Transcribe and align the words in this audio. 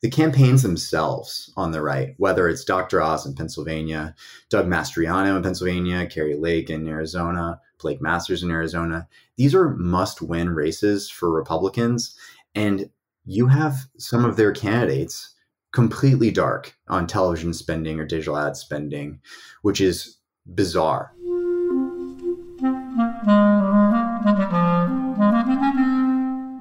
the 0.00 0.10
campaigns 0.10 0.62
themselves 0.62 1.52
on 1.56 1.72
the 1.72 1.82
right, 1.82 2.14
whether 2.18 2.48
it's 2.48 2.64
Dr. 2.64 3.02
Oz 3.02 3.26
in 3.26 3.34
Pennsylvania, 3.34 4.14
Doug 4.48 4.66
Mastriano 4.66 5.36
in 5.36 5.42
Pennsylvania, 5.42 6.06
Kari 6.06 6.36
Lake 6.36 6.70
in 6.70 6.86
Arizona, 6.86 7.60
Blake 7.80 8.00
Masters 8.00 8.42
in 8.42 8.50
Arizona, 8.50 9.08
these 9.36 9.54
are 9.54 9.70
must 9.70 10.22
win 10.22 10.50
races 10.50 11.10
for 11.10 11.32
Republicans. 11.32 12.16
And 12.54 12.90
you 13.24 13.48
have 13.48 13.76
some 13.98 14.24
of 14.24 14.36
their 14.36 14.52
candidates 14.52 15.34
completely 15.72 16.30
dark 16.30 16.76
on 16.88 17.06
television 17.06 17.52
spending 17.52 17.98
or 17.98 18.06
digital 18.06 18.38
ad 18.38 18.56
spending, 18.56 19.20
which 19.62 19.80
is 19.80 20.18
bizarre. 20.54 21.12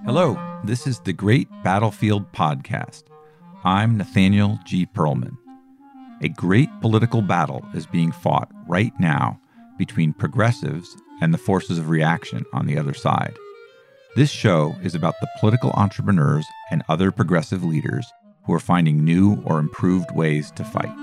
Hello, 0.06 0.40
this 0.64 0.88
is 0.88 1.00
the 1.02 1.14
Great 1.14 1.48
Battlefield 1.64 2.32
Podcast. 2.32 3.04
I'm 3.68 3.98
Nathaniel 3.98 4.62
G. 4.64 4.86
Pearlman. 4.86 5.38
A 6.22 6.30
great 6.30 6.70
political 6.80 7.22
battle 7.22 7.66
is 7.74 7.86
being 7.86 8.14
fought 8.14 8.50
right 8.66 8.94
now 8.98 9.42
between 9.78 10.14
progressives 10.14 10.96
and 11.20 11.34
the 11.34 11.38
forces 11.38 11.78
of 11.78 11.90
reaction 11.90 12.46
on 12.54 12.66
the 12.66 12.78
other 12.78 12.94
side. 12.94 13.36
This 14.16 14.30
show 14.30 14.74
is 14.84 14.96
about 14.96 15.16
the 15.20 15.28
political 15.42 15.72
entrepreneurs 15.72 16.46
and 16.72 16.82
other 16.88 17.12
progressive 17.12 17.62
leaders 17.62 18.10
who 18.46 18.54
are 18.54 18.62
finding 18.62 19.04
new 19.04 19.44
or 19.44 19.60
improved 19.60 20.12
ways 20.12 20.50
to 20.52 20.64
fight. 20.64 20.96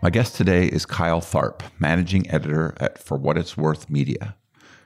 My 0.00 0.10
guest 0.10 0.36
today 0.36 0.66
is 0.68 0.86
Kyle 0.86 1.20
Tharp, 1.20 1.60
managing 1.80 2.30
editor 2.30 2.76
at 2.78 2.98
For 2.98 3.16
What 3.16 3.36
It's 3.36 3.56
Worth 3.56 3.90
Media. 3.90 4.36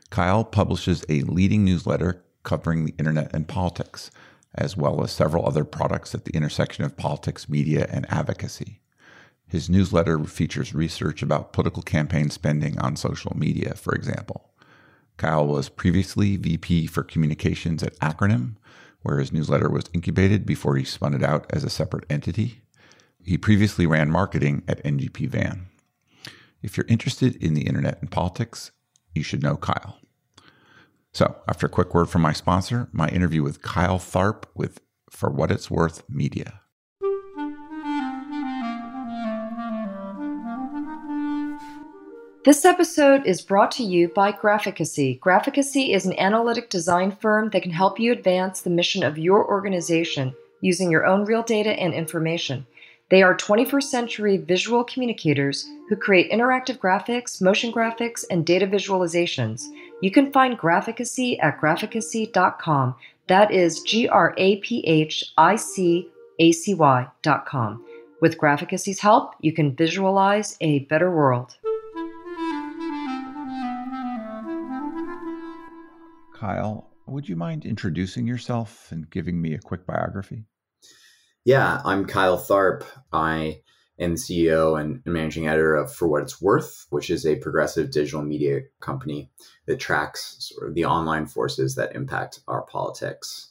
Kyle 0.09 0.43
publishes 0.43 1.05
a 1.11 1.21
leading 1.21 1.67
newsletter 1.67 2.25
covering 2.45 2.87
the 2.87 2.95
internet 2.99 3.35
and 3.35 3.47
politics, 3.47 4.11
as 4.57 4.77
well 4.77 5.03
as 5.03 5.13
several 5.13 5.47
other 5.47 5.65
products 5.65 6.15
at 6.15 6.25
the 6.25 6.35
intersection 6.35 6.85
of 6.85 6.97
politics, 6.97 7.49
media, 7.49 7.87
and 7.91 8.11
advocacy. 8.11 8.81
His 9.49 9.71
newsletter 9.71 10.23
features 10.25 10.75
research 10.75 11.23
about 11.23 11.53
political 11.53 11.83
campaign 11.83 12.31
spending 12.31 12.79
on 12.79 12.97
social 12.97 13.37
media, 13.37 13.75
for 13.75 13.95
example. 13.95 14.51
Kyle 15.17 15.47
was 15.47 15.69
previously 15.69 16.37
VP 16.37 16.87
for 16.89 17.03
communications 17.03 17.83
at 17.83 17.99
Acronym, 18.01 18.57
where 19.03 19.19
his 19.19 19.33
newsletter 19.33 19.71
was 19.71 19.89
incubated 19.93 20.45
before 20.45 20.77
he 20.77 20.85
spun 20.85 21.15
it 21.15 21.23
out 21.23 21.47
as 21.51 21.63
a 21.63 21.71
separate 21.71 22.05
entity. 22.11 22.61
He 23.23 23.39
previously 23.39 23.87
ran 23.87 24.11
marketing 24.11 24.63
at 24.67 24.83
NGP 24.85 25.29
Van. 25.29 25.67
If 26.63 26.77
you're 26.77 26.87
interested 26.89 27.37
in 27.37 27.55
the 27.55 27.67
internet 27.67 28.01
and 28.01 28.11
politics, 28.11 28.73
you 29.15 29.23
should 29.23 29.43
know 29.43 29.57
Kyle. 29.57 29.99
So, 31.17 31.35
after 31.49 31.65
a 31.65 31.71
quick 31.71 31.95
word 31.95 32.11
from 32.11 32.21
my 32.21 32.35
sponsor, 32.35 32.91
my 32.93 33.09
interview 33.09 33.43
with 33.43 33.63
Kyle 33.63 33.99
Tharp 33.99 34.45
with 34.55 34.83
For 35.09 35.31
What 35.31 35.51
It's 35.51 35.71
Worth 35.71 36.03
Media. 36.11 36.61
This 42.45 42.67
episode 42.67 43.25
is 43.25 43.41
brought 43.41 43.71
to 43.71 43.83
you 43.83 44.09
by 44.09 44.31
Graphicacy. 44.31 45.19
Graphicacy 45.19 45.95
is 45.95 46.05
an 46.05 46.19
analytic 46.19 46.69
design 46.69 47.13
firm 47.13 47.49
that 47.49 47.63
can 47.63 47.73
help 47.73 47.99
you 47.99 48.13
advance 48.13 48.61
the 48.61 48.69
mission 48.69 49.03
of 49.03 49.17
your 49.17 49.49
organization 49.49 50.35
using 50.61 50.91
your 50.91 51.07
own 51.07 51.25
real 51.25 51.43
data 51.43 51.71
and 51.71 51.95
information. 51.95 52.67
They 53.09 53.23
are 53.23 53.35
21st 53.35 53.85
century 53.85 54.37
visual 54.37 54.85
communicators 54.85 55.67
who 55.89 55.97
create 55.97 56.31
interactive 56.31 56.79
graphics, 56.79 57.41
motion 57.41 57.73
graphics, 57.73 58.25
and 58.31 58.45
data 58.45 58.67
visualizations. 58.67 59.63
You 60.03 60.11
can 60.11 60.31
find 60.31 60.59
Graphicacy 60.59 61.43
at 61.43 61.59
graphicacy.com. 61.59 62.97
That 63.29 63.51
is 63.51 63.81
G 63.81 64.07
R 64.07 64.35
A 64.37 64.57
P 64.57 64.85
H 64.87 65.25
I 65.39 65.57
C 65.57 66.11
A 66.39 66.53
C 66.53 66.75
Y.com. 66.75 67.85
With 68.21 68.39
Graphicacy's 68.39 69.01
help, 69.01 69.35
you 69.41 69.53
can 69.53 69.75
visualize 69.75 70.59
a 70.61 70.81
better 70.81 71.11
world. 71.11 71.57
Kyle, 76.35 76.91
would 77.07 77.27
you 77.27 77.37
mind 77.37 77.65
introducing 77.65 78.27
yourself 78.27 78.93
and 78.93 79.09
giving 79.09 79.41
me 79.41 79.55
a 79.55 79.59
quick 79.59 79.87
biography? 79.87 80.45
Yeah, 81.47 81.81
I'm 81.85 82.05
Kyle 82.05 82.39
Tharp. 82.39 82.85
I 83.13 83.61
the 83.99 84.05
CEO 84.05 84.81
and 84.81 85.03
managing 85.07 85.49
editor 85.49 85.75
of 85.75 85.93
For 85.93 86.07
What 86.07 86.23
It's 86.23 86.41
Worth, 86.41 86.87
which 86.91 87.11
is 87.11 87.27
a 87.27 87.37
progressive 87.37 87.91
digital 87.91 88.23
media 88.23 88.61
company 88.81 89.31
that 89.67 89.81
tracks 89.81 90.37
sort 90.39 90.69
of 90.69 90.75
the 90.75 90.85
online 90.85 91.27
forces 91.27 91.75
that 91.75 91.95
impact 91.95 92.41
our 92.47 92.63
politics. 92.63 93.51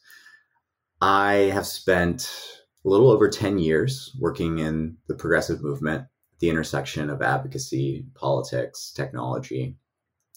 I 1.02 1.52
have 1.54 1.66
spent 1.66 2.62
a 2.86 2.90
little 2.90 3.10
over 3.10 3.30
10 3.30 3.58
years 3.58 4.16
working 4.20 4.60
in 4.60 4.98
the 5.08 5.16
progressive 5.16 5.62
movement, 5.62 6.06
the 6.40 6.50
intersection 6.50 7.10
of 7.10 7.22
advocacy, 7.22 8.06
politics, 8.14 8.92
technology, 8.96 9.76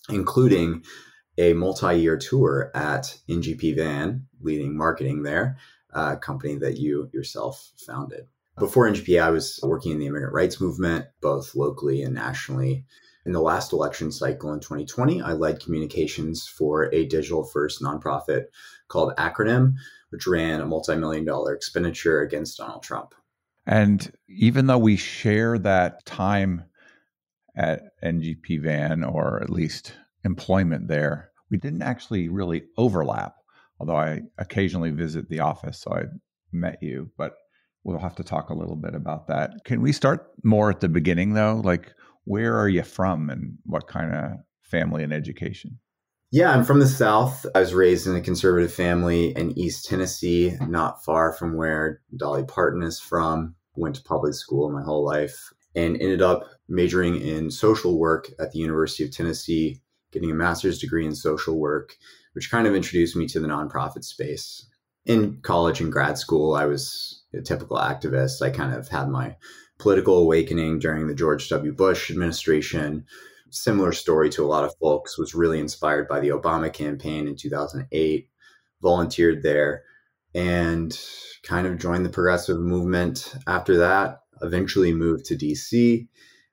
including 0.09 0.85
a 1.37 1.53
multi 1.53 2.01
year 2.01 2.17
tour 2.17 2.71
at 2.75 3.19
NGP 3.29 3.77
Van, 3.77 4.27
leading 4.41 4.77
marketing 4.77 5.23
there, 5.23 5.59
a 5.93 6.17
company 6.17 6.57
that 6.57 6.79
you 6.79 7.11
yourself 7.13 7.71
founded. 7.87 8.27
Before 8.59 8.91
NGP, 8.91 9.23
I 9.23 9.31
was 9.31 9.61
working 9.63 9.93
in 9.93 10.01
the 10.01 10.07
immigrant 10.07 10.35
rights 10.35 10.61
movement, 10.61 11.07
both 11.21 11.55
locally 11.55 12.03
and 12.03 12.15
nationally. 12.15 12.85
In 13.25 13.33
the 13.33 13.41
last 13.41 13.73
election 13.73 14.11
cycle 14.11 14.53
in 14.53 14.59
2020, 14.59 15.23
I 15.23 15.35
led 15.35 15.63
communications 15.63 16.47
for 16.47 16.93
a 16.93 17.07
digital 17.07 17.45
first 17.45 17.81
nonprofit 17.81 18.47
called 18.89 19.15
Acronym, 19.17 19.75
which 20.11 20.27
ran 20.27 20.61
a 20.61 20.67
multi 20.67 20.97
million 20.97 21.25
dollar 21.25 21.55
expenditure 21.55 22.21
against 22.21 22.59
Donald 22.59 22.83
Trump. 22.83 23.15
And 23.67 24.11
even 24.29 24.67
though 24.67 24.79
we 24.79 24.97
share 24.97 25.59
that 25.59 26.05
time 26.05 26.65
at 27.55 27.83
NGP 28.03 28.63
Van, 28.63 29.05
or 29.05 29.41
at 29.41 29.51
least 29.51 29.93
employment 30.25 30.89
there, 30.89 31.31
we 31.51 31.59
didn't 31.59 31.83
actually 31.83 32.29
really 32.29 32.65
overlap. 32.77 33.37
Although 33.79 33.97
I 33.99 34.23
occasionally 34.39 34.91
visit 34.91 35.29
the 35.29 35.41
office, 35.41 35.81
so 35.81 35.93
I 35.93 36.05
met 36.51 36.83
you, 36.83 37.11
but 37.17 37.35
we'll 37.85 37.99
have 37.99 38.17
to 38.17 38.25
talk 38.25 38.51
a 38.51 38.55
little 38.55 38.77
bit 38.77 38.95
about 38.95 39.27
that. 39.29 39.53
Can 39.65 39.81
we 39.81 39.93
start 39.93 40.31
more 40.45 40.71
at 40.71 40.81
the 40.81 40.89
beginning 40.89 41.35
though? 41.35 41.61
Like, 41.65 41.93
where 42.25 42.59
are 42.59 42.69
you 42.69 42.83
from 42.83 43.31
and 43.31 43.57
what 43.65 43.89
kind 43.89 44.15
of 44.15 44.33
family 44.63 45.03
and 45.03 45.13
education? 45.13 45.79
Yeah, 46.31 46.51
I'm 46.51 46.65
from 46.65 46.79
the 46.79 46.87
South. 46.87 47.47
I 47.55 47.61
was 47.61 47.73
raised 47.73 48.07
in 48.07 48.15
a 48.15 48.21
conservative 48.21 48.73
family 48.73 49.29
in 49.35 49.59
East 49.59 49.87
Tennessee, 49.87 50.55
not 50.61 51.03
far 51.03 51.33
from 51.33 51.57
where 51.57 52.03
Dolly 52.15 52.45
Parton 52.45 52.83
is 52.83 53.01
from. 53.01 53.55
Went 53.77 53.97
to 53.97 54.03
public 54.03 54.35
school 54.35 54.71
my 54.71 54.83
whole 54.83 55.07
life 55.07 55.51
and 55.75 55.97
ended 55.97 56.21
up 56.21 56.45
majoring 56.69 57.19
in 57.19 57.51
social 57.51 57.99
work 57.99 58.29
at 58.39 58.53
the 58.53 58.59
University 58.59 59.05
of 59.05 59.11
Tennessee, 59.11 59.81
getting 60.13 60.31
a 60.31 60.35
master's 60.35 60.79
degree 60.79 61.07
in 61.07 61.15
social 61.15 61.59
work, 61.59 61.97
which 62.35 62.51
kind 62.51 62.67
of 62.67 62.75
introduced 62.75 63.17
me 63.17 63.27
to 63.29 63.41
the 63.41 63.49
nonprofit 63.49 64.05
space. 64.05 64.67
In 65.07 65.41
college 65.41 65.81
and 65.81 65.91
grad 65.91 66.19
school, 66.19 66.55
I 66.55 66.67
was 66.67 67.18
typical 67.45 67.77
activist. 67.77 68.43
I 68.43 68.51
kind 68.51 68.75
of 68.75 68.89
had 68.89 69.09
my 69.09 69.37
political 69.79 70.19
awakening 70.19 70.79
during 70.79 71.07
the 71.07 71.15
George 71.15 71.49
W. 71.49 71.73
Bush 71.73 72.11
administration. 72.11 73.05
Similar 73.51 73.93
story 73.93 74.29
to 74.31 74.45
a 74.45 74.49
lot 74.49 74.65
of 74.65 74.75
folks, 74.81 75.17
was 75.19 75.35
really 75.35 75.61
inspired 75.61 76.09
by 76.09 76.21
the 76.21 76.29
Obama 76.29 76.73
campaign 76.73 77.27
in 77.27 77.37
2008, 77.37 78.29
volunteered 78.83 79.43
there, 79.43 79.85
and 80.35 80.99
kind 81.43 81.67
of 81.67 81.79
joined 81.79 82.05
the 82.05 82.11
progressive 82.11 82.59
movement 82.59 83.35
after 83.47 83.79
that. 83.79 84.21
Eventually 84.43 84.93
moved 84.93 85.25
to 85.27 85.37
DC. 85.37 86.09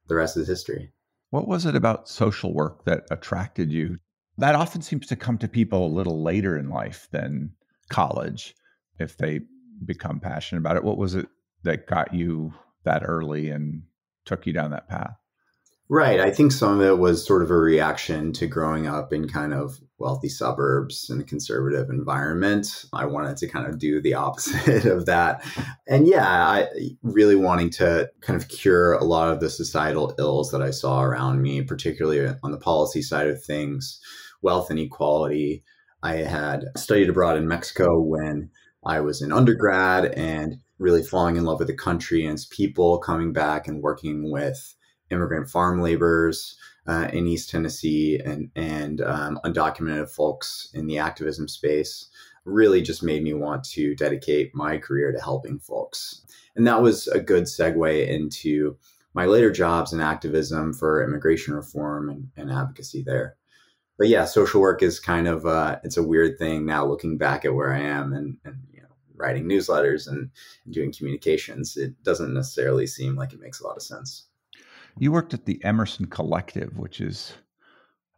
The 0.08 0.16
rest 0.16 0.38
is 0.38 0.48
history. 0.48 0.92
What 1.32 1.48
was 1.48 1.66
it 1.66 1.76
about 1.76 2.08
social 2.08 2.54
work 2.54 2.86
that 2.86 3.06
attracted 3.12 3.72
you? 3.72 3.98
That 4.38 4.56
often 4.56 4.82
seems 4.82 5.08
to 5.08 5.16
come 5.16 5.38
to 5.40 5.48
people 5.48 5.86
a 5.86 5.96
little 5.96 6.24
later 6.24 6.58
in 6.58 6.70
life 6.70 7.08
than 7.12 7.52
college 7.90 8.56
if 9.00 9.18
they 9.18 9.42
become 9.84 10.20
passionate 10.20 10.60
about 10.60 10.78
it. 10.78 10.84
What 10.84 10.98
was 10.98 11.16
it 11.16 11.28
that 11.64 11.88
got 11.88 12.14
you 12.14 12.54
that 12.84 13.04
early 13.06 13.50
and 13.50 13.84
took 14.26 14.46
you 14.46 14.54
down 14.54 14.72
that 14.72 14.88
path? 14.88 15.16
Right. 15.88 16.20
I 16.20 16.32
think 16.32 16.52
some 16.52 16.80
of 16.80 16.86
it 16.86 16.98
was 16.98 17.24
sort 17.24 17.44
of 17.44 17.52
a 17.52 17.58
reaction 17.58 18.34
to 18.34 18.48
growing 18.48 18.88
up 18.88 19.14
in 19.14 19.28
kind 19.28 19.54
of 19.54 19.80
wealthy 20.00 20.30
suburbs 20.30 21.12
and 21.12 21.22
a 21.22 21.24
conservative 21.24 21.92
environment. 21.92 22.86
I 22.92 23.06
wanted 23.06 23.38
to 23.38 23.48
kind 23.48 23.68
of 23.68 23.78
do 23.78 24.02
the 24.02 24.14
opposite 24.16 24.86
of 24.86 25.06
that. 25.06 25.44
And 25.88 26.08
yeah, 26.08 26.26
I 26.28 26.68
really 27.04 27.36
wanting 27.36 27.70
to 27.72 28.10
kind 28.22 28.36
of 28.36 28.48
cure 28.48 28.94
a 28.94 29.04
lot 29.04 29.32
of 29.32 29.40
the 29.40 29.50
societal 29.50 30.16
ills 30.18 30.50
that 30.52 30.62
I 30.64 30.72
saw 30.72 31.04
around 31.04 31.44
me, 31.44 31.62
particularly 31.62 32.34
on 32.42 32.52
the 32.52 32.58
policy 32.58 33.04
side 33.04 33.28
of 33.28 33.44
things, 33.44 34.00
wealth 34.42 34.72
inequality. 34.72 35.64
I 36.02 36.16
had 36.18 36.66
studied 36.76 37.10
abroad 37.10 37.38
in 37.38 37.48
Mexico 37.48 38.00
when 38.00 38.50
I 38.86 39.00
was 39.00 39.22
in 39.22 39.32
undergrad 39.32 40.14
and 40.14 40.60
really 40.78 41.04
falling 41.04 41.38
in 41.38 41.46
love 41.46 41.60
with 41.60 41.68
the 41.68 41.74
country 41.74 42.26
and 42.26 42.34
its 42.34 42.46
people, 42.46 42.98
coming 43.00 43.34
back 43.34 43.68
and 43.68 43.82
working 43.82 44.32
with 44.32 44.76
immigrant 45.10 45.50
farm 45.50 45.82
laborers 45.82 46.58
uh, 46.88 47.08
in 47.12 47.28
East 47.28 47.50
Tennessee 47.50 48.20
and 48.24 48.50
and 48.56 49.02
um, 49.02 49.40
undocumented 49.46 50.10
folks 50.10 50.70
in 50.74 50.88
the 50.88 50.98
activism 50.98 51.48
space. 51.48 52.10
really 52.46 52.82
just 52.82 53.02
made 53.02 53.24
me 53.24 53.34
want 53.34 53.64
to 53.64 53.96
dedicate 53.96 54.54
my 54.54 54.78
career 54.78 55.12
to 55.12 55.20
helping 55.20 55.58
folks. 55.58 56.22
And 56.56 56.68
that 56.68 56.82
was 56.82 57.08
a 57.08 57.20
good 57.20 57.46
segue 57.46 58.08
into 58.08 58.78
my 59.16 59.26
later 59.26 59.52
jobs 59.52 59.94
in 59.94 60.00
activism 60.00 60.74
for 60.74 61.04
immigration 61.04 61.56
reform 61.56 62.10
and, 62.10 62.30
and 62.38 62.52
advocacy 62.52 63.02
there. 63.02 63.36
But 63.98 64.10
yeah, 64.10 64.26
social 64.26 64.62
work 64.62 64.84
is 64.84 65.00
kind 65.00 65.28
of 65.28 65.46
uh, 65.46 65.80
it's 65.84 65.98
a 65.98 66.04
weird 66.04 66.38
thing 66.38 66.66
now 66.66 66.86
looking 66.86 67.18
back 67.18 67.46
at 67.46 67.56
where 67.56 67.74
I 67.74 67.80
am 67.80 68.14
and, 68.14 68.38
and 68.46 68.58
writing 69.16 69.46
newsletters 69.46 70.08
and, 70.08 70.30
doing 70.70 70.92
communications. 70.92 71.78
It 71.78 72.02
doesn't 72.04 72.34
necessarily 72.34 72.88
seem 72.88 73.16
like 73.16 73.34
it 73.34 73.40
makes 73.40 73.60
a 73.60 73.68
lot 73.68 73.78
of 73.78 73.84
sense. 73.84 74.26
You 74.98 75.12
worked 75.12 75.34
at 75.34 75.46
the 75.46 75.64
Emerson 75.64 76.06
Collective, 76.06 76.78
which 76.78 77.02
is 77.02 77.34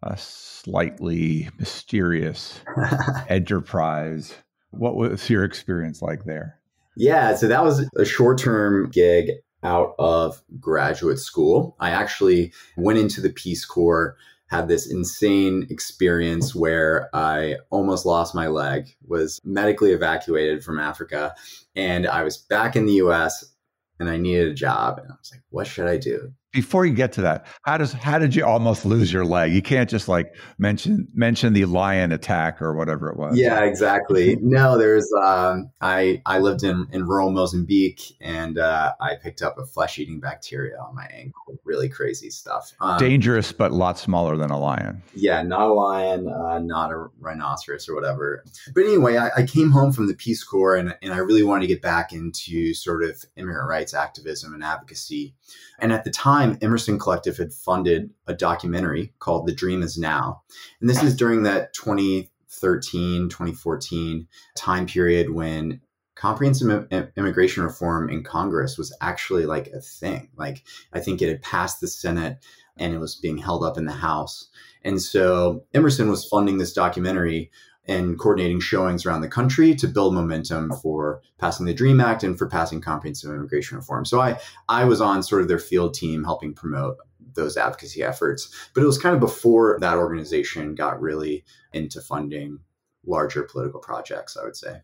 a 0.03 0.15
slightly 0.17 1.49
mysterious 1.57 2.61
enterprise. 3.29 4.35
What 4.71 4.95
was 4.95 5.29
your 5.29 5.44
experience 5.44 6.01
like 6.01 6.25
there? 6.25 6.59
Yeah, 6.95 7.35
so 7.35 7.47
that 7.47 7.63
was 7.63 7.88
a 7.95 8.05
short 8.05 8.38
term 8.38 8.89
gig 8.89 9.31
out 9.63 9.95
of 9.99 10.41
graduate 10.59 11.19
school. 11.19 11.75
I 11.79 11.89
actually 11.91 12.53
went 12.75 12.99
into 12.99 13.21
the 13.21 13.29
Peace 13.29 13.65
Corps, 13.65 14.15
had 14.47 14.67
this 14.67 14.89
insane 14.89 15.67
experience 15.69 16.55
where 16.55 17.09
I 17.13 17.57
almost 17.69 18.05
lost 18.05 18.33
my 18.33 18.47
leg, 18.47 18.95
was 19.05 19.39
medically 19.44 19.91
evacuated 19.91 20.63
from 20.63 20.79
Africa, 20.79 21.35
and 21.75 22.07
I 22.07 22.23
was 22.23 22.38
back 22.38 22.75
in 22.75 22.85
the 22.85 22.94
US 22.94 23.53
and 23.99 24.09
I 24.09 24.17
needed 24.17 24.49
a 24.49 24.53
job. 24.53 24.99
And 24.99 25.11
I 25.11 25.15
was 25.19 25.31
like, 25.31 25.44
what 25.49 25.67
should 25.67 25.88
I 25.88 25.97
do? 25.97 26.33
Before 26.53 26.85
you 26.85 26.94
get 26.94 27.11
to 27.13 27.21
that, 27.21 27.45
how 27.63 27.77
does 27.77 27.91
how 27.91 28.17
did 28.17 28.33
you 28.33 28.45
almost 28.45 28.85
lose 28.85 29.11
your 29.11 29.25
leg? 29.25 29.53
You 29.53 29.61
can't 29.61 29.89
just 29.89 30.07
like 30.07 30.33
mention 30.57 31.07
mention 31.13 31.53
the 31.53 31.65
lion 31.65 32.11
attack 32.11 32.61
or 32.61 32.73
whatever 32.73 33.09
it 33.09 33.17
was. 33.17 33.38
Yeah, 33.38 33.63
exactly. 33.63 34.38
no, 34.41 34.77
there's 34.77 35.11
um, 35.21 35.69
I 35.81 36.21
I 36.25 36.39
lived 36.39 36.63
in 36.63 36.88
in 36.91 37.05
rural 37.05 37.31
Mozambique 37.31 38.15
and 38.21 38.57
uh, 38.57 38.94
I 38.99 39.15
picked 39.15 39.41
up 39.41 39.57
a 39.57 39.65
flesh 39.65 39.99
eating 39.99 40.19
bacteria 40.19 40.77
on 40.79 40.95
my 40.95 41.05
ankle. 41.13 41.59
Really 41.65 41.89
crazy 41.89 42.29
stuff. 42.29 42.73
Um, 42.79 42.97
Dangerous, 42.97 43.51
but 43.51 43.71
a 43.71 43.75
lot 43.75 43.99
smaller 43.99 44.38
than 44.38 44.49
a 44.49 44.59
lion. 44.59 45.03
Yeah, 45.13 45.41
not 45.44 45.69
a 45.69 45.73
lion, 45.73 46.27
uh, 46.29 46.59
not 46.59 46.91
a 46.91 47.07
rhinoceros 47.19 47.89
or 47.89 47.95
whatever. 47.95 48.44
But 48.73 48.85
anyway, 48.85 49.17
I, 49.17 49.29
I 49.38 49.45
came 49.45 49.69
home 49.69 49.91
from 49.91 50.07
the 50.07 50.15
Peace 50.15 50.44
Corps 50.44 50.75
and 50.77 50.95
and 51.01 51.13
I 51.13 51.17
really 51.17 51.44
wanted 51.44 51.61
to 51.61 51.67
get 51.67 51.81
back 51.81 52.13
into 52.13 52.73
sort 52.73 53.03
of 53.03 53.23
immigrant 53.35 53.69
rights 53.69 53.94
activism 53.94 54.53
and 54.53 54.63
advocacy. 54.63 55.35
And 55.79 55.94
at 55.94 56.03
the 56.03 56.09
time, 56.09 56.37
Emerson 56.62 57.00
Collective 57.00 57.38
had 57.38 57.54
funded 57.54 58.12
a 58.28 58.34
documentary 58.34 59.13
called 59.19 59.48
The 59.48 59.56
Dream 59.56 59.81
Is 59.81 59.98
Now. 59.98 60.44
And 60.80 60.89
this 60.89 61.04
is 61.04 61.16
during 61.16 61.44
that 61.44 61.74
2013, 61.74 63.30
2014 63.30 64.28
time 64.56 64.86
period 64.86 65.31
when 65.31 65.81
comprehensive 66.16 66.88
immigration 67.16 67.63
reform 67.63 68.10
in 68.10 68.24
Congress 68.24 68.78
was 68.78 68.95
actually 69.01 69.45
like 69.45 69.68
a 69.68 69.80
thing. 69.80 70.30
Like, 70.36 70.63
I 70.92 71.00
think 71.00 71.22
it 71.22 71.30
had 71.30 71.42
passed 71.42 71.80
the 71.80 71.88
Senate 71.88 72.38
and 72.78 72.94
it 72.94 73.00
was 73.00 73.16
being 73.16 73.38
held 73.38 73.63
up 73.63 73.78
in 73.78 73.86
the 73.86 73.92
House. 73.92 74.50
And 74.83 75.01
so 75.01 75.63
Emerson 75.74 76.10
was 76.10 76.25
funding 76.25 76.57
this 76.57 76.74
documentary 76.74 77.51
and 77.88 78.19
coordinating 78.19 78.60
showings 78.60 79.06
around 79.06 79.22
the 79.22 79.28
country 79.28 79.74
to 79.75 79.88
build 79.88 80.13
momentum 80.13 80.72
for 80.81 81.22
passing 81.38 81.66
the 81.66 81.74
Dream 81.74 82.01
Act 82.01 82.24
and 82.24 82.38
for 82.38 82.48
passing 82.48 82.81
comprehensive 82.81 83.30
immigration 83.30 83.78
reform. 83.78 84.06
So 84.06 84.19
I 84.19 84.39
I 84.69 84.86
was 84.86 85.01
on 85.01 85.24
sort 85.24 85.42
of 85.42 85.48
their 85.48 85.60
field 85.60 85.94
team 85.94 86.24
helping 86.24 86.54
promote 86.54 86.98
those 87.38 87.56
advocacy 87.56 88.04
efforts. 88.04 88.54
But 88.74 88.84
it 88.84 88.88
was 88.88 88.98
kind 88.98 89.16
of 89.16 89.22
before 89.22 89.78
that 89.80 89.98
organization 89.98 90.75
got 90.75 91.00
really 91.00 91.45
into 91.72 92.01
funding 92.01 92.60
larger 93.06 93.44
political 93.44 93.80
projects, 93.80 94.36
I 94.36 94.44
would 94.44 94.57
say. 94.57 94.81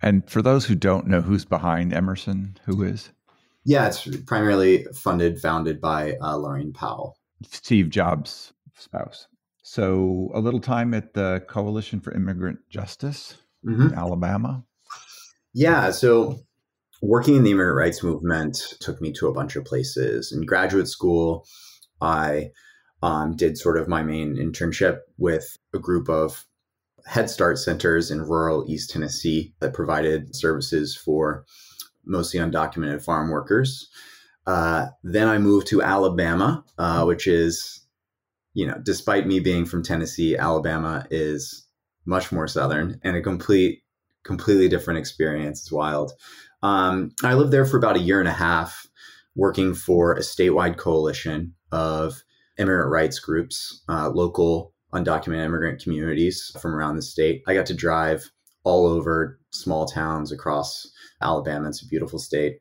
And 0.00 0.28
for 0.28 0.40
those 0.40 0.64
who 0.64 0.74
don't 0.74 1.06
know 1.06 1.20
who's 1.20 1.44
behind 1.44 1.92
Emerson, 1.92 2.56
who 2.64 2.82
is? 2.82 3.10
Yeah, 3.64 3.86
it's 3.86 4.06
primarily 4.26 4.84
funded, 4.94 5.40
founded 5.40 5.80
by 5.80 6.12
uh, 6.20 6.36
Laurene 6.36 6.74
Powell. 6.74 7.16
Steve 7.42 7.90
Jobs' 7.90 8.52
spouse. 8.74 9.28
So, 9.66 10.30
a 10.34 10.40
little 10.40 10.60
time 10.60 10.92
at 10.92 11.14
the 11.14 11.42
Coalition 11.48 11.98
for 11.98 12.12
Immigrant 12.12 12.58
Justice 12.68 13.38
mm-hmm. 13.64 13.88
in 13.88 13.94
Alabama. 13.94 14.62
Yeah. 15.54 15.90
So, 15.90 16.40
working 17.00 17.36
in 17.36 17.44
the 17.44 17.52
immigrant 17.52 17.78
rights 17.78 18.02
movement 18.02 18.74
took 18.80 19.00
me 19.00 19.10
to 19.12 19.26
a 19.26 19.32
bunch 19.32 19.56
of 19.56 19.64
places. 19.64 20.32
In 20.32 20.44
graduate 20.44 20.86
school, 20.86 21.46
I 22.02 22.50
um, 23.02 23.36
did 23.36 23.56
sort 23.56 23.78
of 23.78 23.88
my 23.88 24.02
main 24.02 24.36
internship 24.36 24.98
with 25.16 25.56
a 25.72 25.78
group 25.78 26.10
of 26.10 26.44
Head 27.06 27.30
Start 27.30 27.58
centers 27.58 28.10
in 28.10 28.20
rural 28.20 28.66
East 28.68 28.90
Tennessee 28.90 29.54
that 29.60 29.72
provided 29.72 30.36
services 30.36 30.94
for 30.94 31.46
mostly 32.04 32.38
undocumented 32.38 33.02
farm 33.02 33.30
workers. 33.30 33.88
Uh, 34.46 34.88
then 35.02 35.26
I 35.26 35.38
moved 35.38 35.68
to 35.68 35.80
Alabama, 35.80 36.62
uh, 36.76 37.04
which 37.04 37.26
is 37.26 37.80
you 38.54 38.66
know, 38.66 38.80
despite 38.82 39.26
me 39.26 39.40
being 39.40 39.66
from 39.66 39.82
Tennessee, 39.82 40.36
Alabama 40.36 41.06
is 41.10 41.66
much 42.06 42.32
more 42.32 42.46
southern 42.46 43.00
and 43.02 43.16
a 43.16 43.22
complete, 43.22 43.82
completely 44.24 44.68
different 44.68 44.98
experience. 44.98 45.60
It's 45.60 45.72
wild. 45.72 46.12
Um, 46.62 47.10
I 47.22 47.34
lived 47.34 47.50
there 47.50 47.66
for 47.66 47.76
about 47.76 47.96
a 47.96 48.00
year 48.00 48.20
and 48.20 48.28
a 48.28 48.32
half, 48.32 48.86
working 49.34 49.74
for 49.74 50.14
a 50.14 50.20
statewide 50.20 50.78
coalition 50.78 51.54
of 51.72 52.22
immigrant 52.56 52.90
rights 52.90 53.18
groups, 53.18 53.82
uh, 53.88 54.08
local 54.10 54.72
undocumented 54.94 55.44
immigrant 55.44 55.82
communities 55.82 56.52
from 56.60 56.74
around 56.74 56.96
the 56.96 57.02
state. 57.02 57.42
I 57.48 57.54
got 57.54 57.66
to 57.66 57.74
drive 57.74 58.30
all 58.62 58.86
over 58.86 59.40
small 59.50 59.86
towns 59.86 60.30
across 60.30 60.88
Alabama. 61.20 61.68
It's 61.68 61.82
a 61.82 61.88
beautiful 61.88 62.18
state 62.18 62.60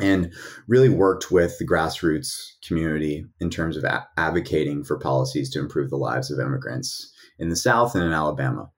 and 0.00 0.32
really 0.68 0.88
worked 0.88 1.30
with 1.30 1.58
the 1.58 1.66
grassroots 1.66 2.52
community 2.66 3.24
in 3.40 3.50
terms 3.50 3.76
of 3.76 3.84
a- 3.84 4.06
advocating 4.16 4.84
for 4.84 4.98
policies 4.98 5.50
to 5.50 5.58
improve 5.58 5.90
the 5.90 5.96
lives 5.96 6.30
of 6.30 6.38
immigrants 6.38 7.12
in 7.38 7.48
the 7.48 7.56
South 7.56 7.94
and 7.94 8.04
in 8.04 8.12
Alabama. 8.12 8.70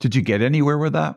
Did 0.00 0.14
you 0.14 0.22
get 0.22 0.42
anywhere 0.42 0.78
with 0.78 0.92
that? 0.92 1.16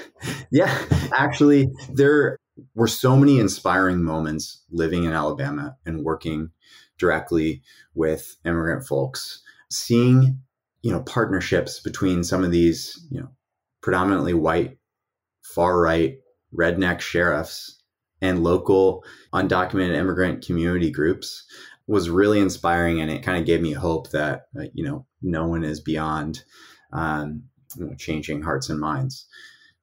yeah, 0.50 0.78
actually, 1.16 1.70
there 1.92 2.36
were 2.74 2.88
so 2.88 3.16
many 3.16 3.38
inspiring 3.38 4.02
moments 4.02 4.62
living 4.70 5.04
in 5.04 5.12
Alabama 5.12 5.76
and 5.86 6.04
working 6.04 6.50
directly 6.98 7.62
with 7.94 8.36
immigrant 8.44 8.86
folks, 8.86 9.42
seeing 9.70 10.40
you 10.82 10.92
know 10.92 11.00
partnerships 11.00 11.80
between 11.80 12.24
some 12.24 12.44
of 12.44 12.50
these 12.50 13.06
you 13.10 13.20
know 13.20 13.28
predominantly 13.82 14.34
white 14.34 14.78
far 15.42 15.80
right 15.80 16.18
redneck 16.56 17.00
sheriffs 17.00 17.79
and 18.20 18.42
local 18.42 19.04
undocumented 19.32 19.96
immigrant 19.96 20.44
community 20.44 20.90
groups 20.90 21.44
was 21.86 22.08
really 22.08 22.38
inspiring 22.38 23.00
and 23.00 23.10
it 23.10 23.22
kind 23.22 23.38
of 23.38 23.46
gave 23.46 23.60
me 23.60 23.72
hope 23.72 24.10
that 24.10 24.46
uh, 24.58 24.64
you 24.72 24.84
know 24.84 25.06
no 25.22 25.46
one 25.46 25.64
is 25.64 25.80
beyond 25.80 26.44
um, 26.92 27.42
you 27.76 27.86
know, 27.86 27.94
changing 27.96 28.42
hearts 28.42 28.68
and 28.68 28.80
minds. 28.80 29.26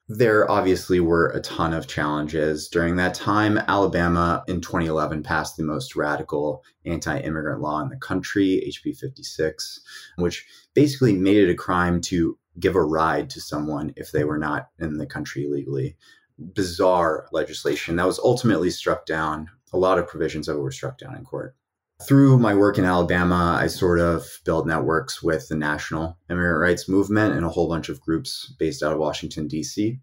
There 0.10 0.50
obviously 0.50 1.01
were 1.01 1.27
a 1.32 1.41
ton 1.41 1.74
of 1.74 1.88
challenges. 1.88 2.70
During 2.70 2.96
that 2.96 3.13
time 3.13 3.58
alabama 3.58 4.44
in 4.48 4.62
2011 4.62 5.24
passed 5.24 5.58
the 5.58 5.63
most 5.63 5.98
radical 5.98 6.63
anti-immigrant 6.86 7.62
law 7.62 7.82
in 7.82 7.89
the 7.89 7.98
country 7.98 8.63
hb 8.65 8.98
56 8.98 9.82
which 10.15 10.46
basically 10.74 11.13
made 11.13 11.36
it 11.36 11.50
a 11.50 11.56
crime 11.56 12.00
to 12.00 12.38
give 12.58 12.75
a 12.75 12.82
ride 12.82 13.29
to 13.32 13.41
someone 13.41 13.94
if 13.98 14.12
they 14.12 14.24
were 14.24 14.38
not 14.38 14.70
in 14.79 14.98
the 14.98 15.06
country 15.06 15.48
legally 15.50 15.98
bizarre 16.39 17.27
legislation 17.32 17.96
that 17.96 18.06
was 18.06 18.20
ultimately 18.20 18.70
struck 18.70 19.06
down. 19.06 19.50
A 19.74 19.77
lot 19.77 20.00
of 20.00 20.08
provisions 20.08 20.48
of 20.48 20.58
it 20.58 20.62
were 20.62 20.72
struck 20.72 20.98
down 20.98 21.15
in 21.15 21.24
court. 21.24 21.56
Through 22.03 22.38
my 22.38 22.53
work 22.53 22.77
in 22.77 22.86
Alabama, 22.86 23.58
I 23.60 23.67
sort 23.67 24.00
of 24.00 24.39
built 24.46 24.67
networks 24.67 25.24
with 25.24 25.48
the 25.48 25.56
national 25.56 26.17
immigrant 26.29 26.62
rights 26.62 26.88
movement 26.88 27.34
and 27.34 27.44
a 27.44 27.50
whole 27.50 27.67
bunch 27.67 27.89
of 27.89 28.00
groups 28.00 28.53
based 28.60 28.84
out 28.84 28.94
of 28.94 29.00
Washington, 29.00 29.48
D.C. 29.48 30.00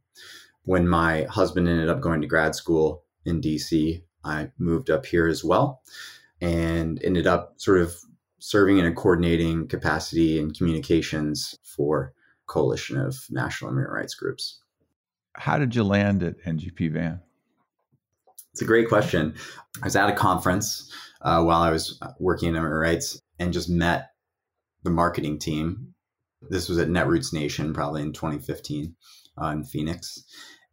When 0.65 0.89
my 0.89 1.23
husband 1.25 1.69
ended 1.69 1.89
up 1.89 2.01
going 2.01 2.21
to 2.21 2.27
grad 2.27 2.57
school 2.57 3.05
in 3.25 3.41
D.C., 3.41 4.03
I 4.25 4.51
moved 4.59 4.91
up 4.91 5.07
here 5.07 5.29
as 5.29 5.45
well 5.45 5.83
and 6.41 7.01
ended 7.05 7.27
up 7.27 7.55
sort 7.59 7.81
of 7.81 7.95
serving 8.41 8.79
in 8.79 8.87
a 8.87 8.93
coordinating 8.93 9.69
capacity 9.69 10.39
in 10.39 10.53
communications 10.53 11.59
for 11.63 12.13
coalition 12.47 12.99
of 12.99 13.25
national 13.31 13.71
immigrant 13.71 13.95
rights 13.95 14.15
groups. 14.15 14.61
How 15.37 15.59
did 15.59 15.75
you 15.75 15.85
land 15.85 16.23
at 16.23 16.39
NGP 16.45 16.93
Van? 16.93 17.21
It's 18.53 18.63
a 18.63 18.67
great 18.67 18.89
question. 18.89 19.35
I 19.83 19.87
was 19.87 19.97
at 19.97 20.09
a 20.09 20.15
conference 20.15 20.93
uh, 21.23 21.43
while 21.43 21.61
I 21.61 21.71
was 21.71 21.99
working 22.21 22.51
in 22.51 22.55
immigrant 22.55 22.83
rights 22.83 23.21
and 23.41 23.53
just 23.53 23.69
met 23.69 24.11
the 24.85 24.91
marketing 24.91 25.41
team. 25.41 25.95
This 26.51 26.69
was 26.69 26.79
at 26.79 26.89
Netroots 26.89 27.33
Nation, 27.33 27.75
probably 27.75 28.03
in 28.03 28.13
2015 28.13 28.95
uh, 29.43 29.47
in 29.47 29.65
Phoenix, 29.65 30.23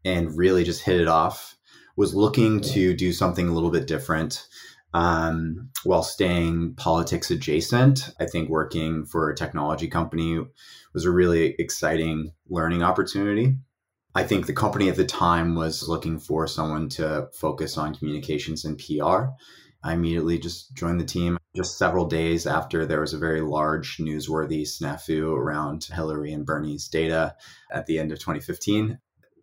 and 0.05 0.37
really 0.37 0.63
just 0.63 0.83
hit 0.83 1.01
it 1.01 1.07
off. 1.07 1.55
Was 1.95 2.13
looking 2.13 2.61
to 2.61 2.93
do 2.93 3.11
something 3.11 3.47
a 3.47 3.53
little 3.53 3.71
bit 3.71 3.87
different 3.87 4.45
um, 4.93 5.69
while 5.83 6.03
staying 6.03 6.75
politics 6.75 7.31
adjacent. 7.31 8.11
I 8.19 8.25
think 8.25 8.49
working 8.49 9.05
for 9.05 9.29
a 9.29 9.35
technology 9.35 9.87
company 9.87 10.39
was 10.93 11.05
a 11.05 11.11
really 11.11 11.55
exciting 11.57 12.31
learning 12.47 12.83
opportunity 12.83 13.57
I 14.13 14.23
think 14.23 14.45
the 14.45 14.53
company 14.53 14.89
at 14.89 14.97
the 14.97 15.05
time 15.05 15.55
was 15.55 15.87
looking 15.87 16.19
for 16.19 16.45
someone 16.45 16.89
to 16.89 17.29
focus 17.33 17.77
on 17.77 17.95
communications 17.95 18.65
and 18.65 18.77
PR. 18.77 19.27
I 19.83 19.93
immediately 19.93 20.37
just 20.37 20.73
joined 20.73 20.99
the 20.99 21.05
team 21.05 21.37
just 21.55 21.77
several 21.77 22.05
days 22.05 22.45
after 22.45 22.85
there 22.85 23.01
was 23.01 23.13
a 23.13 23.19
very 23.19 23.41
large 23.41 23.97
newsworthy 23.97 24.63
snafu 24.63 25.35
around 25.35 25.85
Hillary 25.85 26.33
and 26.33 26.45
Bernie's 26.45 26.87
data 26.87 27.35
at 27.71 27.85
the 27.85 27.99
end 27.99 28.11
of 28.11 28.19
2015. 28.19 28.99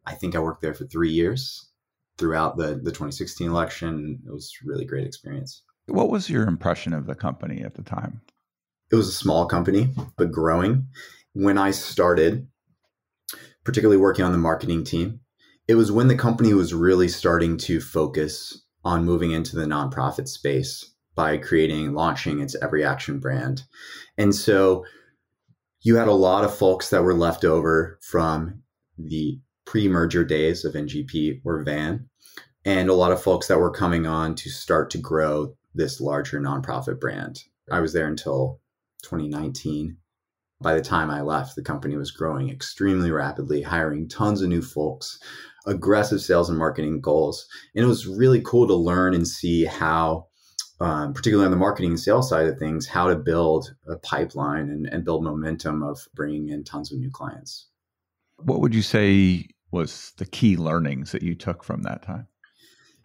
I 0.06 0.14
think 0.14 0.36
I 0.36 0.38
worked 0.38 0.62
there 0.62 0.74
for 0.74 0.86
three 0.86 1.10
years 1.10 1.70
throughout 2.18 2.56
the, 2.56 2.74
the 2.82 2.90
2016 2.90 3.48
election. 3.48 4.20
It 4.26 4.32
was 4.32 4.52
really 4.64 4.84
great 4.84 5.06
experience. 5.06 5.62
What 5.86 6.10
was 6.10 6.28
your 6.28 6.46
impression 6.46 6.92
of 6.92 7.06
the 7.06 7.14
company 7.14 7.62
at 7.62 7.74
the 7.74 7.82
time? 7.82 8.20
It 8.90 8.96
was 8.96 9.08
a 9.08 9.12
small 9.12 9.46
company, 9.46 9.88
but 10.16 10.30
growing. 10.30 10.88
When 11.32 11.58
I 11.58 11.70
started, 11.70 12.48
particularly 13.68 14.00
working 14.00 14.24
on 14.24 14.32
the 14.32 14.38
marketing 14.38 14.82
team, 14.82 15.20
it 15.66 15.74
was 15.74 15.92
when 15.92 16.08
the 16.08 16.16
company 16.16 16.54
was 16.54 16.72
really 16.72 17.06
starting 17.06 17.58
to 17.58 17.82
focus 17.82 18.62
on 18.82 19.04
moving 19.04 19.30
into 19.30 19.54
the 19.56 19.66
nonprofit 19.66 20.26
space 20.26 20.94
by 21.14 21.36
creating, 21.36 21.92
launching 21.92 22.40
its 22.40 22.56
Every 22.62 22.82
Action 22.82 23.18
brand. 23.18 23.64
And 24.16 24.34
so 24.34 24.86
you 25.82 25.96
had 25.96 26.08
a 26.08 26.12
lot 26.12 26.44
of 26.44 26.56
folks 26.56 26.88
that 26.88 27.02
were 27.02 27.12
left 27.12 27.44
over 27.44 27.98
from 28.00 28.62
the 28.96 29.38
pre 29.66 29.86
merger 29.86 30.24
days 30.24 30.64
of 30.64 30.72
NGP 30.72 31.42
or 31.44 31.62
VAN, 31.62 32.08
and 32.64 32.88
a 32.88 32.94
lot 32.94 33.12
of 33.12 33.22
folks 33.22 33.48
that 33.48 33.58
were 33.58 33.70
coming 33.70 34.06
on 34.06 34.34
to 34.36 34.48
start 34.48 34.88
to 34.92 34.98
grow 34.98 35.54
this 35.74 36.00
larger 36.00 36.40
nonprofit 36.40 36.98
brand. 36.98 37.42
I 37.70 37.80
was 37.80 37.92
there 37.92 38.06
until 38.06 38.62
2019. 39.02 39.98
By 40.60 40.74
the 40.74 40.82
time 40.82 41.10
I 41.10 41.20
left, 41.20 41.54
the 41.54 41.62
company 41.62 41.96
was 41.96 42.10
growing 42.10 42.50
extremely 42.50 43.10
rapidly, 43.10 43.62
hiring 43.62 44.08
tons 44.08 44.42
of 44.42 44.48
new 44.48 44.62
folks, 44.62 45.18
aggressive 45.66 46.20
sales 46.20 46.48
and 46.48 46.58
marketing 46.58 47.00
goals. 47.00 47.46
And 47.74 47.84
it 47.84 47.88
was 47.88 48.08
really 48.08 48.40
cool 48.40 48.66
to 48.66 48.74
learn 48.74 49.14
and 49.14 49.26
see 49.26 49.64
how 49.64 50.26
um, 50.80 51.12
particularly 51.12 51.46
on 51.46 51.50
the 51.50 51.56
marketing 51.56 51.90
and 51.90 52.00
sales 52.00 52.28
side 52.28 52.46
of 52.46 52.58
things, 52.58 52.86
how 52.86 53.08
to 53.08 53.16
build 53.16 53.74
a 53.88 53.96
pipeline 53.96 54.70
and, 54.70 54.86
and 54.86 55.04
build 55.04 55.24
momentum 55.24 55.82
of 55.82 56.06
bringing 56.14 56.48
in 56.48 56.62
tons 56.64 56.92
of 56.92 56.98
new 56.98 57.10
clients. 57.10 57.66
What 58.36 58.60
would 58.60 58.74
you 58.74 58.82
say 58.82 59.48
was 59.72 60.12
the 60.18 60.26
key 60.26 60.56
learnings 60.56 61.12
that 61.12 61.22
you 61.22 61.34
took 61.34 61.64
from 61.64 61.82
that 61.82 62.02
time? 62.02 62.28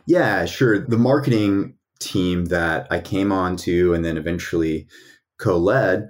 Yeah, 0.06 0.46
sure. 0.46 0.86
The 0.86 0.98
marketing 0.98 1.76
team 2.00 2.46
that 2.46 2.88
I 2.92 3.00
came 3.00 3.32
on 3.32 3.56
to 3.58 3.94
and 3.94 4.06
then 4.06 4.18
eventually 4.18 4.88
co 5.40 5.58
led 5.58 6.10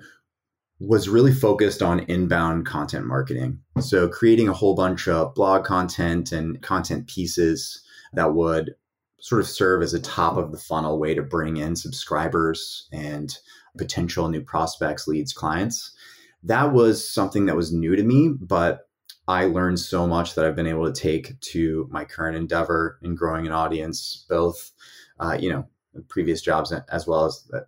was 0.86 1.08
really 1.08 1.34
focused 1.34 1.82
on 1.82 2.02
inbound 2.02 2.66
content 2.66 3.06
marketing. 3.06 3.60
So, 3.80 4.08
creating 4.08 4.50
a 4.50 4.54
whole 4.54 4.76
bunch 4.76 5.08
of 5.08 5.34
blog 5.34 5.64
content 5.64 6.32
and 6.32 6.62
content 6.62 7.08
pieces 7.08 7.82
that 8.14 8.34
would 8.34 8.76
sort 9.20 9.40
of 9.40 9.48
serve 9.48 9.82
as 9.82 9.94
a 9.94 10.02
top 10.02 10.36
of 10.36 10.52
the 10.52 10.58
funnel 10.58 11.00
way 11.00 11.16
to 11.16 11.22
bring 11.22 11.58
in 11.58 11.76
subscribers 11.76 12.90
and 12.92 13.38
potential 13.78 14.28
new 14.28 14.42
prospects, 14.42 15.08
leads, 15.08 15.32
clients. 15.32 15.96
That 16.44 16.74
was 16.74 17.10
something 17.10 17.46
that 17.46 17.56
was 17.56 17.72
new 17.72 17.96
to 17.96 18.04
me, 18.04 18.30
but 18.40 18.90
I 19.28 19.46
learned 19.46 19.80
so 19.80 20.06
much 20.06 20.36
that 20.36 20.46
I've 20.46 20.58
been 20.58 20.68
able 20.68 20.92
to 20.92 21.02
take 21.02 21.40
to 21.40 21.88
my 21.90 22.04
current 22.04 22.36
endeavor 22.36 23.00
in 23.02 23.16
growing 23.16 23.48
an 23.48 23.54
audience, 23.54 24.26
both, 24.28 24.72
uh, 25.22 25.38
you 25.40 25.50
know, 25.50 25.66
previous 26.10 26.42
jobs 26.42 26.74
as 26.92 27.08
well 27.08 27.26
as 27.26 27.46
the, 27.50 27.66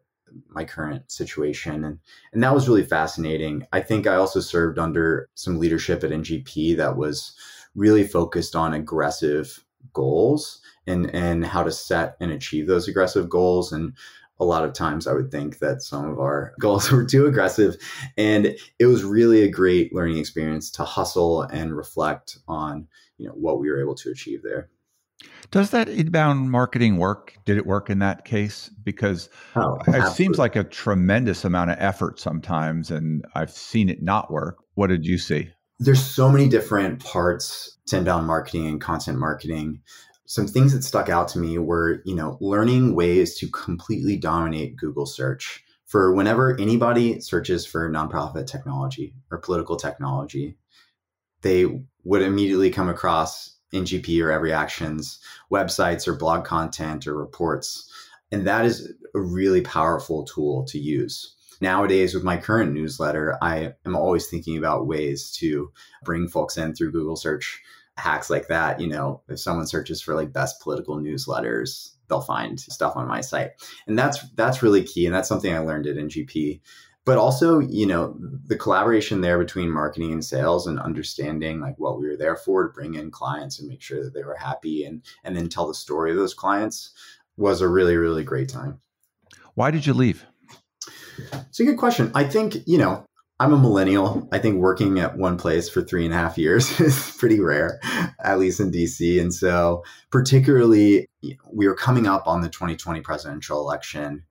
my 0.49 0.63
current 0.63 1.11
situation. 1.11 1.83
And, 1.83 1.99
and 2.33 2.43
that 2.43 2.53
was 2.53 2.67
really 2.67 2.83
fascinating. 2.83 3.65
I 3.71 3.81
think 3.81 4.07
I 4.07 4.15
also 4.15 4.39
served 4.39 4.79
under 4.79 5.29
some 5.35 5.59
leadership 5.59 6.03
at 6.03 6.11
NGP 6.11 6.77
that 6.77 6.97
was 6.97 7.35
really 7.75 8.05
focused 8.05 8.55
on 8.55 8.73
aggressive 8.73 9.63
goals 9.93 10.61
and 10.87 11.13
and 11.13 11.45
how 11.45 11.63
to 11.63 11.71
set 11.71 12.17
and 12.19 12.31
achieve 12.31 12.67
those 12.67 12.87
aggressive 12.87 13.29
goals 13.29 13.71
and 13.71 13.93
a 14.39 14.45
lot 14.45 14.65
of 14.65 14.73
times 14.73 15.07
I 15.07 15.13
would 15.13 15.31
think 15.31 15.59
that 15.59 15.81
some 15.81 16.05
of 16.09 16.19
our 16.19 16.53
goals 16.59 16.91
were 16.91 17.05
too 17.05 17.25
aggressive. 17.25 17.77
And 18.17 18.55
it 18.79 18.85
was 18.85 19.03
really 19.03 19.43
a 19.43 19.49
great 19.49 19.93
learning 19.93 20.17
experience 20.17 20.69
to 20.71 20.83
hustle 20.83 21.43
and 21.43 21.75
reflect 21.75 22.39
on, 22.47 22.87
you 23.17 23.27
know, 23.27 23.33
what 23.33 23.59
we 23.59 23.69
were 23.69 23.79
able 23.79 23.95
to 23.95 24.11
achieve 24.11 24.41
there. 24.43 24.69
Does 25.51 25.69
that 25.71 25.87
inbound 25.87 26.51
marketing 26.51 26.97
work? 26.97 27.35
Did 27.45 27.57
it 27.57 27.65
work 27.65 27.89
in 27.89 27.99
that 27.99 28.25
case? 28.25 28.69
Because 28.83 29.29
oh, 29.55 29.79
it 29.87 30.11
seems 30.13 30.37
like 30.37 30.55
a 30.55 30.63
tremendous 30.63 31.45
amount 31.45 31.71
of 31.71 31.77
effort 31.79 32.19
sometimes, 32.19 32.91
and 32.91 33.25
I've 33.35 33.51
seen 33.51 33.89
it 33.89 34.01
not 34.01 34.31
work. 34.31 34.57
What 34.73 34.87
did 34.87 35.05
you 35.05 35.17
see? 35.17 35.49
There's 35.79 36.03
so 36.03 36.31
many 36.31 36.47
different 36.47 37.03
parts 37.03 37.77
to 37.87 37.97
inbound 37.97 38.27
marketing 38.27 38.67
and 38.67 38.81
content 38.81 39.19
marketing 39.19 39.81
some 40.25 40.47
things 40.47 40.73
that 40.73 40.83
stuck 40.83 41.09
out 41.09 41.27
to 41.29 41.39
me 41.39 41.57
were, 41.57 42.01
you 42.05 42.15
know, 42.15 42.37
learning 42.41 42.95
ways 42.95 43.37
to 43.37 43.47
completely 43.49 44.17
dominate 44.17 44.75
Google 44.75 45.05
search. 45.05 45.63
For 45.85 46.13
whenever 46.13 46.59
anybody 46.59 47.21
searches 47.21 47.65
for 47.65 47.89
nonprofit 47.89 48.47
technology 48.47 49.13
or 49.31 49.37
political 49.37 49.77
technology, 49.77 50.57
they 51.41 51.67
would 52.03 52.23
immediately 52.23 52.71
come 52.71 52.89
across 52.89 53.54
NGP 53.75 54.23
or 54.23 54.31
Every 54.31 54.53
Actions 54.53 55.19
websites 55.51 56.07
or 56.07 56.15
blog 56.15 56.45
content 56.45 57.05
or 57.05 57.15
reports. 57.15 57.91
And 58.31 58.47
that 58.47 58.65
is 58.65 58.91
a 59.13 59.19
really 59.19 59.61
powerful 59.61 60.23
tool 60.23 60.65
to 60.65 60.79
use. 60.79 61.35
Nowadays, 61.61 62.13
with 62.13 62.23
my 62.23 62.37
current 62.37 62.73
newsletter, 62.73 63.37
I 63.41 63.73
am 63.85 63.95
always 63.95 64.27
thinking 64.27 64.57
about 64.57 64.87
ways 64.87 65.31
to 65.37 65.71
bring 66.03 66.27
folks 66.27 66.57
in 66.57 66.75
through 66.75 66.91
Google 66.91 67.15
search 67.15 67.61
hacks 67.97 68.29
like 68.29 68.47
that, 68.47 68.79
you 68.79 68.87
know, 68.87 69.21
if 69.29 69.39
someone 69.39 69.67
searches 69.67 70.01
for 70.01 70.15
like 70.15 70.33
best 70.33 70.59
political 70.61 70.97
newsletters, 70.97 71.91
they'll 72.07 72.21
find 72.21 72.59
stuff 72.59 72.95
on 72.95 73.07
my 73.07 73.21
site. 73.21 73.51
And 73.87 73.97
that's 73.97 74.27
that's 74.31 74.61
really 74.61 74.83
key. 74.83 75.05
And 75.05 75.15
that's 75.15 75.29
something 75.29 75.53
I 75.53 75.59
learned 75.59 75.87
at 75.87 75.95
NGP. 75.95 76.61
But 77.05 77.19
also, 77.19 77.59
you 77.59 77.85
know, 77.85 78.17
the 78.45 78.57
collaboration 78.57 79.21
there 79.21 79.37
between 79.37 79.69
marketing 79.69 80.11
and 80.11 80.25
sales 80.25 80.65
and 80.65 80.79
understanding 80.79 81.59
like 81.59 81.77
what 81.77 81.99
we 81.99 82.07
were 82.07 82.17
there 82.17 82.35
for 82.35 82.63
to 82.63 82.73
bring 82.73 82.95
in 82.95 83.11
clients 83.11 83.59
and 83.59 83.69
make 83.69 83.81
sure 83.81 84.03
that 84.03 84.13
they 84.13 84.23
were 84.23 84.35
happy 84.35 84.85
and 84.85 85.03
and 85.23 85.35
then 85.35 85.47
tell 85.47 85.67
the 85.67 85.75
story 85.75 86.11
of 86.11 86.17
those 86.17 86.33
clients 86.33 86.93
was 87.37 87.61
a 87.61 87.67
really, 87.67 87.95
really 87.95 88.23
great 88.23 88.49
time. 88.49 88.79
Why 89.53 89.71
did 89.71 89.85
you 89.85 89.93
leave? 89.93 90.25
It's 91.31 91.59
a 91.59 91.65
good 91.65 91.77
question. 91.77 92.11
I 92.13 92.23
think, 92.25 92.57
you 92.65 92.77
know, 92.77 93.05
I'm 93.39 93.53
a 93.53 93.57
millennial. 93.57 94.27
I 94.31 94.39
think 94.39 94.57
working 94.57 94.99
at 94.99 95.17
one 95.17 95.37
place 95.37 95.67
for 95.67 95.81
three 95.81 96.05
and 96.05 96.13
a 96.13 96.17
half 96.17 96.37
years 96.37 96.79
is 96.79 97.15
pretty 97.17 97.39
rare, 97.39 97.79
at 98.23 98.39
least 98.39 98.59
in 98.59 98.71
DC. 98.71 99.19
And 99.19 99.33
so, 99.33 99.83
particularly, 100.09 101.07
we 101.51 101.67
were 101.67 101.75
coming 101.75 102.07
up 102.07 102.27
on 102.27 102.41
the 102.41 102.49
2020 102.49 103.01
presidential 103.01 103.59
election. 103.59 104.23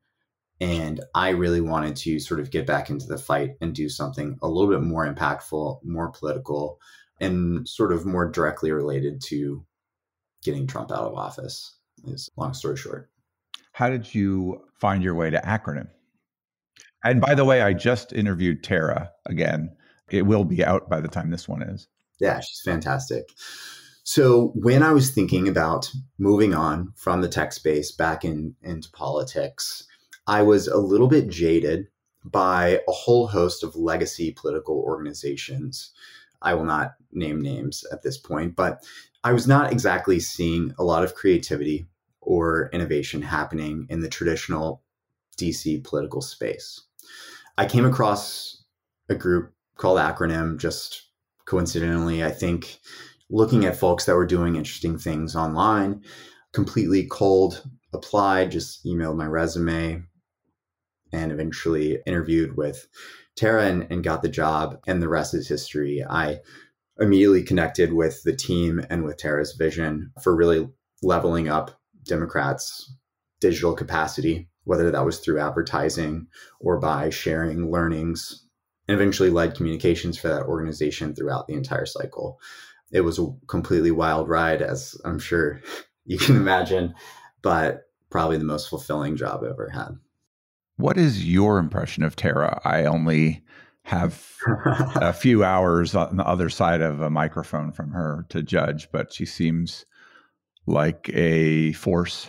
And 0.61 1.01
I 1.15 1.31
really 1.31 1.61
wanted 1.61 1.97
to 1.97 2.21
sort 2.21 2.41
of 2.41 2.51
get 2.51 2.67
back 2.67 2.89
into 2.89 3.07
the 3.07 3.19
fight 3.19 3.57
and 3.61 3.75
do 3.75 3.89
something 3.89 4.39
a 4.41 4.49
little 4.49 4.71
bit 4.71 4.83
more 4.83 5.07
impactful, 5.07 5.85
more 5.85 6.11
political, 6.11 6.81
and 7.21 7.69
sort 7.69 7.93
of 7.93 8.07
more 8.07 8.31
directly 8.31 8.71
related 8.71 9.21
to 9.27 9.65
getting 10.43 10.67
Trump 10.67 10.93
out 10.93 11.05
of 11.05 11.15
office, 11.15 11.77
is 12.07 12.31
long 12.37 12.55
story 12.55 12.77
short. 12.77 13.11
How 13.73 13.91
did 13.91 14.15
you 14.15 14.63
find 14.79 15.03
your 15.03 15.15
way 15.15 15.31
to 15.31 15.39
Acronym? 15.39 15.89
And 17.03 17.21
by 17.21 17.35
the 17.35 17.45
way, 17.45 17.61
I 17.61 17.73
just 17.73 18.13
interviewed 18.13 18.63
Tara 18.63 19.11
again. 19.27 19.75
It 20.11 20.23
will 20.23 20.45
be 20.45 20.65
out 20.65 20.89
by 20.89 21.01
the 21.01 21.09
time 21.09 21.31
this 21.31 21.49
one 21.49 21.63
is. 21.63 21.89
Yeah, 22.21 22.41
she's 22.41 22.63
fantastic. 22.65 23.29
So 24.05 24.53
when 24.55 24.83
I 24.83 24.93
was 24.93 25.11
thinking 25.11 25.49
about 25.49 25.91
moving 26.19 26.55
on 26.55 26.93
from 26.95 27.23
the 27.23 27.29
tech 27.29 27.53
space 27.53 27.91
back 27.91 28.25
in 28.25 28.55
into 28.63 28.91
politics, 28.93 29.87
I 30.27 30.43
was 30.43 30.69
a 30.69 30.79
little 30.79 31.09
bit 31.09 31.29
jaded 31.29 31.89
by 32.25 32.81
a 32.89 32.93
whole 32.93 33.27
host 33.27 33.63
of 33.63 33.77
legacy 33.77 34.33
political 34.33 34.77
organizations. 34.77 35.93
I 36.41 36.55
will 36.55 36.65
not 36.65 36.93
name 37.13 37.41
names 37.41 37.85
at 37.93 38.03
this 38.03 38.17
point, 38.17 38.57
but 38.57 38.83
I 39.23 39.33
was 39.33 39.47
not 39.47 39.73
exactly 39.73 40.21
seeing 40.21 40.73
a 40.79 40.85
lot 40.85 41.05
of 41.05 41.15
creativity 41.15 41.87
or 42.21 42.71
innovation 42.73 43.23
happening 43.23 43.87
in 43.91 44.01
the 44.01 44.09
traditional 44.09 44.83
DC 45.37 45.85
political 45.85 46.23
space. 46.23 46.83
I 47.59 47.67
came 47.67 47.85
across 47.85 48.65
a 49.09 49.15
group 49.15 49.53
called 49.77 49.99
Acronym 49.99 50.59
just 50.59 51.03
coincidentally. 51.45 52.25
I 52.25 52.31
think 52.31 52.79
looking 53.31 53.65
at 53.65 53.77
folks 53.77 54.07
that 54.07 54.17
were 54.17 54.27
doing 54.27 54.57
interesting 54.57 54.99
things 54.99 55.37
online, 55.37 56.03
completely 56.53 57.07
cold 57.07 57.63
applied, 57.93 58.51
just 58.51 58.85
emailed 58.85 59.17
my 59.17 59.27
resume 59.27 60.03
and 61.15 61.33
eventually 61.33 61.99
interviewed 62.07 62.57
with 62.57 62.87
Tara 63.37 63.67
and, 63.67 63.87
and 63.91 64.05
got 64.05 64.23
the 64.23 64.29
job. 64.29 64.79
And 64.87 65.01
the 65.03 65.09
rest 65.09 65.35
is 65.35 65.49
history. 65.49 66.05
I 66.09 66.41
immediately 66.99 67.43
connected 67.43 67.93
with 67.93 68.23
the 68.23 68.37
team 68.37 68.85
and 68.91 69.05
with 69.05 69.17
Tara's 69.17 69.55
vision 69.55 70.13
for 70.23 70.37
really 70.37 70.69
leveling 71.03 71.49
up 71.49 71.81
Democrats' 72.05 72.95
digital 73.41 73.75
capacity 73.75 74.49
whether 74.65 74.91
that 74.91 75.05
was 75.05 75.21
through 75.21 75.39
advertising 75.39 76.27
or 76.59 76.79
by 76.79 77.11
sharing 77.11 77.71
learnings, 77.71 78.47
and 78.89 78.95
eventually 78.95 79.31
led 79.31 79.55
communications 79.55 80.19
for 80.19 80.29
that 80.29 80.45
organization 80.45 81.15
throughout 81.15 81.47
the 81.47 81.55
entire 81.55 81.87
cycle. 81.87 82.39
it 82.91 83.01
was 83.01 83.19
a 83.19 83.27
completely 83.49 83.91
wild 83.91 84.29
ride, 84.29 84.63
as 84.63 84.97
I'm 85.05 85.19
sure 85.19 85.61
you 86.05 86.19
can 86.19 86.37
imagine, 86.37 86.95
but 87.43 87.85
probably 88.11 88.37
the 88.37 88.45
most 88.45 88.69
fulfilling 88.69 89.17
job 89.17 89.41
I've 89.43 89.53
ever 89.53 89.69
had. 89.69 89.99
What 90.77 90.99
is 90.99 91.25
your 91.25 91.59
impression 91.59 92.03
of 92.03 92.17
Tara? 92.17 92.61
I 92.65 92.85
only 92.85 93.45
have 93.85 94.37
a 94.97 95.13
few 95.15 95.45
hours 95.45 95.95
on 95.95 96.17
the 96.17 96.27
other 96.27 96.49
side 96.49 96.81
of 96.81 97.01
a 97.01 97.11
microphone 97.11 97.71
from 97.71 97.93
her 97.93 98.27
to 98.31 98.43
judge, 98.43 98.91
but 98.91 99.13
she 99.13 99.25
seems 99.25 99.85
like 100.67 101.11
a 101.13 101.73
force. 101.75 102.27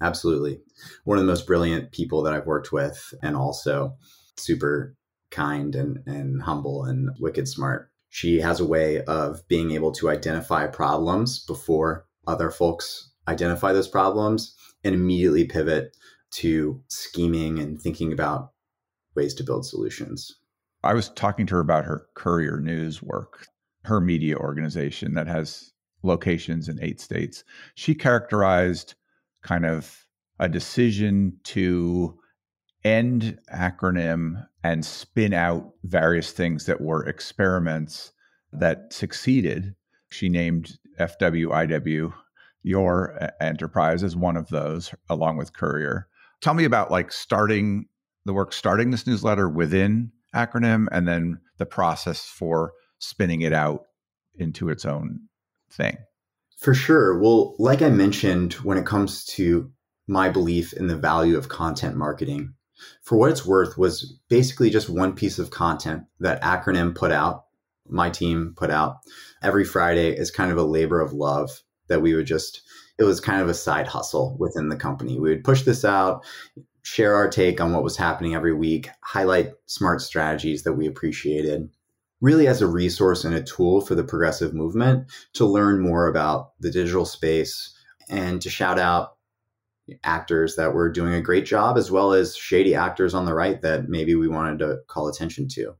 Absolutely. 0.00 0.60
One 1.04 1.18
of 1.18 1.24
the 1.24 1.30
most 1.30 1.46
brilliant 1.46 1.92
people 1.92 2.22
that 2.22 2.32
I've 2.32 2.46
worked 2.46 2.72
with, 2.72 3.14
and 3.22 3.36
also 3.36 3.96
super 4.36 4.96
kind 5.30 5.74
and, 5.74 5.98
and 6.06 6.42
humble 6.42 6.84
and 6.84 7.10
wicked 7.20 7.46
smart. 7.46 7.90
She 8.08 8.40
has 8.40 8.60
a 8.60 8.66
way 8.66 9.02
of 9.04 9.46
being 9.48 9.72
able 9.72 9.92
to 9.92 10.10
identify 10.10 10.66
problems 10.66 11.44
before 11.44 12.06
other 12.26 12.50
folks 12.50 13.10
identify 13.28 13.72
those 13.72 13.88
problems 13.88 14.54
and 14.82 14.94
immediately 14.94 15.44
pivot 15.44 15.96
to 16.34 16.82
scheming 16.88 17.58
and 17.58 17.80
thinking 17.80 18.12
about 18.12 18.52
ways 19.14 19.34
to 19.34 19.44
build 19.44 19.66
solutions. 19.66 20.36
I 20.82 20.94
was 20.94 21.08
talking 21.10 21.46
to 21.46 21.54
her 21.54 21.60
about 21.60 21.84
her 21.84 22.06
Courier 22.14 22.60
News 22.60 23.02
work, 23.02 23.46
her 23.84 24.00
media 24.00 24.36
organization 24.36 25.14
that 25.14 25.26
has 25.26 25.72
locations 26.02 26.68
in 26.68 26.82
eight 26.82 27.00
states. 27.00 27.44
She 27.74 27.94
characterized 27.94 28.94
kind 29.42 29.64
of 29.64 30.06
a 30.38 30.48
decision 30.48 31.38
to 31.44 32.18
end 32.84 33.38
acronym 33.52 34.46
and 34.62 34.84
spin 34.84 35.32
out 35.32 35.72
various 35.84 36.32
things 36.32 36.66
that 36.66 36.80
were 36.80 37.06
experiments 37.06 38.12
that 38.52 38.92
succeeded. 38.92 39.74
She 40.10 40.28
named 40.28 40.78
FWIW, 41.00 42.12
your 42.62 43.30
enterprise, 43.40 44.02
as 44.02 44.16
one 44.16 44.36
of 44.36 44.48
those, 44.48 44.94
along 45.08 45.38
with 45.38 45.54
Courier. 45.54 46.08
Tell 46.44 46.52
me 46.52 46.64
about 46.64 46.90
like 46.90 47.10
starting 47.10 47.86
the 48.26 48.34
work, 48.34 48.52
starting 48.52 48.90
this 48.90 49.06
newsletter 49.06 49.48
within 49.48 50.12
acronym 50.34 50.88
and 50.92 51.08
then 51.08 51.40
the 51.56 51.64
process 51.64 52.26
for 52.26 52.74
spinning 52.98 53.40
it 53.40 53.54
out 53.54 53.84
into 54.34 54.68
its 54.68 54.84
own 54.84 55.20
thing? 55.70 55.96
For 56.58 56.74
sure. 56.74 57.18
Well, 57.18 57.54
like 57.58 57.80
I 57.80 57.88
mentioned, 57.88 58.52
when 58.54 58.76
it 58.76 58.84
comes 58.84 59.24
to 59.36 59.72
my 60.06 60.28
belief 60.28 60.74
in 60.74 60.86
the 60.86 60.98
value 60.98 61.38
of 61.38 61.48
content 61.48 61.96
marketing, 61.96 62.52
for 63.02 63.16
what 63.16 63.30
it's 63.30 63.46
worth, 63.46 63.78
was 63.78 64.20
basically 64.28 64.68
just 64.68 64.90
one 64.90 65.14
piece 65.14 65.38
of 65.38 65.48
content 65.48 66.02
that 66.20 66.42
Acronym 66.42 66.94
put 66.94 67.10
out, 67.10 67.44
my 67.88 68.10
team 68.10 68.52
put 68.54 68.70
out 68.70 68.98
every 69.42 69.64
Friday 69.64 70.10
is 70.10 70.30
kind 70.30 70.52
of 70.52 70.58
a 70.58 70.62
labor 70.62 71.00
of 71.00 71.14
love 71.14 71.62
that 71.88 72.02
we 72.02 72.14
would 72.14 72.26
just, 72.26 72.60
it 72.98 73.04
was 73.04 73.20
kind 73.20 73.40
of 73.40 73.48
a 73.48 73.54
side 73.54 73.86
hustle 73.86 74.36
within 74.38 74.68
the 74.68 74.76
company. 74.76 75.18
We 75.18 75.30
would 75.30 75.44
push 75.44 75.62
this 75.62 75.84
out, 75.84 76.24
share 76.82 77.14
our 77.14 77.28
take 77.28 77.60
on 77.60 77.72
what 77.72 77.82
was 77.82 77.96
happening 77.96 78.34
every 78.34 78.54
week, 78.54 78.88
highlight 79.02 79.52
smart 79.66 80.00
strategies 80.00 80.62
that 80.62 80.74
we 80.74 80.86
appreciated, 80.86 81.68
really 82.20 82.46
as 82.46 82.62
a 82.62 82.66
resource 82.66 83.24
and 83.24 83.34
a 83.34 83.42
tool 83.42 83.80
for 83.80 83.94
the 83.94 84.04
progressive 84.04 84.54
movement 84.54 85.10
to 85.32 85.46
learn 85.46 85.80
more 85.80 86.06
about 86.06 86.52
the 86.60 86.70
digital 86.70 87.04
space 87.04 87.74
and 88.08 88.40
to 88.42 88.50
shout 88.50 88.78
out 88.78 89.16
actors 90.02 90.56
that 90.56 90.72
were 90.72 90.90
doing 90.90 91.12
a 91.12 91.20
great 91.20 91.44
job 91.44 91.76
as 91.76 91.90
well 91.90 92.12
as 92.12 92.36
shady 92.36 92.74
actors 92.74 93.12
on 93.12 93.26
the 93.26 93.34
right 93.34 93.60
that 93.60 93.88
maybe 93.88 94.14
we 94.14 94.28
wanted 94.28 94.58
to 94.58 94.78
call 94.86 95.08
attention 95.08 95.46
to. 95.46 95.74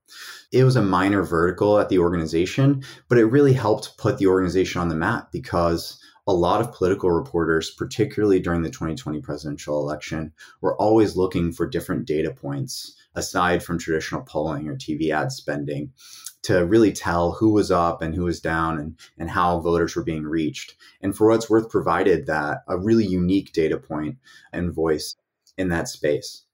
It 0.53 0.65
was 0.65 0.77
a 0.77 0.83
minor 0.83 1.23
vertical 1.23 1.79
at 1.79 1.89
the 1.89 1.99
organization, 1.99 2.83
but 3.09 3.19
it 3.19 3.27
really 3.27 3.55
helped 3.55 3.97
put 3.97 4.19
the 4.19 4.27
organization 4.27 4.81
on 4.81 4.89
the 4.89 4.95
map 4.95 5.33
because 5.33 5.99
a 6.27 6.33
lot 6.33 6.61
of 6.61 6.73
political 6.73 7.11
reporters, 7.11 7.71
particularly 7.71 8.41
during 8.41 8.63
the 8.63 8.71
2020 8.71 9.21
presidential 9.21 9.81
election, 9.81 10.33
were 10.61 10.77
always 10.81 11.17
looking 11.17 11.53
for 11.53 11.67
different 11.67 12.07
data 12.07 12.31
points 12.31 12.97
aside 13.15 13.63
from 13.63 13.79
traditional 13.79 14.23
polling 14.23 14.69
or 14.69 14.77
TV 14.77 15.11
ad 15.11 15.31
spending 15.31 15.93
to 16.43 16.65
really 16.67 16.93
tell 16.93 17.33
who 17.33 17.51
was 17.51 17.71
up 17.71 18.03
and 18.03 18.15
who 18.15 18.25
was 18.25 18.41
down 18.41 18.79
and, 18.79 18.99
and 19.19 19.31
how 19.31 19.61
voters 19.61 19.97
were 19.97 20.05
being 20.05 20.25
reached. 20.25 20.75
And 21.01 21.17
for 21.17 21.29
what's 21.29 21.49
worth, 21.49 21.71
provided 21.71 22.27
that 22.27 22.59
a 22.69 22.79
really 22.79 23.07
unique 23.07 23.53
data 23.53 23.79
point 23.79 24.17
and 24.53 24.73
voice 24.73 25.17
in 25.57 25.69
that 25.69 25.89
space. 25.89 26.45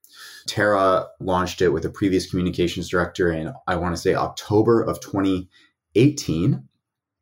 Tara 0.47 1.07
launched 1.21 1.63
it 1.63 1.71
with 1.71 1.85
a 1.85 1.91
previous 1.91 2.29
communications 2.29 2.89
director 2.89 3.33
in, 3.33 3.53
I 3.67 3.77
want 3.77 3.95
to 3.95 4.01
say, 4.01 4.15
October 4.15 4.83
of 4.83 5.01
2018 5.01 6.69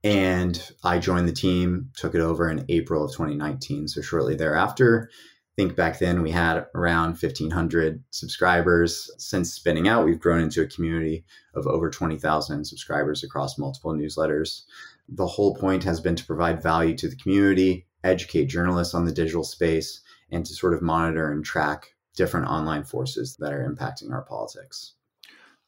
and 0.08 0.70
I 0.82 0.98
joined 0.98 1.28
the 1.28 1.32
team, 1.32 1.90
took 1.94 2.14
it 2.14 2.22
over 2.22 2.50
in 2.50 2.64
April 2.70 3.04
of 3.04 3.12
2019. 3.12 3.88
So 3.88 4.00
shortly 4.00 4.34
thereafter, 4.34 5.10
I 5.12 5.52
think 5.54 5.76
back 5.76 5.98
then 5.98 6.22
we 6.22 6.30
had 6.30 6.64
around 6.74 7.20
1,500 7.20 8.02
subscribers. 8.10 9.10
Since 9.18 9.52
spinning 9.52 9.86
out, 9.86 10.06
we've 10.06 10.18
grown 10.18 10.40
into 10.40 10.62
a 10.62 10.66
community 10.66 11.26
of 11.54 11.66
over 11.66 11.90
20,000 11.90 12.64
subscribers 12.64 13.22
across 13.22 13.58
multiple 13.58 13.92
newsletters. 13.92 14.62
The 15.10 15.26
whole 15.26 15.54
point 15.54 15.84
has 15.84 16.00
been 16.00 16.16
to 16.16 16.24
provide 16.24 16.62
value 16.62 16.96
to 16.96 17.08
the 17.08 17.16
community, 17.16 17.86
educate 18.02 18.46
journalists 18.46 18.94
on 18.94 19.04
the 19.04 19.12
digital 19.12 19.44
space, 19.44 20.00
and 20.30 20.46
to 20.46 20.54
sort 20.54 20.72
of 20.72 20.80
monitor 20.80 21.30
and 21.30 21.44
track 21.44 21.88
different 22.16 22.46
online 22.46 22.84
forces 22.84 23.36
that 23.40 23.52
are 23.52 23.68
impacting 23.68 24.10
our 24.10 24.22
politics. 24.22 24.94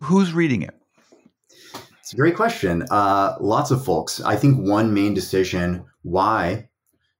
Who's 0.03 0.33
reading 0.33 0.63
it? 0.63 0.81
It's 2.11 2.15
a 2.15 2.17
great 2.17 2.35
question. 2.35 2.83
Uh, 2.91 3.37
lots 3.39 3.71
of 3.71 3.85
folks. 3.85 4.21
I 4.21 4.35
think 4.35 4.67
one 4.67 4.93
main 4.93 5.15
decision 5.15 5.85
why 6.03 6.69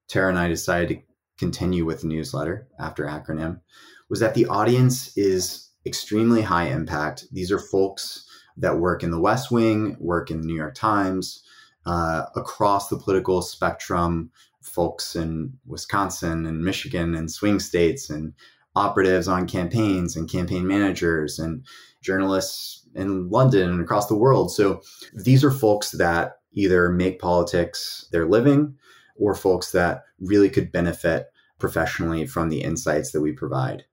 Tara 0.09 0.27
and 0.27 0.37
I 0.37 0.49
decided 0.49 0.89
to 0.89 1.01
continue 1.37 1.85
with 1.85 2.01
the 2.01 2.07
newsletter 2.07 2.67
after 2.77 3.05
acronym 3.05 3.61
was 4.09 4.19
that 4.19 4.33
the 4.33 4.47
audience 4.47 5.17
is 5.17 5.69
extremely 5.85 6.41
high 6.41 6.65
impact. 6.65 7.23
These 7.31 7.53
are 7.53 7.57
folks 7.57 8.25
that 8.57 8.79
work 8.79 9.01
in 9.01 9.11
the 9.11 9.19
West 9.21 9.49
Wing, 9.49 9.95
work 9.97 10.29
in 10.29 10.41
the 10.41 10.45
New 10.45 10.57
York 10.57 10.75
Times, 10.75 11.41
uh, 11.85 12.25
across 12.35 12.89
the 12.89 12.97
political 12.97 13.41
spectrum, 13.41 14.29
folks 14.61 15.15
in 15.15 15.53
Wisconsin 15.65 16.45
and 16.45 16.65
Michigan 16.65 17.15
and 17.15 17.31
swing 17.31 17.61
states 17.61 18.09
and 18.09 18.33
operatives 18.75 19.29
on 19.29 19.47
campaigns 19.47 20.17
and 20.17 20.29
campaign 20.29 20.67
managers 20.67 21.39
and 21.39 21.63
journalists 22.01 22.87
in 22.95 23.29
London 23.29 23.69
and 23.69 23.81
across 23.81 24.07
the 24.07 24.15
world. 24.15 24.51
So 24.51 24.81
these 25.13 25.43
are 25.43 25.51
folks 25.51 25.91
that 25.91 26.37
either 26.53 26.89
make 26.89 27.19
politics 27.19 28.07
their 28.11 28.27
living 28.27 28.75
or 29.17 29.35
folks 29.35 29.71
that 29.71 30.03
really 30.19 30.49
could 30.49 30.71
benefit 30.71 31.27
professionally 31.59 32.25
from 32.25 32.49
the 32.49 32.63
insights 32.63 33.11
that 33.11 33.21
we 33.21 33.31
provide. 33.31 33.83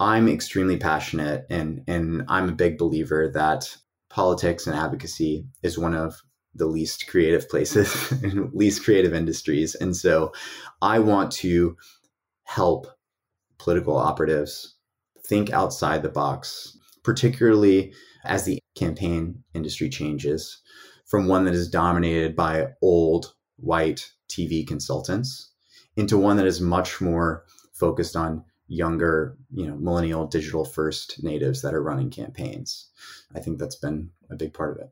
I'm 0.00 0.28
extremely 0.28 0.78
passionate 0.78 1.46
and 1.50 1.82
and 1.86 2.24
I'm 2.28 2.48
a 2.48 2.52
big 2.52 2.78
believer 2.78 3.30
that 3.34 3.76
politics 4.10 4.66
and 4.66 4.76
advocacy 4.76 5.46
is 5.62 5.78
one 5.78 5.94
of 5.94 6.20
the 6.54 6.66
least 6.66 7.06
creative 7.08 7.48
places 7.48 8.10
and 8.22 8.52
least 8.52 8.84
creative 8.84 9.14
industries. 9.14 9.74
And 9.74 9.96
so 9.96 10.32
I 10.80 10.98
want 10.98 11.32
to 11.32 11.76
help 12.44 12.86
political 13.58 13.96
operatives 13.96 14.76
think 15.24 15.50
outside 15.50 16.02
the 16.02 16.08
box, 16.08 16.76
particularly 17.02 17.92
as 18.24 18.44
the 18.44 18.58
campaign 18.76 19.42
industry 19.54 19.88
changes 19.88 20.60
from 21.06 21.26
one 21.26 21.44
that 21.44 21.54
is 21.54 21.68
dominated 21.68 22.34
by 22.34 22.68
old 22.80 23.34
white 23.56 24.10
TV 24.28 24.66
consultants 24.66 25.52
into 25.96 26.16
one 26.16 26.36
that 26.36 26.46
is 26.46 26.60
much 26.60 27.00
more 27.00 27.44
focused 27.72 28.16
on 28.16 28.44
younger, 28.66 29.36
you 29.52 29.66
know, 29.66 29.76
millennial 29.76 30.26
digital 30.26 30.64
first 30.64 31.22
natives 31.22 31.62
that 31.62 31.74
are 31.74 31.82
running 31.82 32.10
campaigns. 32.10 32.88
I 33.34 33.40
think 33.40 33.58
that's 33.58 33.76
been 33.76 34.10
a 34.30 34.36
big 34.36 34.54
part 34.54 34.76
of 34.76 34.84
it. 34.84 34.90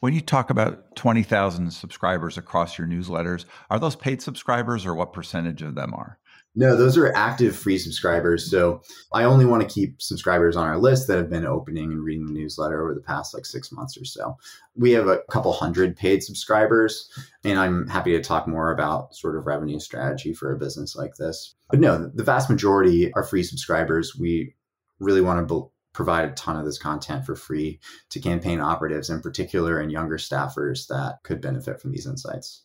When 0.00 0.12
you 0.12 0.20
talk 0.20 0.50
about 0.50 0.94
20,000 0.94 1.72
subscribers 1.72 2.38
across 2.38 2.78
your 2.78 2.86
newsletters, 2.86 3.46
are 3.70 3.78
those 3.78 3.96
paid 3.96 4.22
subscribers 4.22 4.86
or 4.86 4.94
what 4.94 5.12
percentage 5.12 5.62
of 5.62 5.74
them 5.74 5.94
are? 5.94 6.18
No, 6.58 6.74
those 6.74 6.96
are 6.96 7.14
active 7.14 7.54
free 7.54 7.76
subscribers. 7.76 8.50
So 8.50 8.80
I 9.12 9.24
only 9.24 9.44
want 9.44 9.62
to 9.62 9.72
keep 9.72 10.00
subscribers 10.00 10.56
on 10.56 10.66
our 10.66 10.78
list 10.78 11.06
that 11.06 11.18
have 11.18 11.28
been 11.28 11.44
opening 11.44 11.92
and 11.92 12.02
reading 12.02 12.26
the 12.26 12.32
newsletter 12.32 12.82
over 12.82 12.94
the 12.94 13.02
past 13.02 13.34
like 13.34 13.44
six 13.44 13.70
months 13.70 13.98
or 13.98 14.06
so. 14.06 14.38
We 14.74 14.92
have 14.92 15.06
a 15.06 15.20
couple 15.30 15.52
hundred 15.52 15.96
paid 15.96 16.22
subscribers, 16.22 17.10
and 17.44 17.58
I'm 17.58 17.86
happy 17.88 18.12
to 18.12 18.22
talk 18.22 18.48
more 18.48 18.72
about 18.72 19.14
sort 19.14 19.36
of 19.36 19.46
revenue 19.46 19.78
strategy 19.78 20.32
for 20.32 20.50
a 20.50 20.58
business 20.58 20.96
like 20.96 21.16
this. 21.16 21.54
But 21.70 21.80
no, 21.80 22.10
the 22.14 22.24
vast 22.24 22.48
majority 22.48 23.12
are 23.12 23.22
free 23.22 23.42
subscribers. 23.42 24.16
We 24.16 24.54
really 24.98 25.20
want 25.20 25.46
to 25.46 25.54
be- 25.54 25.68
provide 25.92 26.28
a 26.28 26.32
ton 26.32 26.56
of 26.56 26.64
this 26.64 26.78
content 26.78 27.26
for 27.26 27.36
free 27.36 27.80
to 28.10 28.20
campaign 28.20 28.60
operatives 28.60 29.10
in 29.10 29.20
particular 29.20 29.78
and 29.78 29.92
younger 29.92 30.16
staffers 30.16 30.86
that 30.88 31.18
could 31.22 31.40
benefit 31.42 31.80
from 31.80 31.92
these 31.92 32.06
insights. 32.06 32.62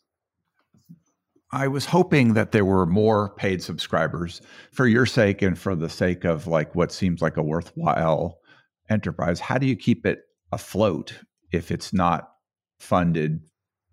I 1.54 1.68
was 1.68 1.86
hoping 1.86 2.34
that 2.34 2.52
there 2.52 2.66
were 2.66 2.86
more 2.86 3.34
paid 3.36 3.62
subscribers 3.62 4.42
for 4.72 4.88
your 4.88 5.06
sake 5.06 5.42
and 5.42 5.58
for 5.58 5.76
the 5.76 5.90
sake 5.90 6.24
of 6.24 6.48
like 6.48 6.76
what 6.76 6.92
seems 6.92 7.22
like 7.22 7.38
a 7.38 7.44
worthwhile 7.44 8.40
enterprise. 8.90 9.40
How 9.40 9.58
do 9.58 9.66
you 9.66 9.76
keep 9.76 10.06
it 10.06 10.20
afloat 10.52 11.20
if 11.52 11.72
it's 11.72 11.92
not 11.92 12.30
funded 12.80 13.42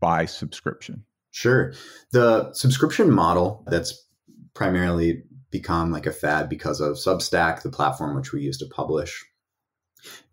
by 0.01 0.25
subscription? 0.27 1.05
Sure. 1.31 1.73
The 2.13 2.53
subscription 2.53 3.11
model 3.11 3.65
that's 3.67 4.07
primarily 4.55 5.23
become 5.51 5.91
like 5.91 6.07
a 6.07 6.13
fad 6.13 6.49
because 6.49 6.81
of 6.81 6.97
Substack, 6.97 7.63
the 7.63 7.71
platform 7.71 8.15
which 8.17 8.33
we 8.33 8.43
use 8.43 8.59
to 8.59 8.67
publish, 8.67 9.25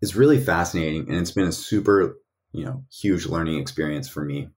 is 0.00 0.16
really 0.16 0.38
fascinating. 0.38 1.08
And 1.08 1.18
it's 1.18 1.32
been 1.32 1.48
a 1.48 1.52
super, 1.52 2.18
you 2.52 2.64
know, 2.64 2.84
huge 2.92 3.26
learning 3.26 3.58
experience 3.58 4.08
for 4.08 4.24
me. 4.24 4.48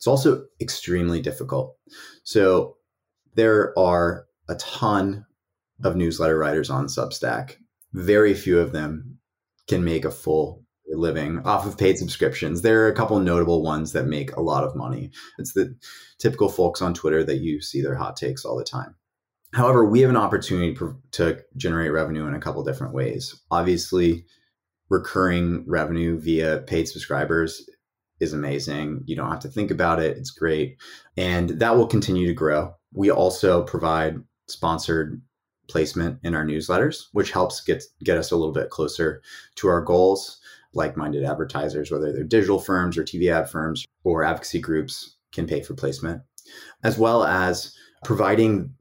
It's 0.00 0.06
also 0.06 0.46
extremely 0.62 1.20
difficult. 1.20 1.76
So 2.24 2.78
there 3.34 3.78
are 3.78 4.24
a 4.48 4.54
ton 4.54 5.26
of 5.84 5.94
newsletter 5.94 6.38
writers 6.38 6.70
on 6.70 6.86
Substack. 6.86 7.56
Very 7.92 8.32
few 8.32 8.58
of 8.58 8.72
them 8.72 9.18
can 9.68 9.84
make 9.84 10.06
a 10.06 10.10
full 10.10 10.64
living 10.88 11.40
off 11.44 11.66
of 11.66 11.76
paid 11.76 11.98
subscriptions. 11.98 12.62
There 12.62 12.82
are 12.86 12.88
a 12.88 12.94
couple 12.94 13.20
notable 13.20 13.62
ones 13.62 13.92
that 13.92 14.06
make 14.06 14.34
a 14.34 14.40
lot 14.40 14.64
of 14.64 14.74
money. 14.74 15.10
It's 15.38 15.52
the 15.52 15.76
typical 16.18 16.48
folks 16.48 16.80
on 16.80 16.94
Twitter 16.94 17.22
that 17.24 17.40
you 17.40 17.60
see 17.60 17.82
their 17.82 17.94
hot 17.94 18.16
takes 18.16 18.42
all 18.42 18.56
the 18.56 18.64
time. 18.64 18.94
However, 19.52 19.84
we 19.84 20.00
have 20.00 20.08
an 20.08 20.16
opportunity 20.16 20.78
to 21.12 21.44
generate 21.58 21.92
revenue 21.92 22.26
in 22.26 22.34
a 22.34 22.40
couple 22.40 22.64
different 22.64 22.94
ways. 22.94 23.38
Obviously, 23.50 24.24
recurring 24.88 25.62
revenue 25.68 26.18
via 26.18 26.60
paid 26.60 26.88
subscribers 26.88 27.68
is 28.20 28.32
amazing. 28.32 29.02
You 29.06 29.16
don't 29.16 29.30
have 29.30 29.40
to 29.40 29.48
think 29.48 29.70
about 29.70 30.00
it. 30.00 30.16
It's 30.16 30.30
great. 30.30 30.76
And 31.16 31.50
that 31.60 31.76
will 31.76 31.86
continue 31.86 32.26
to 32.26 32.34
grow. 32.34 32.74
We 32.92 33.10
also 33.10 33.62
provide 33.64 34.16
sponsored 34.46 35.20
placement 35.68 36.18
in 36.22 36.34
our 36.34 36.44
newsletters, 36.44 37.04
which 37.12 37.30
helps 37.30 37.60
get 37.60 37.82
get 38.04 38.18
us 38.18 38.30
a 38.30 38.36
little 38.36 38.52
bit 38.52 38.70
closer 38.70 39.22
to 39.56 39.68
our 39.68 39.80
goals. 39.80 40.38
Like-minded 40.72 41.24
advertisers, 41.24 41.90
whether 41.90 42.12
they're 42.12 42.22
digital 42.22 42.60
firms 42.60 42.96
or 42.96 43.02
TV 43.02 43.32
ad 43.32 43.50
firms 43.50 43.84
or 44.04 44.22
advocacy 44.22 44.60
groups, 44.60 45.16
can 45.32 45.46
pay 45.46 45.62
for 45.62 45.74
placement, 45.74 46.22
as 46.84 46.96
well 46.96 47.24
as 47.24 47.74
providing 48.04 48.72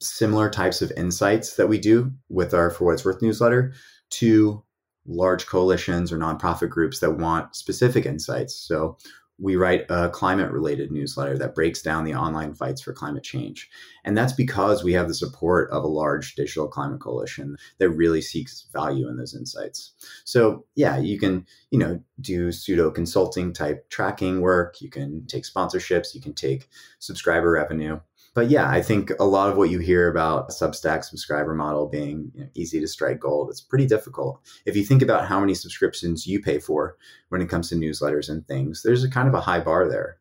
similar 0.00 0.48
types 0.48 0.80
of 0.80 0.92
insights 0.96 1.56
that 1.56 1.68
we 1.68 1.78
do 1.78 2.10
with 2.30 2.54
our 2.54 2.70
For 2.70 2.84
What 2.84 2.94
It's 2.94 3.04
Worth 3.04 3.20
newsletter 3.20 3.74
to 4.10 4.62
large 5.06 5.46
coalitions 5.46 6.12
or 6.12 6.18
nonprofit 6.18 6.70
groups 6.70 7.00
that 7.00 7.18
want 7.18 7.54
specific 7.54 8.06
insights. 8.06 8.54
So 8.54 8.98
we 9.38 9.56
write 9.56 9.84
a 9.90 10.08
climate 10.08 10.50
related 10.50 10.90
newsletter 10.90 11.36
that 11.36 11.54
breaks 11.54 11.82
down 11.82 12.04
the 12.04 12.14
online 12.14 12.54
fights 12.54 12.80
for 12.80 12.94
climate 12.94 13.22
change. 13.22 13.68
And 14.04 14.16
that's 14.16 14.32
because 14.32 14.82
we 14.82 14.94
have 14.94 15.08
the 15.08 15.14
support 15.14 15.70
of 15.70 15.84
a 15.84 15.88
large 15.88 16.34
digital 16.36 16.68
climate 16.68 17.00
coalition 17.00 17.56
that 17.78 17.90
really 17.90 18.22
seeks 18.22 18.66
value 18.72 19.08
in 19.08 19.16
those 19.16 19.34
insights. 19.34 19.92
So, 20.24 20.64
yeah, 20.74 20.96
you 20.96 21.18
can, 21.18 21.46
you 21.70 21.78
know, 21.78 22.00
do 22.20 22.50
pseudo 22.50 22.90
consulting 22.90 23.52
type 23.52 23.90
tracking 23.90 24.40
work, 24.40 24.80
you 24.80 24.88
can 24.88 25.26
take 25.26 25.44
sponsorships, 25.44 26.14
you 26.14 26.22
can 26.22 26.32
take 26.32 26.68
subscriber 26.98 27.50
revenue 27.50 28.00
but 28.36 28.50
yeah, 28.50 28.68
I 28.68 28.82
think 28.82 29.10
a 29.18 29.24
lot 29.24 29.48
of 29.48 29.56
what 29.56 29.70
you 29.70 29.78
hear 29.78 30.10
about 30.10 30.50
Substack 30.50 31.04
subscriber 31.04 31.54
model 31.54 31.88
being 31.88 32.30
you 32.34 32.42
know, 32.42 32.50
easy 32.54 32.78
to 32.80 32.86
strike 32.86 33.18
gold, 33.18 33.48
it's 33.48 33.62
pretty 33.62 33.86
difficult. 33.86 34.46
If 34.66 34.76
you 34.76 34.84
think 34.84 35.00
about 35.00 35.26
how 35.26 35.40
many 35.40 35.54
subscriptions 35.54 36.26
you 36.26 36.42
pay 36.42 36.58
for 36.58 36.98
when 37.30 37.40
it 37.40 37.48
comes 37.48 37.70
to 37.70 37.76
newsletters 37.76 38.28
and 38.28 38.46
things, 38.46 38.82
there's 38.82 39.04
a 39.04 39.10
kind 39.10 39.26
of 39.26 39.32
a 39.32 39.40
high 39.40 39.60
bar 39.60 39.88
there. 39.88 40.18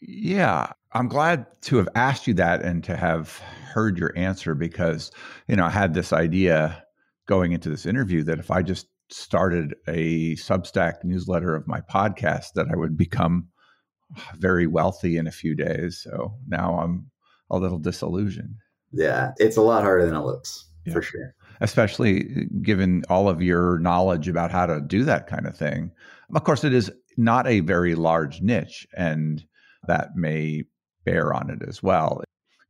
Yeah, 0.00 0.72
I'm 0.92 1.08
glad 1.08 1.44
to 1.64 1.76
have 1.76 1.90
asked 1.94 2.26
you 2.26 2.32
that 2.34 2.62
and 2.62 2.82
to 2.84 2.96
have 2.96 3.36
heard 3.74 3.98
your 3.98 4.16
answer 4.16 4.54
because, 4.54 5.10
you 5.46 5.56
know, 5.56 5.66
I 5.66 5.70
had 5.70 5.92
this 5.92 6.14
idea 6.14 6.82
going 7.26 7.52
into 7.52 7.68
this 7.68 7.84
interview 7.84 8.22
that 8.22 8.38
if 8.38 8.50
I 8.50 8.62
just 8.62 8.86
started 9.10 9.74
a 9.86 10.36
Substack 10.36 11.04
newsletter 11.04 11.54
of 11.54 11.68
my 11.68 11.82
podcast 11.82 12.54
that 12.54 12.68
I 12.72 12.76
would 12.76 12.96
become 12.96 13.48
very 14.36 14.66
wealthy 14.66 15.16
in 15.16 15.26
a 15.26 15.32
few 15.32 15.54
days. 15.54 15.98
So 15.98 16.34
now 16.46 16.78
I'm 16.80 17.10
a 17.50 17.58
little 17.58 17.78
disillusioned. 17.78 18.56
Yeah, 18.92 19.32
it's 19.38 19.56
a 19.56 19.62
lot 19.62 19.82
harder 19.82 20.06
than 20.06 20.16
it 20.16 20.24
looks 20.24 20.66
yeah. 20.86 20.92
for 20.92 21.02
sure. 21.02 21.34
Especially 21.60 22.20
uh, 22.20 22.40
given 22.62 23.04
all 23.08 23.28
of 23.28 23.42
your 23.42 23.78
knowledge 23.80 24.28
about 24.28 24.50
how 24.50 24.66
to 24.66 24.80
do 24.80 25.04
that 25.04 25.26
kind 25.26 25.46
of 25.46 25.56
thing. 25.56 25.90
Of 26.34 26.44
course, 26.44 26.64
it 26.64 26.74
is 26.74 26.90
not 27.16 27.46
a 27.46 27.60
very 27.60 27.94
large 27.94 28.40
niche, 28.40 28.86
and 28.96 29.44
that 29.86 30.16
may 30.16 30.64
bear 31.04 31.34
on 31.34 31.50
it 31.50 31.60
as 31.66 31.82
well. 31.82 32.22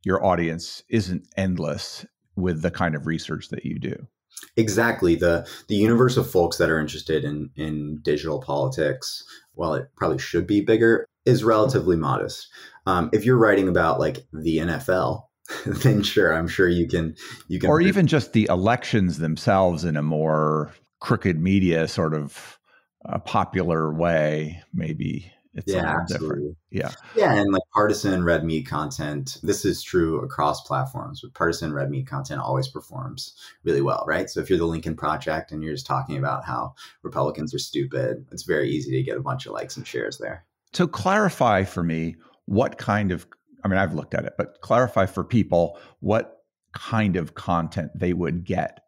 Your 0.03 0.25
audience 0.25 0.83
isn't 0.89 1.27
endless 1.37 2.05
with 2.35 2.61
the 2.61 2.71
kind 2.71 2.95
of 2.95 3.05
research 3.05 3.49
that 3.49 3.65
you 3.65 3.79
do. 3.79 4.07
Exactly. 4.55 5.15
The 5.15 5.47
the 5.67 5.75
universe 5.75 6.15
of 6.15 6.29
folks 6.29 6.57
that 6.57 6.69
are 6.69 6.79
interested 6.79 7.25
in 7.25 7.49
in 7.55 7.99
digital 8.01 8.39
politics, 8.39 9.23
while 9.53 9.73
it 9.73 9.89
probably 9.97 10.17
should 10.17 10.47
be 10.47 10.61
bigger, 10.61 11.05
is 11.29 11.43
relatively 11.43 11.95
modest. 11.95 12.47
Um, 12.85 13.09
if 13.13 13.25
you're 13.25 13.37
writing 13.37 13.67
about 13.67 13.99
like 13.99 14.25
the 14.33 14.57
NFL, 14.57 15.23
then 15.65 16.03
sure, 16.03 16.33
I'm 16.33 16.47
sure 16.47 16.67
you 16.67 16.87
can 16.87 17.15
you 17.47 17.59
can 17.59 17.69
or 17.69 17.81
even 17.81 18.07
just 18.07 18.33
the 18.33 18.47
elections 18.49 19.19
themselves 19.19 19.83
in 19.83 19.95
a 19.95 20.01
more 20.01 20.73
crooked 20.99 21.39
media 21.39 21.87
sort 21.87 22.13
of 22.13 22.59
uh, 23.05 23.19
popular 23.19 23.93
way, 23.93 24.61
maybe 24.73 25.31
it's 25.55 25.73
yeah, 25.73 25.97
absolutely. 25.99 26.55
Yeah. 26.69 26.91
Yeah. 27.15 27.33
And 27.33 27.51
like 27.51 27.63
partisan 27.73 28.23
red 28.23 28.45
meat 28.45 28.67
content, 28.67 29.37
this 29.41 29.65
is 29.65 29.81
true 29.81 30.21
across 30.21 30.61
platforms, 30.61 31.21
but 31.21 31.33
partisan 31.33 31.73
red 31.73 31.89
meat 31.89 32.07
content 32.07 32.39
always 32.39 32.67
performs 32.67 33.35
really 33.63 33.81
well, 33.81 34.03
right? 34.07 34.29
So 34.29 34.39
if 34.39 34.49
you're 34.49 34.59
the 34.59 34.65
Lincoln 34.65 34.95
Project 34.95 35.51
and 35.51 35.63
you're 35.63 35.73
just 35.73 35.87
talking 35.87 36.17
about 36.17 36.45
how 36.45 36.75
Republicans 37.01 37.53
are 37.53 37.59
stupid, 37.59 38.25
it's 38.31 38.43
very 38.43 38.69
easy 38.69 38.91
to 38.91 39.03
get 39.03 39.17
a 39.17 39.21
bunch 39.21 39.47
of 39.47 39.53
likes 39.53 39.75
and 39.75 39.87
shares 39.87 40.17
there. 40.19 40.45
So 40.73 40.87
clarify 40.87 41.63
for 41.63 41.83
me 41.83 42.15
what 42.45 42.77
kind 42.77 43.11
of, 43.11 43.27
I 43.63 43.67
mean, 43.67 43.77
I've 43.77 43.93
looked 43.93 44.13
at 44.13 44.25
it, 44.25 44.33
but 44.37 44.61
clarify 44.61 45.05
for 45.05 45.23
people 45.23 45.79
what 45.99 46.37
kind 46.73 47.15
of 47.15 47.33
content 47.35 47.91
they 47.95 48.13
would 48.13 48.45
get 48.45 48.79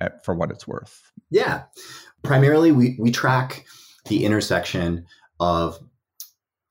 at, 0.00 0.24
for 0.24 0.34
what 0.34 0.50
it's 0.50 0.66
worth. 0.66 1.12
Yeah. 1.30 1.64
Primarily, 2.22 2.72
we, 2.72 2.96
we 2.98 3.10
track 3.10 3.64
the 4.06 4.24
intersection 4.24 5.06
of 5.40 5.78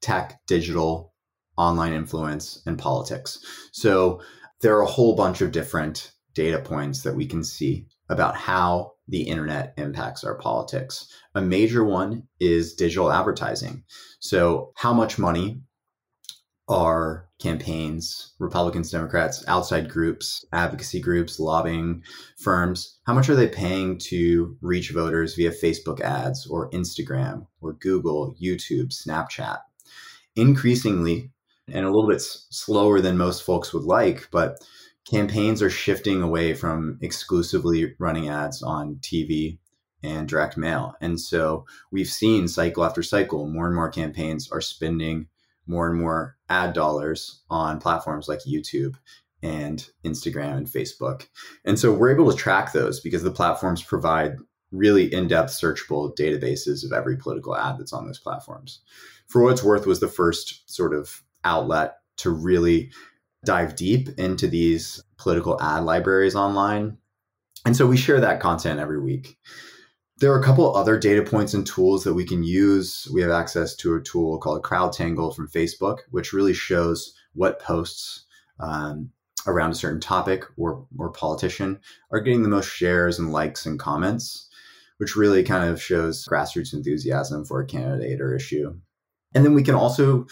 tech, 0.01 0.39
digital, 0.47 1.13
online 1.58 1.93
influence, 1.93 2.62
and 2.65 2.77
politics. 2.77 3.39
So 3.71 4.21
there 4.62 4.75
are 4.77 4.82
a 4.82 4.88
whole 4.88 5.15
bunch 5.15 5.41
of 5.41 5.51
different 5.51 6.12
data 6.34 6.60
points 6.60 7.03
that 7.03 7.15
we 7.15 7.25
can 7.25 7.43
see 7.43 7.88
about 8.10 8.36
how 8.36 8.93
the 9.08 9.22
internet 9.22 9.74
impacts 9.78 10.24
our 10.24 10.36
politics. 10.36 11.08
A 11.36 11.41
major 11.41 11.84
one 11.84 12.24
is 12.39 12.74
digital 12.74 13.12
advertising. 13.12 13.84
So, 14.20 14.72
how 14.76 14.93
much 14.93 15.17
money 15.17 15.62
are 16.67 17.30
campaigns, 17.39 18.34
Republicans, 18.39 18.91
Democrats, 18.91 19.43
outside 19.48 19.89
groups, 19.89 20.43
advocacy 20.52 21.00
groups, 21.00 21.39
lobbying 21.39 22.04
firms, 22.39 23.00
how 23.06 23.13
much 23.13 23.30
are 23.30 23.36
they 23.36 23.48
paying 23.48 23.98
to 23.98 24.58
reach 24.62 24.91
voters 24.91 25.36
via 25.36 25.52
Facebook 25.52 26.02
ads 26.02 26.48
or 26.48 26.70
Instagram 26.72 27.46
or 27.62 27.74
Google, 27.74 28.36
YouTube, 28.41 28.89
Snapchat? 28.89 29.60
Increasingly, 30.36 31.32
and 31.67 31.86
a 31.86 31.89
little 31.89 32.10
bit 32.10 32.22
slower 32.22 33.02
than 33.02 33.17
most 33.17 33.43
folks 33.43 33.74
would 33.74 33.84
like, 33.84 34.28
but 34.32 34.58
campaigns 35.10 35.62
are 35.62 35.70
shifting 35.70 36.22
away 36.22 36.54
from 36.54 37.00
exclusively 37.02 37.96
running 38.00 38.30
ads 38.30 38.62
on 38.62 38.96
TV 39.02 39.58
and 40.04 40.28
direct 40.28 40.58
mail. 40.58 40.93
And 41.02 41.20
so 41.20 41.65
we've 41.91 42.10
seen 42.10 42.48
cycle 42.48 42.84
after 42.84 43.02
cycle, 43.02 43.50
more 43.50 43.67
and 43.67 43.76
more 43.76 43.89
campaigns 43.89 44.50
are 44.52 44.62
spending 44.62 45.28
more 45.65 45.89
and 45.89 46.00
more 46.00 46.38
ad 46.50 46.74
dollars 46.74 47.41
on 47.50 47.80
platforms 47.80 48.28
like 48.28 48.39
YouTube 48.48 48.96
and 49.41 49.89
Instagram 50.06 50.58
and 50.58 50.67
Facebook. 50.67 51.28
And 51.65 51.78
so 51.78 51.93
we're 51.93 52.13
able 52.13 52.32
to 52.32 52.38
track 52.38 52.74
those 52.74 53.00
because 53.00 53.24
the 53.24 53.32
platforms 53.32 53.84
provide 53.84 54.36
really 54.72 55.13
in-depth 55.13 55.52
searchable 55.52 56.15
databases 56.15 56.84
of 56.84 56.91
every 56.91 57.17
political 57.17 57.56
ad 57.56 57.78
that's 57.78 57.93
on 57.93 58.06
those 58.06 58.20
platforms. 58.20 58.82
For 59.28 59.41
what 59.41 59.54
it's 59.54 59.63
worth 59.63 59.86
was 59.86 60.00
the 60.00 60.08
first 60.08 60.70
sort 60.70 60.93
of 60.93 61.24
outlet 61.43 61.96
to 62.17 62.30
really 62.30 62.91
dive 63.45 63.76
deep 63.76 64.10
into 64.17 64.47
these 64.47 65.04
political 65.17 65.62
ad 65.62 65.84
libraries 65.84 66.36
online. 66.36 66.97
And 67.65 67.76
so 67.76 67.86
we 67.86 67.97
share 67.97 68.19
that 68.21 68.39
content 68.39 68.80
every 68.80 69.00
week. 69.00 69.38
There 70.19 70.32
are 70.32 70.39
a 70.39 70.43
couple 70.43 70.76
other 70.76 70.97
data 70.97 71.21
points 71.21 71.54
and 71.54 71.65
tools 71.65 72.04
that 72.04 72.15
we 72.15 72.26
can 72.26 72.43
use. 72.43 73.08
We 73.13 73.21
have 73.21 73.32
access 73.32 73.76
to 73.78 73.95
a 73.95 74.02
tool 74.02 74.39
called 74.39 74.63
CrowdTangle 74.63 75.36
from 75.36 75.47
Facebook, 75.47 76.00
which 76.10 76.34
really 76.34 76.54
shows 76.54 77.13
what 77.34 77.60
posts 77.60 78.26
um, 78.60 79.12
around 79.45 79.71
a 79.71 79.76
certain 79.76 80.00
topic 80.00 80.43
or, 80.58 80.86
or 80.97 81.12
politician 81.12 81.80
are 82.12 82.19
getting 82.19 82.43
the 82.43 82.50
most 82.50 82.69
shares 82.69 83.19
and 83.19 83.32
likes 83.32 83.65
and 83.65 83.80
comments, 83.80 84.50
which 84.97 85.15
really 85.15 85.43
kind 85.43 85.69
of 85.69 85.82
shows 85.82 86.26
grassroots 86.26 86.73
enthusiasm 86.73 87.45
for 87.45 87.62
a 87.62 87.65
candidate 87.67 88.19
or 88.19 88.36
issue. 88.36 88.73
And 89.36 89.45
then 89.45 89.54
we 89.54 89.63
can 89.63 89.76
also 89.76 90.26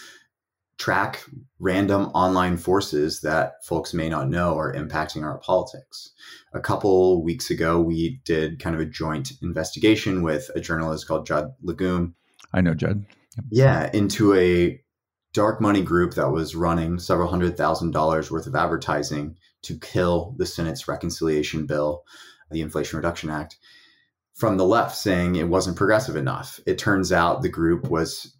track 0.78 1.24
random 1.58 2.10
online 2.14 2.56
forces 2.56 3.20
that 3.22 3.64
folks 3.64 3.94
may 3.94 4.08
not 4.08 4.28
know 4.28 4.58
are 4.58 4.74
impacting 4.74 5.22
our 5.22 5.38
politics. 5.38 6.12
A 6.52 6.60
couple 6.60 7.22
weeks 7.22 7.50
ago, 7.50 7.80
we 7.80 8.20
did 8.24 8.58
kind 8.58 8.74
of 8.74 8.80
a 8.80 8.86
joint 8.86 9.32
investigation 9.42 10.22
with 10.22 10.50
a 10.54 10.60
journalist 10.60 11.08
called 11.08 11.26
Judd 11.26 11.54
Legum. 11.64 12.14
I 12.52 12.60
know 12.60 12.74
Judd. 12.74 13.04
Yeah, 13.50 13.90
into 13.92 14.34
a 14.34 14.80
dark 15.32 15.60
money 15.60 15.82
group 15.82 16.14
that 16.14 16.30
was 16.30 16.54
running 16.54 16.98
several 16.98 17.28
hundred 17.28 17.56
thousand 17.56 17.90
dollars 17.90 18.30
worth 18.30 18.46
of 18.46 18.54
advertising 18.54 19.36
to 19.62 19.78
kill 19.78 20.34
the 20.38 20.46
Senate's 20.46 20.88
reconciliation 20.88 21.66
bill, 21.66 22.04
the 22.50 22.60
Inflation 22.60 22.96
Reduction 22.96 23.30
Act, 23.30 23.56
from 24.34 24.56
the 24.56 24.64
left 24.64 24.96
saying 24.96 25.36
it 25.36 25.48
wasn't 25.48 25.76
progressive 25.76 26.16
enough. 26.16 26.60
It 26.66 26.78
turns 26.78 27.12
out 27.12 27.42
the 27.42 27.48
group 27.48 27.90
was 27.90 28.35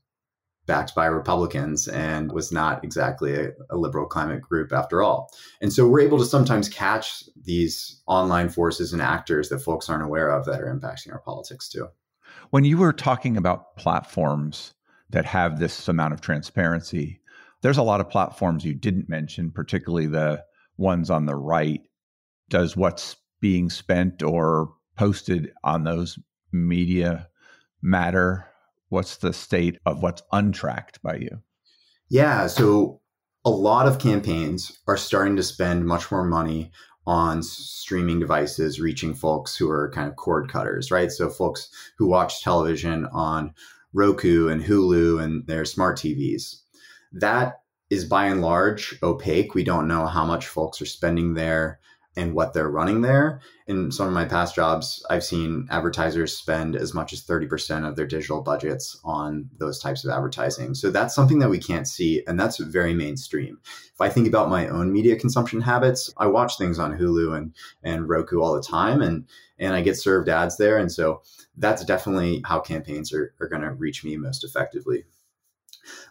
backed 0.67 0.95
by 0.95 1.07
Republicans 1.07 1.89
and 1.89 2.33
was 2.33 2.53
not 2.53 2.85
exactly 2.85 3.35
a, 3.35 3.53
a, 3.71 3.77
liberal 3.77 4.07
climate 4.07 4.43
group 4.43 4.73
after 4.73 5.03
all. 5.03 5.31
And 5.61 5.73
so 5.73 5.87
we're 5.87 6.01
able 6.01 6.19
to 6.19 6.25
sometimes 6.25 6.69
catch 6.69 7.25
these 7.41 8.03
online 8.07 8.49
forces 8.49 8.93
and 8.93 9.01
actors 9.01 9.49
that 9.49 9.61
folks 9.61 9.89
aren't 9.89 10.03
aware 10.05 10.29
of 10.29 10.45
that 10.47 10.61
are 10.61 10.75
impacting 10.75 11.13
our 11.13 11.21
politics 11.21 11.69
too. 11.69 11.89
When 12.51 12.65
you 12.65 12.79
were 12.79 12.93
talking 12.93 13.37
about 13.37 13.77
platforms 13.77 14.75
that 15.11 15.25
have 15.25 15.59
this 15.59 15.89
amount 15.89 16.15
of 16.15 16.21
transparency, 16.21 17.21
there's 17.63 17.79
a 17.79 17.83
lot 17.83 18.01
of 18.01 18.11
platforms 18.11 18.65
you 18.65 18.75
didn't 18.75 19.09
mention, 19.09 19.51
particularly 19.51 20.07
the 20.07 20.45
ones 20.77 21.11
on 21.11 21.27
the 21.27 21.37
right. 21.37 21.81
Does 22.49 22.77
what's 22.77 23.17
being 23.41 23.71
spent 23.71 24.23
or 24.23 24.73
posted 24.97 25.53
on 25.63 25.85
those 25.85 26.19
media 26.53 27.29
matter 27.83 28.47
what's 28.89 29.17
the 29.17 29.33
state 29.33 29.79
of 29.87 30.03
what's 30.03 30.23
untracked 30.33 31.03
by 31.03 31.17
you? 31.17 31.43
Yeah, 32.09 32.47
so 32.47 33.01
a 33.45 33.51
lot 33.51 33.87
of 33.87 33.99
campaigns 33.99 34.79
are 34.87 34.97
starting 34.97 35.37
to 35.37 35.43
spend 35.43 35.87
much 35.87 36.11
more 36.11 36.25
money 36.25 36.71
on 37.07 37.43
streaming 37.43 38.19
devices 38.19 38.81
reaching 38.81 39.15
folks 39.15 39.57
who 39.57 39.71
are 39.71 39.91
kind 39.95 40.09
of 40.09 40.17
cord 40.17 40.51
cutters, 40.51 40.91
right? 40.91 41.13
So 41.13 41.29
folks 41.29 41.69
who 41.99 42.07
watch 42.09 42.43
television 42.43 43.07
on 43.13 43.55
Roku 43.93 44.49
and 44.49 44.63
Hulu 44.63 45.23
and 45.23 45.47
their 45.47 45.65
smart 45.65 45.99
TVs. 45.99 46.61
That 47.13 47.61
is 47.89 48.05
by 48.05 48.27
and 48.27 48.43
large 48.43 48.99
opaque. 49.03 49.55
We 49.55 49.63
don't 49.63 49.87
know 49.87 50.07
how 50.07 50.25
much 50.25 50.49
folks 50.49 50.83
are 50.83 50.87
spending 50.87 51.35
there 51.35 51.79
and 52.17 52.35
what 52.35 52.55
they're 52.55 52.71
running 52.71 53.03
there. 53.03 53.41
In 53.67 53.93
some 53.93 54.09
of 54.09 54.15
my 54.15 54.25
past 54.25 54.55
jobs, 54.55 55.05
I've 55.11 55.25
seen 55.25 55.69
advertisers 55.71 56.37
spend 56.37 56.75
as 56.75 56.95
much 56.95 57.13
as 57.13 57.25
30% 57.25 57.87
of 57.87 57.95
their 57.95 58.07
digital 58.07 58.41
budgets 58.41 58.99
on 59.05 59.51
those 59.59 59.79
types 59.79 60.05
of 60.05 60.11
advertising. 60.11 60.75
So 60.75 60.91
that's 60.91 61.15
something 61.15 61.39
that 61.41 61.51
we 61.51 61.59
can't 61.59 61.87
see, 61.87 62.23
and 62.27 62.41
that's 62.41 62.59
very 62.59 62.95
mainstream. 62.95 63.59
If 63.65 64.01
I 64.01 64.09
think 64.09 64.27
about 64.27 64.49
my 64.49 64.69
own 64.69 64.93
media 64.93 65.17
consumption 65.17 65.61
habits, 65.61 66.13
I 66.17 66.27
watch 66.27 66.57
things 66.57 66.79
on 66.79 66.97
Hulu 66.97 67.37
and, 67.37 67.55
and 67.83 68.09
Roku 68.09 68.41
all 68.41 68.55
the 68.55 68.63
time, 68.63 69.03
and, 69.03 69.27
and 69.59 69.75
I 69.75 69.83
get 69.83 69.97
served 69.97 70.29
ads 70.29 70.57
there. 70.57 70.79
And 70.79 70.91
so 70.91 71.23
that's 71.57 71.85
definitely 71.85 72.43
how 72.47 72.61
campaigns 72.61 73.13
are, 73.13 73.35
are 73.41 73.49
going 73.49 73.63
to 73.63 73.73
reach 73.73 74.05
me 74.05 74.17
most 74.17 74.45
effectively. 74.45 75.05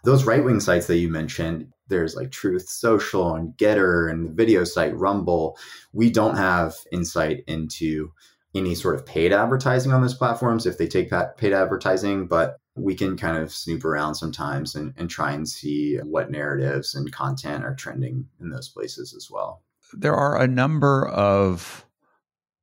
Those 0.03 0.23
right 0.23 0.43
wing 0.43 0.59
sites 0.59 0.87
that 0.87 0.97
you 0.97 1.09
mentioned, 1.09 1.71
there's 1.87 2.15
like 2.15 2.31
Truth 2.31 2.67
Social 2.67 3.35
and 3.35 3.55
Gettr 3.57 4.11
and 4.11 4.25
the 4.25 4.31
video 4.31 4.63
site 4.63 4.95
Rumble. 4.95 5.57
We 5.93 6.09
don't 6.09 6.37
have 6.37 6.75
insight 6.91 7.43
into 7.47 8.11
any 8.53 8.75
sort 8.75 8.95
of 8.95 9.05
paid 9.05 9.33
advertising 9.33 9.91
on 9.91 10.01
those 10.01 10.13
platforms 10.13 10.65
if 10.65 10.77
they 10.77 10.87
take 10.87 11.11
paid 11.37 11.53
advertising, 11.53 12.27
but 12.27 12.57
we 12.75 12.95
can 12.95 13.17
kind 13.17 13.37
of 13.37 13.51
snoop 13.51 13.85
around 13.85 14.15
sometimes 14.15 14.75
and, 14.75 14.93
and 14.97 15.09
try 15.09 15.31
and 15.31 15.47
see 15.47 15.97
what 15.97 16.31
narratives 16.31 16.95
and 16.95 17.11
content 17.11 17.63
are 17.63 17.75
trending 17.75 18.27
in 18.39 18.49
those 18.49 18.69
places 18.69 19.13
as 19.13 19.29
well. 19.29 19.61
There 19.93 20.15
are 20.15 20.41
a 20.41 20.47
number 20.47 21.07
of 21.09 21.85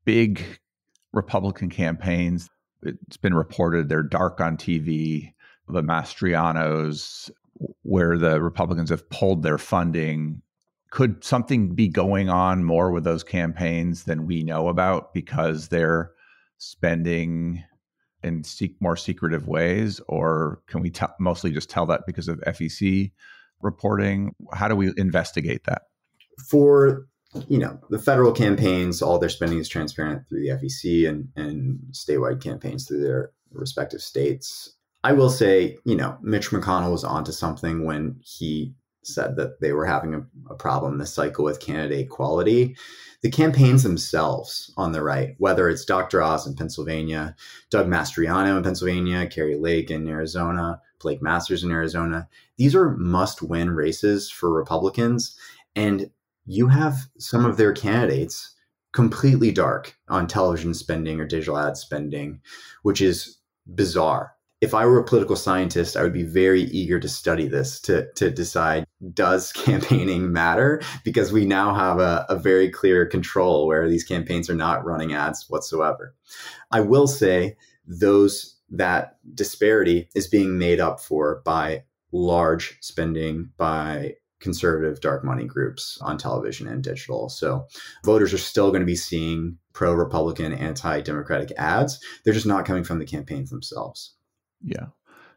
big 0.04 0.42
Republican 1.12 1.70
campaigns. 1.70 2.48
It's 2.82 3.16
been 3.16 3.34
reported 3.34 3.88
they're 3.88 4.02
dark 4.02 4.40
on 4.40 4.56
TV 4.56 5.32
the 5.68 5.82
Mastrianos, 5.82 7.30
where 7.82 8.18
the 8.18 8.40
Republicans 8.40 8.90
have 8.90 9.08
pulled 9.10 9.42
their 9.42 9.58
funding. 9.58 10.42
Could 10.90 11.24
something 11.24 11.74
be 11.74 11.88
going 11.88 12.28
on 12.28 12.64
more 12.64 12.90
with 12.90 13.04
those 13.04 13.24
campaigns 13.24 14.04
than 14.04 14.26
we 14.26 14.42
know 14.42 14.68
about 14.68 15.14
because 15.14 15.68
they're 15.68 16.12
spending 16.58 17.64
in 18.22 18.44
more 18.80 18.96
secretive 18.96 19.48
ways, 19.48 20.00
or 20.08 20.60
can 20.68 20.80
we 20.80 20.90
t- 20.90 21.06
mostly 21.18 21.50
just 21.50 21.68
tell 21.68 21.86
that 21.86 22.02
because 22.06 22.28
of 22.28 22.38
FEC 22.40 23.10
reporting? 23.60 24.34
How 24.52 24.68
do 24.68 24.76
we 24.76 24.92
investigate 24.96 25.64
that? 25.64 25.82
For 26.48 27.06
you 27.48 27.58
know 27.58 27.80
the 27.90 27.98
federal 27.98 28.32
campaigns, 28.32 29.02
all 29.02 29.18
their 29.18 29.28
spending 29.28 29.58
is 29.58 29.68
transparent 29.68 30.28
through 30.28 30.40
the 30.40 30.50
FEC, 30.50 31.08
and 31.08 31.28
and 31.36 31.78
statewide 31.92 32.42
campaigns 32.42 32.86
through 32.86 33.02
their 33.02 33.32
respective 33.52 34.02
states. 34.02 34.74
I 35.04 35.12
will 35.12 35.30
say, 35.30 35.78
you 35.84 35.96
know, 35.96 36.16
Mitch 36.22 36.50
McConnell 36.50 36.92
was 36.92 37.04
onto 37.04 37.32
something 37.32 37.84
when 37.84 38.20
he 38.22 38.74
said 39.04 39.34
that 39.36 39.60
they 39.60 39.72
were 39.72 39.86
having 39.86 40.14
a, 40.14 40.24
a, 40.48 40.54
problem 40.54 40.98
this 40.98 41.12
cycle 41.12 41.44
with 41.44 41.58
candidate 41.58 42.08
quality. 42.08 42.76
The 43.22 43.30
campaigns 43.30 43.82
themselves 43.82 44.72
on 44.76 44.92
the 44.92 45.02
right, 45.02 45.34
whether 45.38 45.68
it's 45.68 45.84
Dr. 45.84 46.22
Oz 46.22 46.46
in 46.46 46.54
Pennsylvania, 46.54 47.34
Doug 47.70 47.88
Mastriano 47.88 48.56
in 48.56 48.62
Pennsylvania, 48.62 49.26
Kari 49.26 49.56
Lake 49.56 49.90
in 49.90 50.06
Arizona, 50.06 50.80
Blake 51.00 51.20
Masters 51.20 51.64
in 51.64 51.72
Arizona, 51.72 52.28
these 52.58 52.76
are 52.76 52.96
must 52.96 53.42
win 53.42 53.70
races 53.70 54.30
for 54.30 54.52
Republicans. 54.52 55.36
And 55.74 56.10
you 56.46 56.68
have 56.68 56.96
some 57.18 57.44
of 57.44 57.56
their 57.56 57.72
candidates 57.72 58.54
completely 58.92 59.50
dark 59.50 59.96
on 60.08 60.28
television 60.28 60.74
spending 60.74 61.18
or 61.20 61.26
digital 61.26 61.58
ad 61.58 61.76
spending, 61.76 62.40
which 62.82 63.00
is 63.00 63.38
bizarre 63.74 64.34
if 64.62 64.74
I 64.74 64.86
were 64.86 65.00
a 65.00 65.04
political 65.04 65.34
scientist, 65.34 65.96
I 65.96 66.04
would 66.04 66.12
be 66.12 66.22
very 66.22 66.62
eager 66.62 67.00
to 67.00 67.08
study 67.08 67.48
this 67.48 67.80
to, 67.80 68.10
to 68.12 68.30
decide 68.30 68.86
does 69.12 69.52
campaigning 69.52 70.32
matter? 70.32 70.80
Because 71.04 71.32
we 71.32 71.44
now 71.44 71.74
have 71.74 71.98
a, 71.98 72.24
a, 72.28 72.36
very 72.36 72.70
clear 72.70 73.04
control 73.04 73.66
where 73.66 73.88
these 73.88 74.04
campaigns 74.04 74.48
are 74.48 74.54
not 74.54 74.84
running 74.84 75.12
ads 75.12 75.50
whatsoever. 75.50 76.14
I 76.70 76.80
will 76.80 77.08
say 77.08 77.56
those 77.86 78.56
that 78.70 79.18
disparity 79.34 80.08
is 80.14 80.28
being 80.28 80.56
made 80.58 80.78
up 80.78 81.00
for 81.00 81.42
by 81.44 81.82
large 82.12 82.78
spending 82.80 83.50
by 83.56 84.14
conservative 84.38 85.00
dark 85.00 85.24
money 85.24 85.44
groups 85.44 85.98
on 86.02 86.18
television 86.18 86.68
and 86.68 86.84
digital. 86.84 87.28
So 87.28 87.66
voters 88.04 88.32
are 88.32 88.38
still 88.38 88.70
going 88.70 88.80
to 88.80 88.86
be 88.86 88.96
seeing 88.96 89.58
pro 89.72 89.92
Republican, 89.92 90.52
anti 90.52 91.00
Democratic 91.00 91.50
ads. 91.58 91.98
They're 92.24 92.32
just 92.32 92.46
not 92.46 92.64
coming 92.64 92.84
from 92.84 93.00
the 93.00 93.06
campaigns 93.06 93.50
themselves. 93.50 94.14
Yeah. 94.64 94.86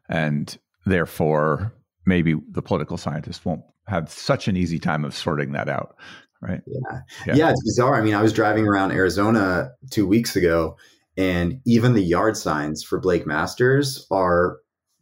And 0.09 0.57
therefore, 0.85 1.73
maybe 2.05 2.35
the 2.51 2.61
political 2.61 2.97
scientists 2.97 3.43
won't 3.43 3.63
have 3.87 4.09
such 4.09 4.47
an 4.47 4.57
easy 4.57 4.79
time 4.79 5.05
of 5.05 5.15
sorting 5.15 5.51
that 5.53 5.69
out. 5.69 5.95
Right. 6.41 6.61
Yeah. 6.67 6.99
yeah. 7.27 7.35
Yeah. 7.35 7.49
It's 7.51 7.63
bizarre. 7.63 7.95
I 7.95 8.01
mean, 8.01 8.13
I 8.13 8.21
was 8.21 8.33
driving 8.33 8.67
around 8.67 8.91
Arizona 8.91 9.71
two 9.89 10.07
weeks 10.07 10.35
ago, 10.35 10.77
and 11.17 11.61
even 11.65 11.93
the 11.93 12.03
yard 12.03 12.37
signs 12.37 12.83
for 12.83 12.99
Blake 12.99 13.25
Masters 13.25 14.05
are 14.11 14.57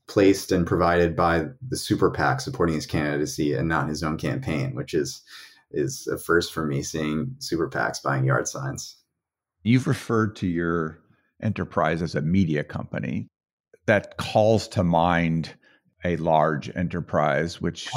placed 0.08 0.52
and 0.52 0.68
provided 0.68 1.16
by 1.16 1.46
the 1.68 1.78
super 1.78 2.12
PAC 2.12 2.42
supporting 2.42 2.76
his 2.76 2.86
candidacy 2.86 3.54
and 3.54 3.68
not 3.68 3.90
his 3.90 4.04
own 4.04 4.18
campaign, 4.18 4.76
which 4.76 4.94
is 4.94 5.22
is 5.72 6.08
a 6.08 6.18
first 6.18 6.54
for 6.54 6.66
me 6.66 6.84
seeing 6.84 7.36
super 7.40 7.68
PACs 7.68 8.02
buying 8.04 8.26
yard 8.26 8.48
signs. 8.48 8.98
You've 9.64 9.88
referred 9.88 10.36
to 10.38 10.48
your 10.48 11.00
enterprise 11.42 12.02
as 12.02 12.16
a 12.16 12.22
media 12.22 12.64
company 12.64 13.28
that 13.86 14.17
calls 14.17 14.67
to 14.69 14.84
mind 14.84 15.54
a 16.06 16.17
large 16.17 16.69
enterprise, 16.76 17.62
which 17.62 17.89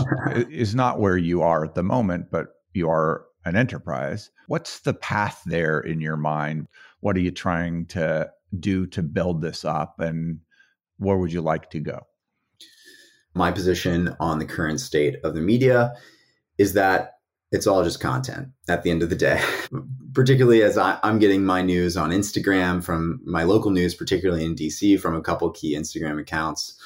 is 0.51 0.75
not 0.75 1.01
where 1.01 1.17
you 1.17 1.43
are 1.43 1.65
at 1.65 1.75
the 1.75 1.83
moment, 1.83 2.31
but 2.31 2.49
you 2.73 2.89
are 2.89 3.25
an 3.45 3.57
enterprise. 3.57 4.31
What's 4.49 4.81
the 4.81 4.95
path 4.95 5.43
there 5.47 5.81
in 5.81 6.01
your 6.01 6.17
mind? 6.17 6.69
What 7.01 7.17
are 7.17 7.21
you 7.21 7.31
trying 7.31 7.87
to 7.87 8.31
do 8.59 8.87
to 8.89 9.03
build 9.03 9.43
this 9.43 9.65
up, 9.65 10.01
and 10.01 10.41
where 10.99 11.17
would 11.17 11.33
you 11.33 11.41
like 11.41 11.71
to 11.71 11.81
go? 11.81 12.07
My 13.35 13.51
position 13.53 14.15
on 14.19 14.39
the 14.39 14.47
current 14.47 14.81
state 14.81 15.17
of 15.25 15.35
the 15.35 15.41
media 15.41 15.95
is 16.59 16.73
that 16.73 17.16
it's 17.57 17.67
all 17.67 17.83
just 17.83 18.01
content 18.01 18.49
at 18.69 18.83
the 18.83 18.91
end 18.91 19.03
of 19.03 19.11
the 19.11 19.17
day. 19.17 19.43
particularly 20.17 20.63
as 20.63 20.79
I, 20.79 20.99
am 21.03 21.19
getting 21.19 21.45
my 21.45 21.61
news 21.61 21.95
on 21.95 22.09
Instagram 22.09 22.83
from 22.83 23.21
my 23.27 23.43
local 23.43 23.71
news, 23.71 23.95
particularly 23.95 24.47
in 24.47 24.55
DC, 24.55 24.99
from 24.99 25.15
a 25.15 25.21
couple 25.21 25.51
key 25.51 25.77
Instagram 25.77 26.19
accounts. 26.19 26.81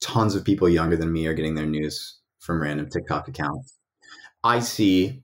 Tons 0.00 0.34
of 0.34 0.46
people 0.46 0.66
younger 0.70 0.96
than 0.96 1.12
me 1.12 1.26
are 1.26 1.34
getting 1.34 1.56
their 1.56 1.66
news 1.66 2.18
from 2.38 2.62
random 2.62 2.88
TikTok 2.88 3.28
accounts. 3.28 3.76
I 4.42 4.60
see 4.60 5.22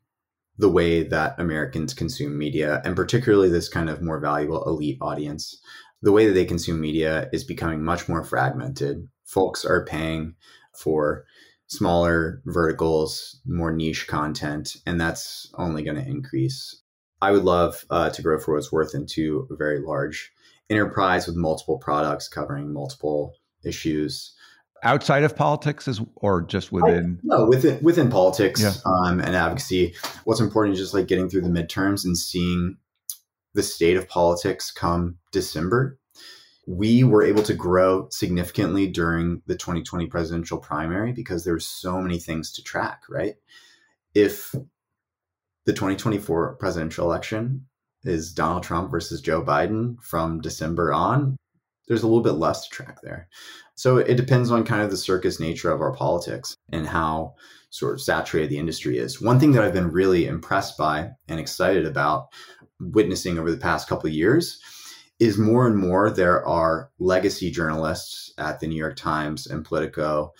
the 0.58 0.68
way 0.68 1.02
that 1.02 1.40
Americans 1.40 1.94
consume 1.94 2.36
media, 2.36 2.82
and 2.84 2.94
particularly 2.94 3.48
this 3.48 3.70
kind 3.70 3.88
of 3.88 4.02
more 4.02 4.20
valuable 4.20 4.62
elite 4.64 4.98
audience. 5.00 5.58
The 6.02 6.12
way 6.12 6.26
that 6.26 6.34
they 6.34 6.44
consume 6.44 6.78
media 6.78 7.30
is 7.32 7.42
becoming 7.42 7.82
much 7.82 8.06
more 8.06 8.22
fragmented. 8.22 9.08
Folks 9.24 9.64
are 9.64 9.86
paying 9.86 10.34
for 10.74 11.24
smaller 11.70 12.42
verticals, 12.46 13.40
more 13.46 13.72
niche 13.72 14.06
content, 14.08 14.76
and 14.86 15.00
that's 15.00 15.50
only 15.54 15.82
going 15.82 15.96
to 15.96 16.06
increase. 16.06 16.82
I 17.22 17.30
would 17.30 17.44
love 17.44 17.84
uh, 17.90 18.10
to 18.10 18.22
grow 18.22 18.38
for 18.38 18.54
what's 18.54 18.72
worth 18.72 18.94
into 18.94 19.46
a 19.50 19.56
very 19.56 19.80
large 19.80 20.32
enterprise 20.68 21.26
with 21.26 21.36
multiple 21.36 21.78
products 21.78 22.28
covering 22.28 22.72
multiple 22.72 23.34
issues. 23.64 24.34
outside 24.82 25.22
of 25.22 25.36
politics 25.36 25.86
is 25.86 26.00
or 26.16 26.42
just 26.42 26.72
within 26.72 27.20
I, 27.20 27.36
no 27.36 27.44
within 27.46 27.82
within 27.82 28.08
politics 28.08 28.62
yeah. 28.62 28.72
um, 28.86 29.20
and 29.20 29.36
advocacy 29.36 29.94
what's 30.24 30.40
important 30.40 30.72
is 30.72 30.80
just 30.80 30.94
like 30.94 31.06
getting 31.06 31.28
through 31.28 31.42
the 31.42 31.50
midterms 31.50 32.06
and 32.06 32.16
seeing 32.16 32.78
the 33.52 33.62
state 33.62 33.98
of 33.98 34.08
politics 34.08 34.70
come 34.70 35.18
december 35.32 35.99
we 36.70 37.02
were 37.02 37.24
able 37.24 37.42
to 37.42 37.52
grow 37.52 38.08
significantly 38.10 38.86
during 38.86 39.42
the 39.46 39.56
2020 39.56 40.06
presidential 40.06 40.56
primary 40.56 41.10
because 41.10 41.42
there 41.42 41.52
were 41.52 41.58
so 41.58 42.00
many 42.00 42.16
things 42.16 42.52
to 42.52 42.62
track 42.62 43.02
right 43.08 43.34
if 44.14 44.54
the 45.66 45.72
2024 45.72 46.54
presidential 46.56 47.04
election 47.04 47.66
is 48.04 48.32
donald 48.32 48.62
trump 48.62 48.88
versus 48.88 49.20
joe 49.20 49.42
biden 49.42 50.00
from 50.00 50.40
december 50.40 50.92
on 50.92 51.36
there's 51.88 52.04
a 52.04 52.06
little 52.06 52.22
bit 52.22 52.34
less 52.34 52.62
to 52.62 52.70
track 52.70 52.98
there. 53.02 53.28
So 53.74 53.96
it 53.96 54.14
depends 54.14 54.52
on 54.52 54.62
kind 54.62 54.80
of 54.80 54.92
the 54.92 54.96
circus 54.96 55.40
nature 55.40 55.72
of 55.72 55.80
our 55.80 55.92
politics 55.92 56.54
and 56.70 56.86
how 56.86 57.34
sort 57.70 57.94
of 57.94 58.00
saturated 58.00 58.48
the 58.48 58.58
industry 58.58 58.96
is. 58.96 59.20
One 59.20 59.40
thing 59.40 59.50
that 59.52 59.64
I've 59.64 59.72
been 59.72 59.90
really 59.90 60.26
impressed 60.26 60.78
by 60.78 61.10
and 61.26 61.40
excited 61.40 61.84
about 61.84 62.28
witnessing 62.78 63.40
over 63.40 63.50
the 63.50 63.56
past 63.56 63.88
couple 63.88 64.06
of 64.06 64.14
years 64.14 64.60
is 65.20 65.36
more 65.36 65.66
and 65.66 65.76
more 65.76 66.10
there 66.10 66.44
are 66.46 66.90
legacy 66.98 67.50
journalists 67.50 68.32
at 68.38 68.58
the 68.58 68.66
New 68.66 68.76
York 68.76 68.96
Times 68.96 69.46
and 69.46 69.64
Politico, 69.64 70.32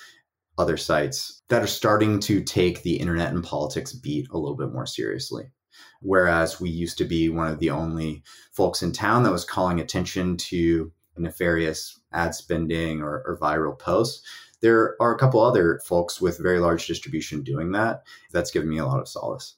other 0.57 0.79
sites 0.79 1.43
that 1.49 1.63
are 1.63 1.69
starting 1.69 2.19
to 2.21 2.43
take 2.43 2.83
the 2.83 2.97
internet 2.97 3.33
and 3.33 3.45
politics 3.45 3.93
beat 3.93 4.29
a 4.31 4.39
little 4.39 4.57
bit 4.57 4.73
more 4.73 4.87
seriously. 4.87 5.53
Whereas 6.01 6.61
we 6.61 6.71
used 6.71 6.97
to 6.99 7.05
be 7.05 7.29
one 7.29 7.49
of 7.49 7.59
the 7.59 7.71
only 7.71 8.23
folks 8.53 8.83
in 8.83 8.93
town 8.93 9.23
that 9.23 9.33
was 9.33 9.45
calling 9.45 9.81
attention 9.81 10.39
to 10.39 10.91
nefarious 11.17 12.01
ad 12.13 12.35
spending 12.35 13.03
or, 13.03 13.23
or 13.27 13.39
viral 13.39 13.79
posts. 13.79 14.27
There 14.63 14.97
are 15.01 15.15
a 15.15 15.19
couple 15.19 15.41
other 15.41 15.81
folks 15.85 16.21
with 16.21 16.39
very 16.39 16.59
large 16.59 16.87
distribution 16.87 17.43
doing 17.43 17.73
that. 17.73 18.03
That's 18.33 18.51
given 18.51 18.71
me 18.71 18.79
a 18.79 18.87
lot 18.87 19.01
of 19.01 19.09
solace. 19.09 19.57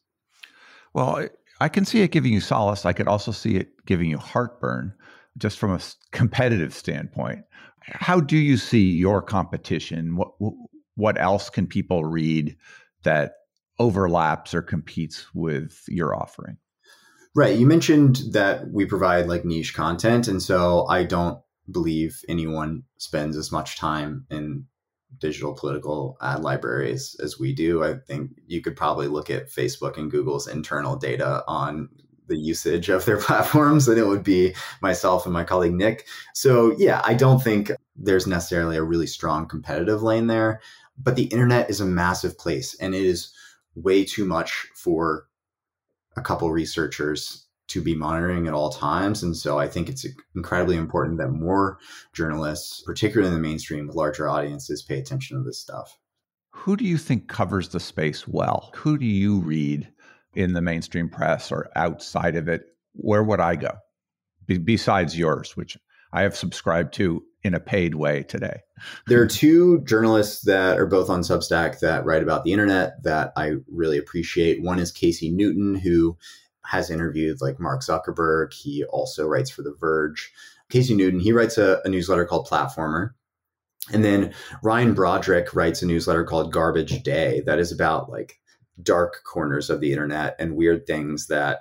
Well, 0.93 1.29
I 1.63 1.69
can 1.69 1.85
see 1.85 2.03
it 2.03 2.11
giving 2.11 2.33
you 2.33 2.41
solace. 2.41 2.85
I 2.85 2.93
could 2.93 3.07
also 3.07 3.31
see 3.31 3.55
it 3.55 3.87
giving 3.87 4.11
you 4.11 4.19
heartburn 4.19 4.93
just 5.39 5.59
from 5.59 5.71
a 5.71 5.81
competitive 6.11 6.75
standpoint. 6.75 7.45
How 7.81 8.19
do 8.19 8.37
you 8.37 8.57
see 8.57 8.91
your 8.91 9.23
competition? 9.23 10.17
What 10.17 10.33
what 10.97 11.21
else 11.21 11.51
can 11.51 11.69
people 11.69 12.05
read 12.05 12.57
that 13.05 13.35
overlaps 13.79 14.55
or 14.55 14.63
competes 14.63 15.33
with 15.35 15.85
your 15.87 16.17
offering? 16.17 16.57
Right. 17.35 17.57
You 17.57 17.67
mentioned 17.67 18.23
that 18.33 18.69
we 18.73 18.85
provide 18.85 19.29
like 19.29 19.45
niche 19.45 19.73
content. 19.73 20.27
And 20.27 20.43
so 20.43 20.87
I 20.89 21.05
don't 21.05 21.39
believe 21.71 22.21
anyone 22.29 22.83
spends 22.99 23.37
as 23.37 23.53
much 23.53 23.79
time 23.79 24.27
in 24.31 24.67
digital 25.19 25.55
political 25.55 26.17
ad 26.21 26.43
libraries 26.43 27.17
as 27.23 27.39
we 27.39 27.53
do. 27.53 27.83
I 27.85 27.95
think 27.95 28.31
you 28.47 28.61
could 28.61 28.77
probably 28.77 29.09
look 29.09 29.31
at 29.31 29.51
Facebook 29.51 29.97
and 29.97 30.11
Google's 30.11 30.49
internal 30.49 30.97
data 30.97 31.45
on 31.47 31.89
the 32.29 32.37
usage 32.37 32.89
of 32.89 33.05
their 33.05 33.17
platforms, 33.21 33.89
and 33.89 33.99
it 33.99 34.07
would 34.07 34.25
be 34.25 34.55
myself 34.81 35.25
and 35.25 35.33
my 35.33 35.45
colleague 35.45 35.75
Nick. 35.75 36.07
So, 36.35 36.75
yeah, 36.79 37.01
I 37.05 37.15
don't 37.15 37.43
think 37.43 37.71
there's 37.97 38.27
necessarily 38.27 38.77
a 38.77 38.83
really 38.83 39.07
strong 39.07 39.47
competitive 39.47 40.03
lane 40.03 40.27
there, 40.27 40.61
but 40.99 41.17
the 41.17 41.25
internet 41.25 41.71
is 41.71 41.81
a 41.81 41.87
massive 41.87 42.39
place 42.39 42.75
and 42.81 42.95
it 42.95 43.05
is 43.05 43.33
way 43.75 44.05
too 44.05 44.25
much 44.25 44.69
for 44.75 45.27
a 46.17 46.23
couple 46.23 46.51
researchers 46.51 47.47
to 47.69 47.81
be 47.81 47.95
monitoring 47.95 48.47
at 48.47 48.55
all 48.55 48.71
times. 48.71 49.23
And 49.23 49.37
so 49.37 49.59
I 49.59 49.69
think 49.69 49.89
it's 49.89 50.07
incredibly 50.35 50.77
important 50.77 51.19
that 51.19 51.29
more 51.29 51.79
journalists, 52.13 52.83
particularly 52.83 53.29
in 53.29 53.35
the 53.35 53.49
mainstream 53.49 53.87
with 53.87 53.97
larger 53.97 54.29
audiences, 54.29 54.83
pay 54.83 54.99
attention 54.99 55.39
to 55.39 55.45
this 55.45 55.59
stuff. 55.59 55.99
Who 56.51 56.77
do 56.77 56.85
you 56.85 56.99
think 56.99 57.29
covers 57.29 57.71
the 57.71 57.81
space 57.81 58.29
well? 58.29 58.71
Who 58.75 58.99
do 58.99 59.07
you 59.07 59.41
read 59.41 59.89
in 60.35 60.53
the 60.53 60.61
mainstream 60.61 61.09
press 61.09 61.51
or 61.51 61.71
outside 61.77 62.37
of 62.37 62.49
it? 62.49 62.63
Where 62.93 63.23
would 63.23 63.41
I 63.41 63.57
go 63.57 63.73
Be- 64.47 64.59
besides 64.59 65.19
yours, 65.19 65.57
which 65.57 65.79
I 66.13 66.23
have 66.23 66.37
subscribed 66.37 66.93
to 66.95 67.25
in 67.43 67.55
a 67.55 67.61
paid 67.61 67.95
way 67.95 68.23
today? 68.23 68.61
there 69.07 69.23
are 69.23 69.27
two 69.27 69.81
journalists 69.85 70.43
that 70.43 70.79
are 70.79 70.87
both 70.87 71.09
on 71.09 71.23
Substack 71.23 71.81
that 71.81 72.05
write 72.05 72.23
about 72.23 72.45
the 72.45 72.53
internet 72.53 73.03
that 73.03 73.33
I 73.37 73.55
really 73.67 73.97
appreciate. 73.97 74.63
One 74.63 74.79
is 74.79 74.93
Casey 74.93 75.31
Newton, 75.31 75.75
who 75.75 76.19
has 76.65 76.91
interviewed 76.91 77.41
like 77.41 77.61
Mark 77.61 77.83
Zuckerberg. 77.83 78.53
He 78.53 78.85
also 78.85 79.27
writes 79.27 79.51
for 79.51 79.63
The 79.63 79.75
Verge. 79.79 80.33
Casey 80.71 80.95
Newton, 80.95 81.21
he 81.21 81.33
writes 81.33 81.59
a, 81.59 81.81
a 81.85 81.89
newsletter 81.89 82.25
called 82.25 82.49
Platformer. 82.49 83.11
And 83.93 84.05
then 84.05 84.33
Ryan 84.63 84.95
Broderick 84.95 85.55
writes 85.55 85.83
a 85.83 85.87
newsletter 85.87 86.25
called 86.25 86.53
Garbage 86.53 87.03
Day 87.03 87.43
that 87.47 87.59
is 87.59 87.73
about 87.73 88.11
like 88.11 88.39
dark 88.83 89.23
corners 89.25 89.71
of 89.71 89.81
the 89.81 89.93
internet 89.93 90.37
and 90.39 90.57
weird 90.57 90.87
things 90.87 91.27
that 91.27 91.61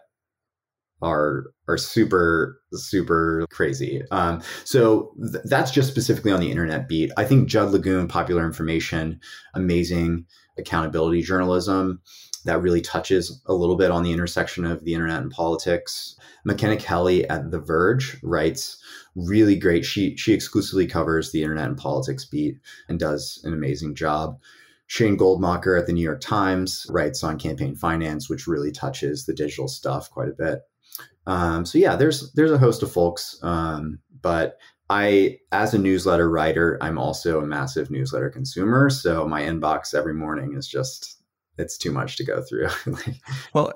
are 1.02 1.46
are 1.68 1.78
super 1.78 2.62
super 2.74 3.46
crazy. 3.50 4.04
Um, 4.12 4.42
so 4.66 5.14
th- 5.20 5.44
that's 5.46 5.72
just 5.72 5.90
specifically 5.90 6.32
on 6.32 6.40
the 6.40 6.52
internet 6.52 6.88
beat. 6.88 7.12
I 7.18 7.26
think 7.26 7.50
Judd 7.50 7.74
Legum, 7.74 8.08
Popular 8.08 8.46
Information, 8.46 9.20
amazing 9.56 10.26
accountability 10.60 11.24
journalism 11.24 12.02
that 12.46 12.62
really 12.62 12.82
touches 12.82 13.42
a 13.46 13.54
little 13.54 13.76
bit 13.76 13.92
on 13.92 14.04
the 14.04 14.12
intersection 14.12 14.66
of 14.66 14.84
the 14.84 14.94
internet 14.94 15.22
and 15.22 15.32
politics. 15.32 16.16
Makena 16.48 16.80
Kelly 16.80 17.28
at 17.30 17.52
The 17.52 17.60
Verge 17.60 18.18
writes 18.24 18.82
really 19.16 19.56
great. 19.56 19.86
She 19.86 20.16
she 20.18 20.34
exclusively 20.34 20.88
covers 20.88 21.32
the 21.32 21.44
internet 21.44 21.68
and 21.68 21.78
politics 21.78 22.26
beat 22.26 22.58
and 22.88 23.00
does 23.00 23.42
an 23.44 23.54
amazing 23.54 23.96
job. 23.96 24.40
Shane 24.88 25.18
Goldmacher 25.18 25.80
at 25.80 25.88
the 25.88 25.94
New 25.94 26.02
York 26.02 26.20
Times 26.20 26.86
writes 26.90 27.24
on 27.24 27.40
campaign 27.40 27.76
finance, 27.76 28.30
which 28.30 28.48
really 28.48 28.72
touches 28.72 29.26
the 29.26 29.34
digital 29.34 29.70
stuff 29.70 30.10
quite 30.12 30.28
a 30.28 30.34
bit. 30.34 30.60
Um, 31.28 31.66
so 31.66 31.78
yeah, 31.78 31.96
there's 31.96 32.32
there's 32.34 32.52
a 32.52 32.58
host 32.58 32.84
of 32.84 32.92
folks, 32.92 33.40
um, 33.44 34.00
but 34.22 34.58
I, 34.90 35.38
as 35.54 35.74
a 35.74 35.80
newsletter 35.80 36.30
writer, 36.30 36.78
I'm 36.82 36.98
also 36.98 37.40
a 37.40 37.46
massive 37.46 37.90
newsletter 37.90 38.30
consumer. 38.30 38.90
So 38.90 39.26
my 39.26 39.42
inbox 39.44 39.94
every 39.94 40.14
morning 40.14 40.54
is 40.58 40.68
just 40.68 41.21
it's 41.58 41.78
too 41.78 41.92
much 41.92 42.18
to 42.18 42.26
go 42.26 42.42
through. 42.42 42.70
well, 43.54 43.72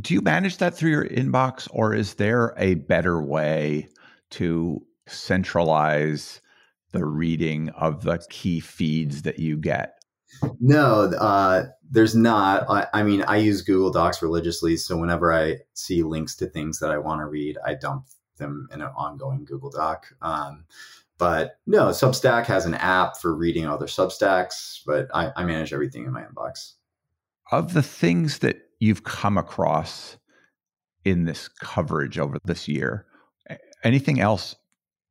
do 0.00 0.14
you 0.14 0.20
manage 0.20 0.58
that 0.58 0.76
through 0.76 0.90
your 0.90 1.08
inbox, 1.08 1.68
or 1.70 1.94
is 1.94 2.14
there 2.14 2.54
a 2.56 2.74
better 2.74 3.22
way 3.22 3.88
to 4.30 4.84
centralize 5.06 6.40
the 6.92 7.04
reading 7.04 7.70
of 7.70 8.04
the 8.04 8.24
key 8.30 8.60
feeds 8.60 9.22
that 9.22 9.38
you 9.38 9.56
get? 9.56 9.98
No, 10.60 11.12
uh, 11.18 11.66
there's 11.90 12.14
not. 12.14 12.68
I, 12.68 12.86
I, 12.92 13.02
mean, 13.02 13.22
I 13.22 13.36
use 13.36 13.62
Google 13.62 13.90
Docs 13.90 14.22
religiously, 14.22 14.76
so 14.76 14.96
whenever 14.96 15.32
I 15.32 15.58
see 15.74 16.02
links 16.02 16.34
to 16.36 16.46
things 16.46 16.78
that 16.80 16.90
I 16.90 16.98
want 16.98 17.20
to 17.20 17.26
read, 17.26 17.56
I 17.64 17.74
dump 17.74 18.06
them 18.36 18.68
in 18.72 18.80
an 18.80 18.90
ongoing 18.96 19.44
Google 19.44 19.70
Doc. 19.70 20.06
Um, 20.22 20.64
but 21.18 21.58
no, 21.66 21.88
Substack 21.88 22.46
has 22.46 22.66
an 22.66 22.74
app 22.74 23.16
for 23.16 23.34
reading 23.34 23.66
other 23.66 23.86
Substacks, 23.86 24.80
but 24.84 25.08
I, 25.14 25.30
I 25.36 25.44
manage 25.44 25.72
everything 25.72 26.04
in 26.04 26.12
my 26.12 26.22
inbox 26.22 26.72
of 27.58 27.74
the 27.74 27.82
things 27.82 28.38
that 28.38 28.56
you've 28.80 29.04
come 29.04 29.38
across 29.38 30.16
in 31.04 31.24
this 31.24 31.48
coverage 31.48 32.18
over 32.18 32.38
this 32.44 32.68
year, 32.68 33.06
anything 33.82 34.20
else 34.20 34.56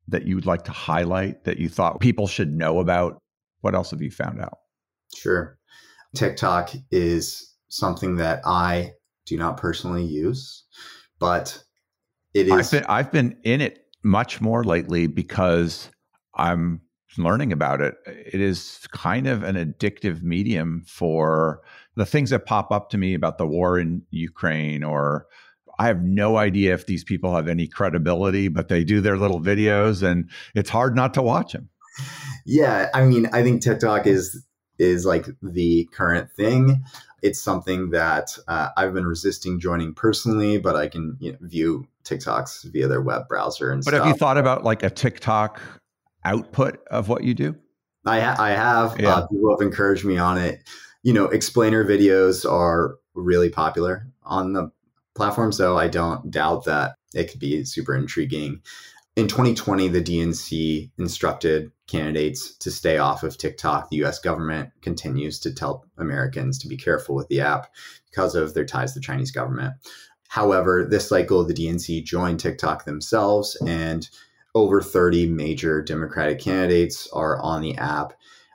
that 0.08 0.24
you 0.26 0.34
would 0.34 0.46
like 0.46 0.64
to 0.64 0.72
highlight 0.72 1.44
that 1.44 1.58
you 1.58 1.68
thought 1.68 2.00
people 2.00 2.26
should 2.26 2.52
know 2.52 2.80
about? 2.80 3.18
What 3.60 3.74
else 3.74 3.90
have 3.90 4.02
you 4.02 4.10
found 4.10 4.40
out? 4.40 4.58
Sure. 5.14 5.58
TikTok 6.14 6.72
is 6.90 7.54
something 7.68 8.16
that 8.16 8.40
I 8.44 8.92
do 9.26 9.36
not 9.36 9.56
personally 9.56 10.04
use, 10.04 10.64
but 11.18 11.62
it 12.34 12.46
is. 12.46 12.52
I've 12.52 12.70
been, 12.70 12.84
I've 12.88 13.12
been 13.12 13.36
in 13.44 13.60
it 13.60 13.86
much 14.02 14.40
more 14.40 14.64
lately 14.64 15.06
because 15.06 15.90
I'm 16.34 16.80
learning 17.18 17.52
about 17.52 17.80
it. 17.80 17.96
It 18.06 18.40
is 18.40 18.86
kind 18.92 19.26
of 19.26 19.42
an 19.42 19.56
addictive 19.56 20.22
medium 20.22 20.84
for 20.86 21.60
the 21.96 22.06
things 22.06 22.30
that 22.30 22.46
pop 22.46 22.72
up 22.72 22.90
to 22.90 22.98
me 22.98 23.14
about 23.14 23.38
the 23.38 23.46
war 23.46 23.78
in 23.78 24.02
Ukraine 24.10 24.82
or 24.82 25.26
I 25.78 25.86
have 25.88 26.02
no 26.02 26.36
idea 26.36 26.74
if 26.74 26.86
these 26.86 27.04
people 27.04 27.34
have 27.34 27.48
any 27.48 27.66
credibility, 27.66 28.48
but 28.48 28.68
they 28.68 28.84
do 28.84 29.00
their 29.00 29.16
little 29.16 29.40
videos 29.40 30.02
and 30.02 30.30
it's 30.54 30.70
hard 30.70 30.94
not 30.94 31.14
to 31.14 31.22
watch 31.22 31.52
them. 31.52 31.68
Yeah, 32.46 32.90
I 32.94 33.04
mean, 33.04 33.28
I 33.32 33.42
think 33.42 33.62
TikTok 33.62 34.06
is 34.06 34.44
is 34.78 35.06
like 35.06 35.26
the 35.42 35.88
current 35.92 36.30
thing. 36.32 36.82
It's 37.22 37.40
something 37.40 37.90
that 37.90 38.36
uh, 38.48 38.68
I've 38.76 38.92
been 38.92 39.06
resisting 39.06 39.60
joining 39.60 39.94
personally, 39.94 40.58
but 40.58 40.76
I 40.76 40.88
can 40.88 41.16
you 41.20 41.32
know, 41.32 41.38
view 41.40 41.86
TikToks 42.04 42.70
via 42.72 42.86
their 42.88 43.00
web 43.00 43.28
browser 43.28 43.70
and 43.70 43.82
but 43.84 43.94
stuff. 43.94 44.04
have 44.04 44.08
you 44.08 44.18
thought 44.18 44.36
about 44.36 44.64
like 44.64 44.82
a 44.82 44.90
TikTok 44.90 45.60
output 46.24 46.80
of 46.90 47.08
what 47.08 47.24
you 47.24 47.34
do? 47.34 47.56
I, 48.06 48.20
ha- 48.20 48.36
I 48.38 48.50
have. 48.50 49.00
Yeah. 49.00 49.14
Uh, 49.14 49.26
people 49.26 49.56
have 49.56 49.66
encouraged 49.66 50.04
me 50.04 50.18
on 50.18 50.38
it. 50.38 50.68
You 51.02 51.12
know, 51.12 51.26
explainer 51.26 51.84
videos 51.84 52.50
are 52.50 52.96
really 53.14 53.50
popular 53.50 54.06
on 54.22 54.52
the 54.52 54.70
platform, 55.14 55.52
so 55.52 55.76
I 55.78 55.88
don't 55.88 56.30
doubt 56.30 56.64
that 56.64 56.96
it 57.14 57.30
could 57.30 57.40
be 57.40 57.64
super 57.64 57.94
intriguing. 57.94 58.60
in 59.16 59.28
2020, 59.28 59.88
the 59.88 60.02
DNC 60.02 60.90
instructed 60.98 61.70
candidates 61.86 62.56
to 62.56 62.70
stay 62.70 62.98
off 62.98 63.22
of 63.22 63.38
TikTok. 63.38 63.90
The 63.90 64.04
US 64.04 64.18
government 64.18 64.70
continues 64.82 65.38
to 65.40 65.52
tell 65.54 65.84
Americans 65.98 66.58
to 66.58 66.68
be 66.68 66.76
careful 66.76 67.14
with 67.14 67.28
the 67.28 67.40
app 67.40 67.68
because 68.10 68.34
of 68.34 68.54
their 68.54 68.64
ties 68.64 68.92
to 68.94 68.98
the 68.98 69.04
Chinese 69.04 69.30
government. 69.30 69.74
However, 70.28 70.84
this 70.88 71.08
cycle, 71.08 71.44
the 71.44 71.54
DNC 71.54 72.04
joined 72.04 72.40
TikTok 72.40 72.84
themselves, 72.86 73.56
and 73.66 74.08
over 74.54 74.80
30 74.80 75.28
major 75.28 75.82
Democratic 75.82 76.38
candidates 76.38 77.08
are 77.12 77.40
on 77.40 77.60
the 77.60 77.76
app. 77.76 78.12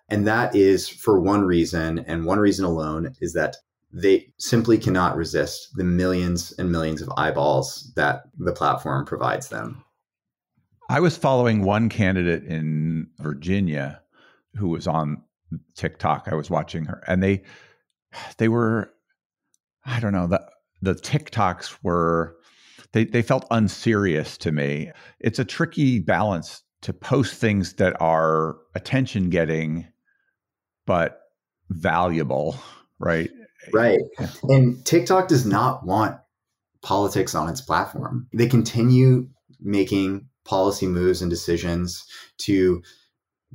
And 0.09 0.25
that 0.27 0.55
is 0.55 0.87
for 0.87 1.19
one 1.19 1.43
reason, 1.43 1.99
and 1.99 2.25
one 2.25 2.39
reason 2.39 2.65
alone 2.65 3.15
is 3.21 3.33
that 3.33 3.57
they 3.91 4.31
simply 4.37 4.77
cannot 4.77 5.15
resist 5.15 5.75
the 5.75 5.83
millions 5.83 6.53
and 6.57 6.71
millions 6.71 7.01
of 7.01 7.11
eyeballs 7.17 7.91
that 7.95 8.23
the 8.37 8.53
platform 8.53 9.05
provides 9.05 9.49
them. 9.49 9.83
I 10.89 10.99
was 10.99 11.17
following 11.17 11.63
one 11.63 11.89
candidate 11.89 12.43
in 12.45 13.07
Virginia 13.19 14.01
who 14.55 14.69
was 14.69 14.87
on 14.87 15.21
TikTok. 15.75 16.27
I 16.31 16.35
was 16.35 16.49
watching 16.49 16.85
her, 16.85 17.03
and 17.07 17.21
they 17.21 17.43
they 18.37 18.47
were, 18.47 18.91
I 19.85 19.99
don't 19.99 20.13
know, 20.13 20.27
the 20.27 20.43
the 20.81 20.95
TikToks 20.95 21.77
were 21.83 22.37
they 22.91 23.05
they 23.05 23.21
felt 23.21 23.45
unserious 23.51 24.37
to 24.39 24.51
me. 24.51 24.91
It's 25.19 25.39
a 25.39 25.45
tricky 25.45 25.99
balance 25.99 26.63
to 26.81 26.93
post 26.93 27.35
things 27.35 27.73
that 27.73 27.99
are 28.01 28.57
attention 28.75 29.29
getting, 29.29 29.87
but 30.85 31.19
valuable, 31.69 32.57
right? 32.99 33.29
Right. 33.73 33.99
And 34.43 34.83
TikTok 34.85 35.27
does 35.27 35.45
not 35.45 35.85
want 35.85 36.17
politics 36.81 37.35
on 37.35 37.49
its 37.49 37.61
platform. 37.61 38.27
They 38.33 38.47
continue 38.47 39.29
making 39.59 40.27
policy 40.45 40.87
moves 40.87 41.21
and 41.21 41.29
decisions 41.29 42.05
to 42.39 42.81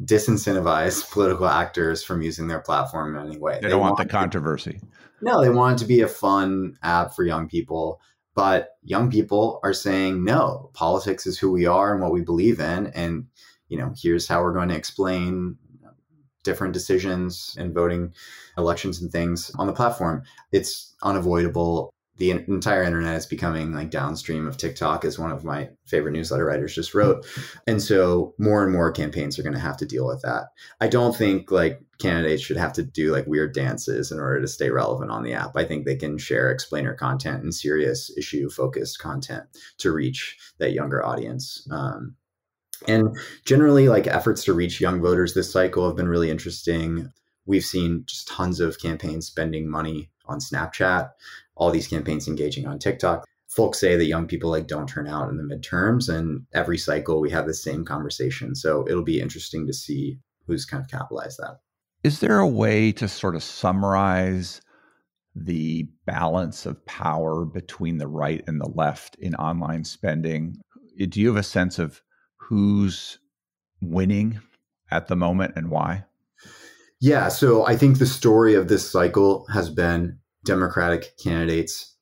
disincentivize 0.02 1.10
political 1.12 1.46
actors 1.46 2.02
from 2.02 2.22
using 2.22 2.48
their 2.48 2.60
platform 2.60 3.16
in 3.16 3.26
any 3.26 3.38
way. 3.38 3.54
They, 3.54 3.62
they 3.62 3.68
don't 3.70 3.80
want, 3.80 3.98
want 3.98 4.08
the 4.08 4.12
controversy. 4.12 4.78
To, 4.78 4.86
no, 5.22 5.40
they 5.40 5.50
want 5.50 5.80
it 5.80 5.82
to 5.82 5.88
be 5.88 6.02
a 6.02 6.08
fun 6.08 6.76
app 6.82 7.14
for 7.14 7.24
young 7.24 7.48
people. 7.48 8.00
But 8.34 8.70
young 8.82 9.10
people 9.10 9.60
are 9.62 9.72
saying, 9.72 10.24
no, 10.24 10.70
politics 10.74 11.26
is 11.26 11.38
who 11.38 11.52
we 11.52 11.66
are 11.66 11.92
and 11.92 12.02
what 12.02 12.12
we 12.12 12.20
believe 12.20 12.58
in. 12.58 12.88
And, 12.88 13.26
you 13.68 13.78
know, 13.78 13.94
here's 13.96 14.26
how 14.26 14.42
we're 14.42 14.52
going 14.52 14.70
to 14.70 14.76
explain 14.76 15.56
different 16.42 16.74
decisions 16.74 17.56
and 17.58 17.72
voting 17.72 18.12
elections 18.58 19.00
and 19.00 19.10
things 19.10 19.50
on 19.58 19.66
the 19.66 19.72
platform. 19.72 20.24
It's 20.52 20.94
unavoidable 21.02 21.93
the 22.16 22.30
entire 22.30 22.84
internet 22.84 23.16
is 23.16 23.26
becoming 23.26 23.72
like 23.72 23.90
downstream 23.90 24.46
of 24.46 24.56
TikTok, 24.56 25.04
as 25.04 25.18
one 25.18 25.32
of 25.32 25.44
my 25.44 25.70
favorite 25.86 26.12
newsletter 26.12 26.44
writers 26.44 26.74
just 26.74 26.94
wrote. 26.94 27.26
And 27.66 27.82
so 27.82 28.34
more 28.38 28.62
and 28.62 28.72
more 28.72 28.92
campaigns 28.92 29.38
are 29.38 29.42
going 29.42 29.54
to 29.54 29.58
have 29.58 29.76
to 29.78 29.86
deal 29.86 30.06
with 30.06 30.22
that. 30.22 30.44
I 30.80 30.86
don't 30.86 31.16
think 31.16 31.50
like 31.50 31.80
candidates 31.98 32.42
should 32.42 32.56
have 32.56 32.72
to 32.74 32.82
do 32.82 33.12
like 33.12 33.26
weird 33.26 33.52
dances 33.52 34.12
in 34.12 34.20
order 34.20 34.40
to 34.40 34.48
stay 34.48 34.70
relevant 34.70 35.10
on 35.10 35.24
the 35.24 35.32
app. 35.32 35.56
I 35.56 35.64
think 35.64 35.84
they 35.84 35.96
can 35.96 36.18
share 36.18 36.50
explainer 36.50 36.94
content 36.94 37.42
and 37.42 37.54
serious 37.54 38.16
issue 38.16 38.48
focused 38.48 39.00
content 39.00 39.44
to 39.78 39.90
reach 39.90 40.36
that 40.58 40.72
younger 40.72 41.04
audience. 41.04 41.66
Um, 41.70 42.14
and 42.86 43.16
generally, 43.44 43.88
like 43.88 44.06
efforts 44.06 44.44
to 44.44 44.52
reach 44.52 44.80
young 44.80 45.00
voters 45.00 45.34
this 45.34 45.52
cycle 45.52 45.86
have 45.86 45.96
been 45.96 46.08
really 46.08 46.30
interesting. 46.30 47.12
We've 47.46 47.64
seen 47.64 48.04
just 48.06 48.28
tons 48.28 48.60
of 48.60 48.78
campaigns 48.78 49.26
spending 49.26 49.68
money 49.68 50.10
on 50.26 50.38
Snapchat 50.38 51.10
all 51.56 51.70
these 51.70 51.88
campaigns 51.88 52.28
engaging 52.28 52.66
on 52.66 52.78
TikTok. 52.78 53.24
Folks 53.48 53.78
say 53.78 53.96
that 53.96 54.06
young 54.06 54.26
people 54.26 54.50
like 54.50 54.66
don't 54.66 54.88
turn 54.88 55.06
out 55.06 55.28
in 55.28 55.36
the 55.36 55.42
midterms, 55.42 56.12
and 56.12 56.44
every 56.52 56.78
cycle 56.78 57.20
we 57.20 57.30
have 57.30 57.46
the 57.46 57.54
same 57.54 57.84
conversation. 57.84 58.54
So 58.54 58.86
it'll 58.88 59.04
be 59.04 59.20
interesting 59.20 59.66
to 59.66 59.72
see 59.72 60.18
who's 60.46 60.64
kind 60.64 60.82
of 60.82 60.90
capitalized 60.90 61.38
that. 61.38 61.60
Is 62.02 62.20
there 62.20 62.38
a 62.38 62.48
way 62.48 62.92
to 62.92 63.08
sort 63.08 63.36
of 63.36 63.42
summarize 63.42 64.60
the 65.36 65.88
balance 66.04 66.66
of 66.66 66.84
power 66.84 67.44
between 67.44 67.98
the 67.98 68.08
right 68.08 68.42
and 68.46 68.60
the 68.60 68.68
left 68.68 69.16
in 69.16 69.34
online 69.36 69.84
spending? 69.84 70.56
Do 71.08 71.20
you 71.20 71.28
have 71.28 71.36
a 71.36 71.42
sense 71.42 71.78
of 71.78 72.02
who's 72.36 73.18
winning 73.80 74.40
at 74.90 75.06
the 75.06 75.16
moment 75.16 75.54
and 75.56 75.70
why? 75.70 76.04
Yeah, 77.00 77.28
so 77.28 77.66
I 77.66 77.76
think 77.76 77.98
the 77.98 78.06
story 78.06 78.54
of 78.54 78.68
this 78.68 78.90
cycle 78.90 79.46
has 79.52 79.68
been 79.68 80.18
Democratic 80.44 81.16
candidates 81.18 81.96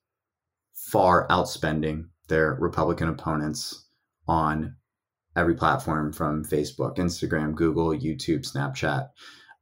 far 0.73 1.27
outspending 1.29 2.05
their 2.27 2.53
Republican 2.59 3.09
opponents 3.09 3.87
on 4.27 4.75
every 5.35 5.55
platform 5.55 6.13
from 6.13 6.45
Facebook, 6.45 6.97
Instagram, 6.97 7.55
Google, 7.55 7.89
YouTube, 7.89 8.49
Snapchat. 8.49 9.09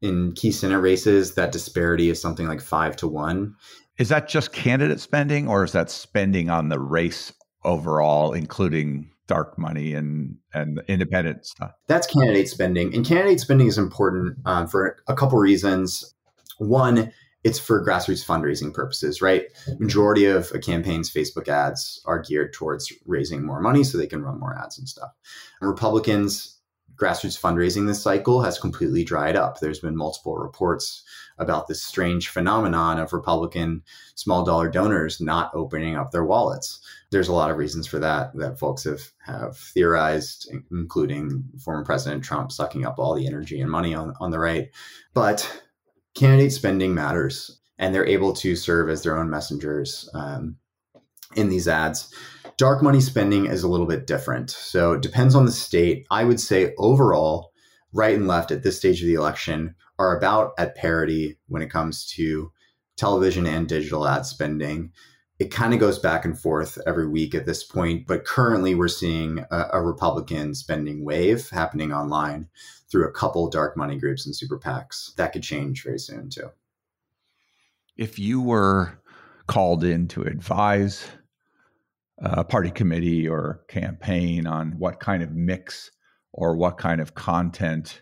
In 0.01 0.34
key 0.34 0.51
Senate 0.51 0.79
races, 0.79 1.36
that 1.36 1.51
disparity 1.51 2.09
is 2.09 2.21
something 2.21 2.47
like 2.47 2.61
five 2.61 2.95
to 2.97 3.07
one. 3.07 3.55
Is 3.97 4.09
that 4.09 4.27
just 4.27 4.51
candidate 4.51 4.99
spending, 4.99 5.47
or 5.47 5.63
is 5.63 5.71
that 5.73 5.89
spending 5.89 6.49
on 6.49 6.69
the 6.69 6.79
race 6.79 7.32
overall, 7.63 8.34
including 8.34 9.11
dark 9.32 9.57
money 9.57 9.93
and 9.93 10.36
and 10.53 10.82
independent 10.89 11.45
stuff? 11.45 11.71
That's 11.88 12.05
candidate 12.05 12.49
spending, 12.49 12.93
and 12.93 13.05
candidate 13.05 13.39
spending 13.39 13.67
is 13.67 13.77
important 13.77 14.38
um, 14.45 14.67
for 14.67 14.97
a 15.07 15.15
couple 15.15 15.39
reasons. 15.39 16.13
One, 16.57 17.13
it's 17.45 17.57
for 17.57 17.84
grassroots 17.84 18.25
fundraising 18.25 18.73
purposes, 18.73 19.21
right? 19.21 19.45
Majority 19.79 20.25
of 20.25 20.51
a 20.53 20.59
campaign's 20.59 21.09
Facebook 21.09 21.47
ads 21.47 22.01
are 22.05 22.19
geared 22.19 22.51
towards 22.51 22.91
raising 23.05 23.45
more 23.45 23.61
money 23.61 23.86
so 23.86 23.97
they 23.97 24.05
can 24.05 24.21
run 24.21 24.38
more 24.38 24.57
ads 24.61 24.77
and 24.77 24.89
stuff. 24.89 25.11
And 25.61 25.69
Republicans 25.69 26.59
grassroots 26.96 27.39
fundraising 27.39 27.88
this 27.88 28.02
cycle 28.02 28.42
has 28.42 28.60
completely 28.60 29.04
dried 29.04 29.36
up. 29.36 29.60
There's 29.60 29.80
been 29.80 29.96
multiple 29.96 30.36
reports 30.36 31.04
about 31.38 31.68
this 31.68 31.84
strange 31.84 32.30
phenomenon 32.30 33.00
of 33.00 33.14
Republican 33.14 33.82
small 34.16 34.44
dollar 34.44 34.70
donors 34.70 35.20
not 35.20 35.52
opening 35.54 35.96
up 35.96 36.12
their 36.12 36.26
wallets. 36.26 36.80
There's 37.10 37.28
a 37.28 37.34
lot 37.34 37.50
of 37.50 37.58
reasons 37.58 37.88
for 37.88 38.00
that 38.00 38.36
that 38.36 38.60
folks 38.60 38.84
have 38.84 39.02
have 39.26 39.58
theorized, 39.58 40.52
including 40.72 41.44
former 41.60 41.84
President 41.84 42.24
Trump 42.24 42.52
sucking 42.52 42.86
up 42.86 43.00
all 43.00 43.16
the 43.16 43.28
energy 43.28 43.60
and 43.60 43.72
money 43.72 43.94
on, 43.94 44.14
on 44.20 44.32
the 44.32 44.39
right. 44.39 44.70
But 45.14 45.64
candidate 46.14 46.52
spending 46.52 46.94
matters 46.94 47.60
and 47.78 47.94
they're 47.94 48.06
able 48.06 48.34
to 48.34 48.56
serve 48.56 48.89
as 48.89 49.02
their 49.02 49.18
own 49.18 49.30
messengers 49.30 50.10
um, 50.14 50.56
in 51.36 51.50
these 51.50 51.68
ads. 51.68 52.14
Dark 52.58 52.84
money 52.84 53.02
spending 53.02 53.45
is 53.45 53.64
a 53.64 53.68
little 53.68 53.86
bit 53.86 54.08
different. 54.08 54.52
So 54.52 54.93
it 54.93 55.02
depends 55.02 55.36
on 55.36 55.45
the 55.45 55.52
state. 55.52 56.06
I 56.12 56.24
would 56.24 56.39
say 56.39 56.74
overall, 56.78 57.52
right 57.93 58.16
and 58.16 58.28
left 58.28 58.52
at 58.52 58.64
this 58.64 58.78
stage 58.78 59.02
of 59.02 59.08
the 59.08 59.16
election 59.16 59.76
are 59.99 60.18
about 60.18 60.54
at 60.58 60.76
parity 60.76 61.38
when 61.47 61.62
it 61.62 61.70
comes 61.70 62.06
to 62.08 62.52
television 62.97 63.45
and 63.45 63.68
digital 63.68 64.08
ad 64.08 64.26
spending. 64.26 64.91
It 65.39 65.52
kind 65.52 65.74
of 65.74 65.80
goes 65.80 65.97
back 65.97 66.24
and 66.24 66.38
forth 66.38 66.78
every 66.86 67.08
week 67.08 67.34
at 67.34 67.47
this 67.47 67.64
point, 67.64 68.06
but 68.06 68.26
currently 68.26 68.76
we're 68.76 68.88
seeing 68.88 69.39
a, 69.49 69.66
a 69.74 69.82
Republican 69.82 70.54
spending 70.54 71.04
wave 71.04 71.49
happening 71.49 71.91
online 71.91 72.47
through 72.91 73.08
a 73.08 73.12
couple 73.12 73.49
dark 73.49 73.76
money 73.76 73.97
groups 73.97 74.26
and 74.26 74.36
super 74.36 74.60
PACs. 74.60 75.16
That 75.16 75.34
could 75.34 75.43
change 75.43 75.84
very 75.84 75.97
soon 75.97 76.30
too. 76.30 76.52
If 77.97 78.20
you 78.20 78.39
were 78.41 78.99
called 79.47 79.84
in 79.84 80.08
to 80.10 80.22
advise 80.22 81.08
a 82.22 82.43
party 82.43 82.72
committee 82.72 83.28
or 83.28 83.61
campaign 83.67 84.47
on 84.47 84.72
what 84.78 84.99
kind 84.99 85.24
of 85.24 85.32
mix 85.32 85.91
or 86.34 86.55
what 86.55 86.78
kind 86.78 87.01
of 87.01 87.13
content 87.15 88.01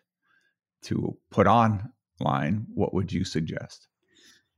to 0.84 1.17
put 1.32 1.47
online, 1.47 2.65
what 2.74 2.93
would 2.93 3.11
you 3.11 3.26
suggest? 3.26 3.89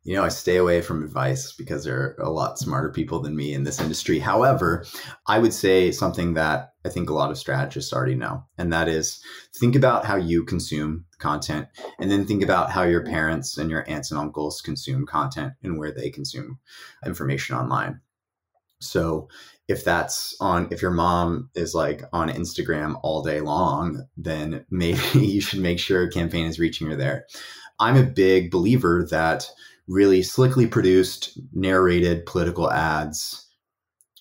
you 0.03 0.16
know, 0.16 0.24
I 0.24 0.30
stay 0.30 0.57
away 0.57 0.82
from 0.82 1.03
advice 1.03 1.53
because 1.53 1.84
there 1.84 1.99
are 1.99 2.16
a 2.20 2.30
lot 2.30 2.57
smarter 2.57 2.89
people 2.89 3.20
than 3.20 3.36
me 3.36 3.53
in 3.53 3.64
this 3.64 3.80
industry. 3.80 4.18
However, 4.18 4.86
I 5.28 5.38
would 5.38 5.53
say 5.53 5.91
something 5.91 6.34
that 6.34 6.74
I 6.84 6.89
think 6.89 7.09
a 7.09 7.14
lot 7.14 7.30
of 7.30 7.38
strategists 7.38 7.93
already 7.93 8.16
know, 8.16 8.43
and 8.57 8.74
that 8.74 8.88
is 8.88 9.22
think 9.53 9.76
about 9.76 10.05
how 10.05 10.16
you 10.16 10.43
consume 10.43 11.05
content 11.20 11.68
and 11.99 12.09
then 12.09 12.26
think 12.26 12.41
about 12.41 12.72
how 12.72 12.82
your 12.82 13.05
parents 13.05 13.57
and 13.57 13.70
your 13.70 13.88
aunts 13.88 14.09
and 14.09 14.20
uncles 14.20 14.62
consume 14.62 15.05
content 15.05 15.53
and 15.62 15.78
where 15.78 15.91
they 15.91 16.09
consume 16.09 16.57
information 17.05 17.55
online. 17.55 18.01
So, 18.82 19.30
if 19.68 19.86
that's 19.86 20.36
on, 20.42 20.68
if 20.72 20.82
your 20.82 20.92
mom 20.92 21.50
is 21.56 21.74
like 21.74 22.04
on 22.12 22.30
Instagram 22.30 23.00
all 23.04 23.22
day 23.22 23.40
long, 23.40 24.06
then 24.18 24.66
maybe 24.70 25.00
you 25.14 25.40
should 25.42 25.60
make 25.60 25.80
sure 25.80 26.04
a 26.04 26.10
campaign 26.10 26.46
is 26.46 26.60
reaching 26.60 26.88
her 26.90 26.96
there. 26.96 27.26
I'm 27.80 27.96
a 27.96 28.04
big 28.04 28.52
believer 28.52 29.08
that 29.10 29.50
really 29.88 30.24
slickly 30.24 30.68
produced, 30.68 31.40
narrated 31.54 32.26
political 32.26 32.72
ads 32.72 33.48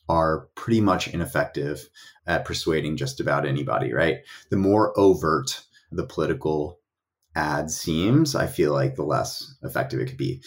are 0.08 0.48
pretty 0.56 0.80
much 0.80 1.08
ineffective 1.08 1.88
at 2.26 2.44
persuading 2.44 2.96
just 2.96 3.20
about 3.20 3.46
anybody, 3.46 3.92
right? 3.92 4.18
The 4.50 4.56
more 4.56 4.98
overt 4.98 5.62
the 5.92 6.04
political 6.04 6.80
ad 7.36 7.70
seems, 7.70 8.34
I 8.34 8.46
feel 8.46 8.72
like 8.72 8.96
the 8.96 9.04
less 9.04 9.54
effective 9.62 10.00
it 10.00 10.06
could 10.06 10.16
be. 10.16 10.42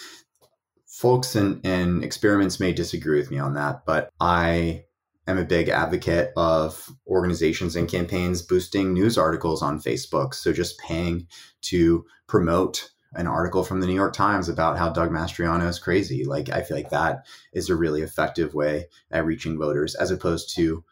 Folks 0.93 1.35
and, 1.35 1.59
and 1.65 2.03
experiments 2.03 2.59
may 2.59 2.71
disagree 2.71 3.17
with 3.17 3.31
me 3.31 3.39
on 3.39 3.55
that, 3.55 3.83
but 3.83 4.11
I 4.19 4.85
am 5.27 5.39
a 5.39 5.43
big 5.43 5.67
advocate 5.69 6.31
of 6.37 6.87
organizations 7.07 7.75
and 7.75 7.89
campaigns 7.89 8.43
boosting 8.43 8.93
news 8.93 9.17
articles 9.17 9.63
on 9.63 9.81
Facebook. 9.81 10.35
So 10.35 10.53
just 10.53 10.77
paying 10.77 11.27
to 11.63 12.05
promote 12.27 12.91
an 13.15 13.25
article 13.25 13.63
from 13.63 13.81
the 13.81 13.87
New 13.87 13.95
York 13.95 14.13
Times 14.13 14.47
about 14.47 14.77
how 14.77 14.91
Doug 14.91 15.09
Mastriano 15.09 15.67
is 15.67 15.79
crazy. 15.79 16.25
Like, 16.25 16.51
I 16.51 16.61
feel 16.61 16.77
like 16.77 16.91
that 16.91 17.25
is 17.53 17.71
a 17.71 17.75
really 17.75 18.03
effective 18.03 18.53
way 18.53 18.85
at 19.09 19.25
reaching 19.25 19.57
voters 19.57 19.95
as 19.95 20.11
opposed 20.11 20.55
to 20.57 20.83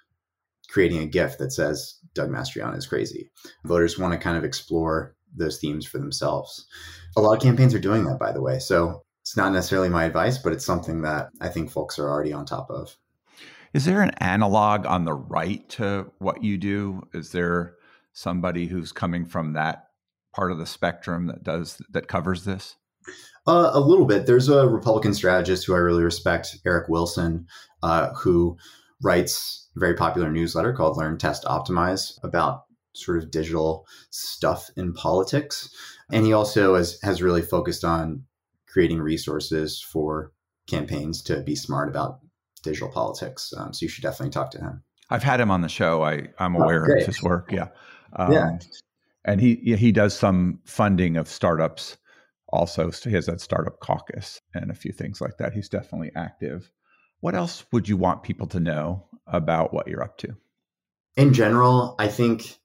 creating 0.68 1.04
a 1.04 1.06
GIF 1.06 1.38
that 1.38 1.54
says 1.54 2.00
Doug 2.16 2.32
Mastriano 2.32 2.76
is 2.76 2.88
crazy. 2.88 3.30
Voters 3.66 4.00
want 4.00 4.14
to 4.14 4.20
kind 4.20 4.36
of 4.36 4.44
explore 4.44 5.16
those 5.36 5.60
themes 5.60 5.86
for 5.86 6.00
themselves. 6.00 6.66
A 7.16 7.22
lot 7.22 7.38
of 7.38 7.44
campaigns 7.44 7.76
are 7.76 7.80
doing 7.80 8.06
that, 8.06 8.18
by 8.18 8.32
the 8.32 8.42
way. 8.42 8.58
So 8.58 9.04
it's 9.32 9.38
not 9.38 9.54
necessarily 9.54 9.88
my 9.88 10.04
advice, 10.04 10.38
but 10.38 10.52
it's 10.52 10.66
something 10.66 11.04
that 11.04 11.30
I 11.40 11.48
think 11.48 11.72
folks 11.72 11.98
are 11.98 12.10
already 12.10 12.34
on 12.34 12.46
top 12.46 12.70
of. 12.70 12.98
Is 13.74 13.86
there 13.86 14.02
an 14.02 14.12
analog 14.18 14.86
on 14.86 15.06
the 15.06 15.14
right 15.14 15.70
to 15.70 16.12
what 16.20 16.44
you 16.44 16.58
do? 16.58 17.08
Is 17.14 17.32
there 17.32 17.76
somebody 18.12 18.66
who's 18.66 18.92
coming 18.92 19.24
from 19.26 19.54
that 19.54 19.86
part 20.36 20.52
of 20.52 20.58
the 20.58 20.66
spectrum 20.66 21.28
that 21.28 21.46
does 21.46 21.82
that 21.92 22.10
covers 22.10 22.44
this? 22.44 22.76
Uh, 23.48 23.72
a 23.74 23.80
little 23.80 24.06
bit. 24.06 24.26
There's 24.26 24.50
a 24.50 24.68
Republican 24.68 25.14
strategist 25.14 25.66
who 25.66 25.76
I 25.76 25.78
really 25.78 26.04
respect, 26.04 26.58
Eric 26.66 26.90
Wilson, 26.90 27.48
uh, 27.84 28.14
who 28.16 28.58
writes 29.02 29.70
a 29.78 29.80
very 29.80 29.96
popular 29.96 30.30
newsletter 30.30 30.74
called 30.74 30.98
Learn, 30.98 31.18
Test, 31.18 31.46
Optimize 31.46 32.20
about 32.22 32.64
sort 32.94 33.18
of 33.18 33.32
digital 33.32 33.88
stuff 34.10 34.70
in 34.76 34.92
politics. 34.92 35.74
And 36.12 36.26
he 36.26 36.34
also 36.34 36.76
has, 36.76 37.00
has 37.02 37.22
really 37.22 37.42
focused 37.42 37.86
on 37.86 38.26
creating 38.72 39.00
resources 39.00 39.82
for 39.82 40.32
campaigns 40.68 41.22
to 41.24 41.42
be 41.42 41.56
smart 41.56 41.90
about 41.90 42.20
digital 42.64 42.90
politics. 42.90 43.54
Um, 43.58 43.74
so 43.74 43.84
you 43.84 43.90
should 43.90 44.04
definitely 44.04 44.32
talk 44.32 44.52
to 44.52 44.60
him. 44.60 44.84
I've 45.10 45.24
had 45.24 45.42
him 45.42 45.52
on 45.52 45.62
the 45.62 45.70
show. 45.70 46.04
I, 46.04 46.30
I'm 46.40 46.56
oh, 46.56 46.64
aware 46.64 46.88
oh, 46.90 47.00
of 47.00 47.06
his 47.06 47.22
work. 47.22 47.52
Yeah. 47.52 47.68
Um, 48.16 48.32
yeah. 48.32 48.58
And 49.26 49.40
he 49.40 49.56
he 49.78 49.92
does 49.92 50.18
some 50.18 50.60
funding 50.66 51.18
of 51.18 51.28
startups 51.28 51.98
also. 52.50 52.90
So 52.92 53.10
he 53.10 53.16
has 53.16 53.28
that 53.28 53.42
startup 53.42 53.80
caucus 53.80 54.42
and 54.54 54.72
a 54.72 54.76
few 54.76 54.92
things 54.92 55.22
like 55.22 55.38
that. 55.38 55.54
He's 55.54 55.70
definitely 55.70 56.12
active. 56.16 56.72
What 57.20 57.36
else 57.36 57.66
would 57.72 57.88
you 57.88 57.98
want 57.98 58.24
people 58.24 58.48
to 58.48 58.60
know 58.60 59.06
about 59.28 59.74
what 59.74 59.88
you're 59.88 60.04
up 60.04 60.18
to? 60.20 60.36
In 61.18 61.34
general, 61.34 61.96
I 62.00 62.08
think 62.08 62.58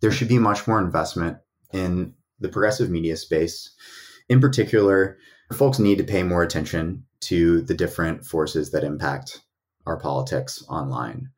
there 0.00 0.10
should 0.10 0.28
be 0.28 0.38
much 0.38 0.66
more 0.66 0.80
investment 0.80 1.38
in 1.72 2.14
the 2.40 2.48
progressive 2.48 2.90
media 2.90 3.16
space. 3.16 3.70
In 4.28 4.40
particular, 4.40 5.18
folks 5.52 5.78
need 5.78 5.98
to 5.98 6.04
pay 6.04 6.22
more 6.22 6.42
attention 6.42 7.04
to 7.20 7.62
the 7.62 7.74
different 7.74 8.24
forces 8.24 8.70
that 8.70 8.84
impact 8.84 9.42
our 9.86 9.98
politics 9.98 10.64
online. 10.68 11.30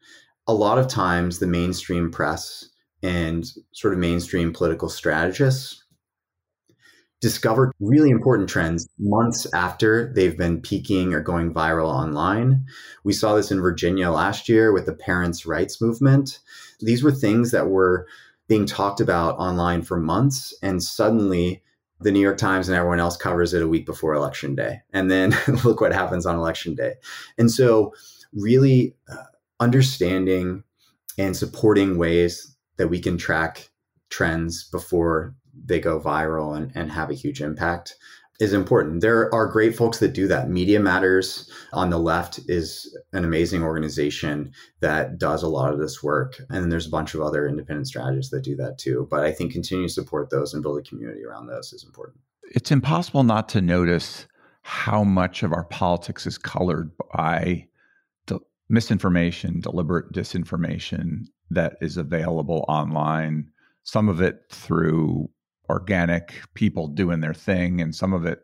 A 0.46 0.54
lot 0.54 0.78
of 0.78 0.88
times, 0.88 1.38
the 1.38 1.46
mainstream 1.46 2.10
press 2.10 2.68
and 3.02 3.46
sort 3.72 3.92
of 3.92 3.98
mainstream 3.98 4.52
political 4.52 4.88
strategists 4.88 5.84
discover 7.20 7.72
really 7.80 8.10
important 8.10 8.50
trends 8.50 8.86
months 8.98 9.46
after 9.54 10.12
they've 10.12 10.36
been 10.36 10.60
peaking 10.60 11.14
or 11.14 11.20
going 11.20 11.54
viral 11.54 11.86
online. 11.86 12.66
We 13.02 13.14
saw 13.14 13.34
this 13.34 13.50
in 13.50 13.62
Virginia 13.62 14.10
last 14.10 14.46
year 14.46 14.72
with 14.72 14.84
the 14.84 14.92
parents' 14.92 15.46
rights 15.46 15.80
movement. 15.80 16.40
These 16.80 17.02
were 17.02 17.12
things 17.12 17.50
that 17.50 17.68
were 17.68 18.06
being 18.46 18.66
talked 18.66 19.00
about 19.00 19.38
online 19.38 19.80
for 19.80 19.98
months, 19.98 20.54
and 20.62 20.82
suddenly 20.82 21.62
the 22.04 22.12
New 22.12 22.20
York 22.20 22.36
Times 22.36 22.68
and 22.68 22.76
everyone 22.76 23.00
else 23.00 23.16
covers 23.16 23.54
it 23.54 23.62
a 23.62 23.68
week 23.68 23.86
before 23.86 24.14
election 24.14 24.54
day. 24.54 24.82
And 24.92 25.10
then 25.10 25.34
look 25.64 25.80
what 25.80 25.92
happens 25.92 26.26
on 26.26 26.36
election 26.36 26.74
day. 26.74 26.94
And 27.38 27.50
so, 27.50 27.94
really 28.34 28.94
uh, 29.08 29.24
understanding 29.60 30.64
and 31.18 31.36
supporting 31.36 31.96
ways 31.96 32.56
that 32.76 32.88
we 32.88 33.00
can 33.00 33.16
track 33.16 33.70
trends 34.10 34.64
before 34.64 35.34
they 35.64 35.80
go 35.80 36.00
viral 36.00 36.56
and, 36.56 36.72
and 36.74 36.90
have 36.90 37.10
a 37.10 37.14
huge 37.14 37.40
impact 37.40 37.94
is 38.40 38.52
important. 38.52 39.00
There 39.00 39.32
are 39.32 39.46
great 39.46 39.76
folks 39.76 39.98
that 40.00 40.12
do 40.12 40.26
that. 40.28 40.50
Media 40.50 40.80
Matters 40.80 41.50
on 41.72 41.90
the 41.90 41.98
left 41.98 42.40
is 42.48 42.96
an 43.12 43.24
amazing 43.24 43.62
organization 43.62 44.52
that 44.80 45.18
does 45.18 45.42
a 45.42 45.48
lot 45.48 45.72
of 45.72 45.78
this 45.78 46.02
work. 46.02 46.36
And 46.50 46.62
then 46.62 46.68
there's 46.68 46.86
a 46.86 46.90
bunch 46.90 47.14
of 47.14 47.20
other 47.20 47.46
independent 47.46 47.86
strategists 47.86 48.32
that 48.32 48.42
do 48.42 48.56
that 48.56 48.78
too. 48.78 49.06
But 49.08 49.20
I 49.20 49.32
think 49.32 49.52
continue 49.52 49.86
to 49.86 49.92
support 49.92 50.30
those 50.30 50.52
and 50.52 50.62
build 50.62 50.78
a 50.78 50.82
community 50.82 51.24
around 51.24 51.46
those 51.46 51.72
is 51.72 51.84
important. 51.84 52.18
It's 52.42 52.72
impossible 52.72 53.22
not 53.22 53.48
to 53.50 53.60
notice 53.60 54.26
how 54.62 55.04
much 55.04 55.42
of 55.42 55.52
our 55.52 55.64
politics 55.64 56.26
is 56.26 56.38
colored 56.38 56.90
by 57.14 57.68
de- 58.26 58.40
misinformation, 58.68 59.60
deliberate 59.60 60.12
disinformation 60.12 61.26
that 61.50 61.76
is 61.80 61.96
available 61.96 62.64
online. 62.66 63.46
Some 63.84 64.08
of 64.08 64.20
it 64.20 64.40
through 64.50 65.30
organic 65.68 66.34
people 66.54 66.88
doing 66.88 67.20
their 67.20 67.34
thing, 67.34 67.80
and 67.80 67.94
some 67.94 68.12
of 68.12 68.24
it 68.24 68.42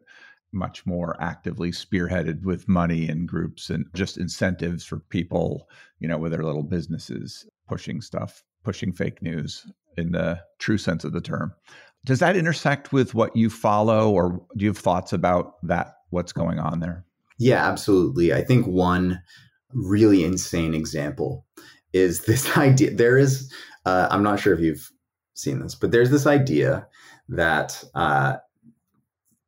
much 0.52 0.84
more 0.84 1.16
actively 1.20 1.70
spearheaded 1.70 2.42
with 2.42 2.68
money 2.68 3.08
and 3.08 3.28
groups 3.28 3.70
and 3.70 3.86
just 3.94 4.18
incentives 4.18 4.84
for 4.84 4.98
people, 4.98 5.68
you 6.00 6.08
know, 6.08 6.18
with 6.18 6.32
their 6.32 6.42
little 6.42 6.62
businesses 6.62 7.46
pushing 7.68 8.00
stuff, 8.00 8.42
pushing 8.64 8.92
fake 8.92 9.22
news 9.22 9.66
in 9.96 10.12
the 10.12 10.40
true 10.58 10.78
sense 10.78 11.04
of 11.04 11.12
the 11.12 11.20
term. 11.20 11.54
Does 12.04 12.18
that 12.18 12.36
intersect 12.36 12.92
with 12.92 13.14
what 13.14 13.36
you 13.36 13.50
follow, 13.50 14.10
or 14.10 14.42
do 14.56 14.64
you 14.64 14.70
have 14.70 14.78
thoughts 14.78 15.12
about 15.12 15.54
that? 15.66 15.94
What's 16.10 16.32
going 16.32 16.58
on 16.58 16.80
there? 16.80 17.04
Yeah, 17.38 17.68
absolutely. 17.70 18.32
I 18.32 18.42
think 18.42 18.66
one 18.66 19.22
really 19.72 20.24
insane 20.24 20.74
example 20.74 21.46
is 21.92 22.20
this 22.24 22.56
idea. 22.56 22.94
There 22.94 23.18
is, 23.18 23.52
uh, 23.86 24.08
I'm 24.10 24.22
not 24.22 24.40
sure 24.40 24.54
if 24.54 24.60
you've 24.60 24.90
seen 25.40 25.60
this, 25.60 25.74
but 25.74 25.90
there's 25.90 26.10
this 26.10 26.26
idea 26.26 26.86
that 27.28 27.82
uh, 27.94 28.36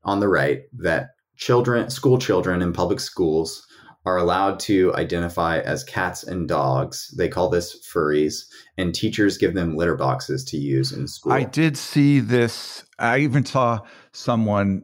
on 0.05 0.20
the 0.20 0.28
right 0.28 0.62
that 0.78 1.11
children, 1.36 1.90
school 1.90 2.18
children 2.18 2.62
in 2.62 2.72
public 2.72 3.01
schools 3.01 3.66
are 4.05 4.16
allowed 4.16 4.59
to 4.59 4.93
identify 4.95 5.59
as 5.61 5.84
cats 5.84 6.24
and 6.24 6.49
dogs. 6.49 7.14
They 7.16 7.28
call 7.28 7.49
this 7.49 7.86
furries, 7.86 8.47
and 8.76 8.95
teachers 8.95 9.38
give 9.38 9.55
them 9.55 9.76
litter 9.76 9.97
boxes 9.97 10.45
to 10.47 10.57
use 10.57 10.93
in 10.93 11.07
school. 11.07 11.32
I 11.32 11.45
did 11.45 11.76
see 11.76 12.18
this. 12.18 12.84
I 12.99 13.18
even 13.18 13.45
saw 13.45 13.80
someone, 14.12 14.82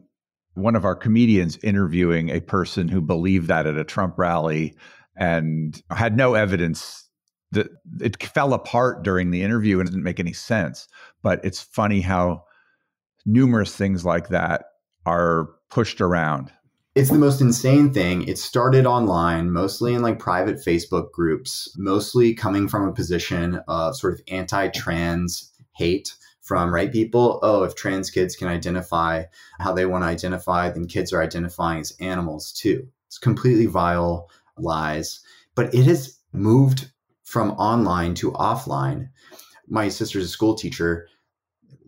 one 0.54 0.76
of 0.76 0.84
our 0.84 0.94
comedians, 0.94 1.58
interviewing 1.62 2.30
a 2.30 2.40
person 2.40 2.88
who 2.88 3.00
believed 3.00 3.48
that 3.48 3.66
at 3.66 3.76
a 3.76 3.84
Trump 3.84 4.18
rally 4.18 4.76
and 5.16 5.82
had 5.90 6.16
no 6.16 6.34
evidence 6.34 7.07
that 7.52 7.68
it 8.00 8.22
fell 8.22 8.52
apart 8.52 9.02
during 9.02 9.30
the 9.30 9.42
interview 9.42 9.80
and 9.80 9.88
it 9.88 9.92
didn't 9.92 10.04
make 10.04 10.20
any 10.20 10.32
sense. 10.32 10.88
But 11.22 11.44
it's 11.44 11.60
funny 11.60 12.00
how 12.00 12.44
numerous 13.24 13.74
things 13.74 14.04
like 14.04 14.28
that 14.28 14.64
are 15.06 15.48
pushed 15.70 16.00
around. 16.00 16.52
It's 16.94 17.10
the 17.10 17.18
most 17.18 17.40
insane 17.40 17.92
thing. 17.92 18.26
It 18.26 18.38
started 18.38 18.84
online, 18.84 19.52
mostly 19.52 19.94
in 19.94 20.02
like 20.02 20.18
private 20.18 20.56
Facebook 20.56 21.12
groups, 21.12 21.72
mostly 21.76 22.34
coming 22.34 22.66
from 22.66 22.88
a 22.88 22.92
position 22.92 23.60
of 23.68 23.96
sort 23.96 24.14
of 24.14 24.20
anti 24.28 24.68
trans 24.68 25.52
hate 25.76 26.14
from 26.42 26.74
right 26.74 26.90
people. 26.90 27.38
Oh, 27.42 27.62
if 27.62 27.76
trans 27.76 28.10
kids 28.10 28.34
can 28.34 28.48
identify 28.48 29.24
how 29.60 29.72
they 29.72 29.86
want 29.86 30.02
to 30.02 30.08
identify, 30.08 30.70
then 30.70 30.86
kids 30.86 31.12
are 31.12 31.22
identifying 31.22 31.80
as 31.80 31.92
animals 32.00 32.52
too. 32.52 32.88
It's 33.06 33.18
completely 33.18 33.66
vile 33.66 34.28
lies. 34.56 35.20
But 35.54 35.72
it 35.74 35.84
has 35.84 36.18
moved 36.32 36.90
from 37.28 37.50
online 37.52 38.14
to 38.14 38.32
offline. 38.32 39.08
My 39.68 39.88
sister's 39.88 40.24
a 40.24 40.28
school 40.28 40.54
teacher 40.54 41.06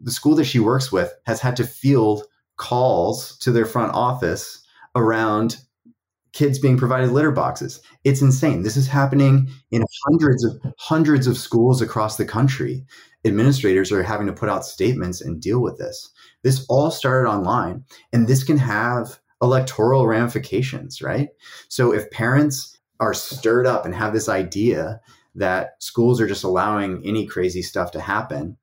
the 0.02 0.10
school 0.10 0.34
that 0.36 0.44
she 0.44 0.60
works 0.60 0.90
with 0.90 1.12
has 1.26 1.40
had 1.40 1.56
to 1.56 1.66
field 1.66 2.24
calls 2.56 3.36
to 3.38 3.50
their 3.50 3.66
front 3.66 3.92
office 3.94 4.62
around 4.94 5.58
kids 6.32 6.58
being 6.58 6.76
provided 6.76 7.10
litter 7.10 7.32
boxes. 7.32 7.80
It's 8.04 8.22
insane. 8.22 8.62
This 8.62 8.76
is 8.76 8.86
happening 8.86 9.48
in 9.70 9.84
hundreds 10.06 10.44
of 10.44 10.60
hundreds 10.78 11.26
of 11.26 11.36
schools 11.36 11.82
across 11.82 12.16
the 12.16 12.24
country. 12.24 12.84
Administrators 13.24 13.92
are 13.92 14.02
having 14.02 14.26
to 14.26 14.32
put 14.32 14.48
out 14.48 14.64
statements 14.64 15.20
and 15.20 15.40
deal 15.40 15.60
with 15.60 15.78
this. 15.78 16.10
This 16.42 16.64
all 16.68 16.90
started 16.90 17.28
online 17.28 17.84
and 18.12 18.26
this 18.26 18.44
can 18.44 18.58
have 18.58 19.18
electoral 19.42 20.06
ramifications, 20.06 21.02
right? 21.02 21.30
So 21.68 21.92
if 21.92 22.10
parents 22.10 22.78
are 23.00 23.14
stirred 23.14 23.66
up 23.66 23.84
and 23.84 23.94
have 23.94 24.12
this 24.12 24.28
idea 24.28 25.00
that 25.34 25.74
schools 25.78 26.20
are 26.20 26.26
just 26.26 26.44
allowing 26.44 27.02
any 27.04 27.26
crazy 27.26 27.62
stuff 27.62 27.92
to 27.92 28.00
happen, 28.00 28.56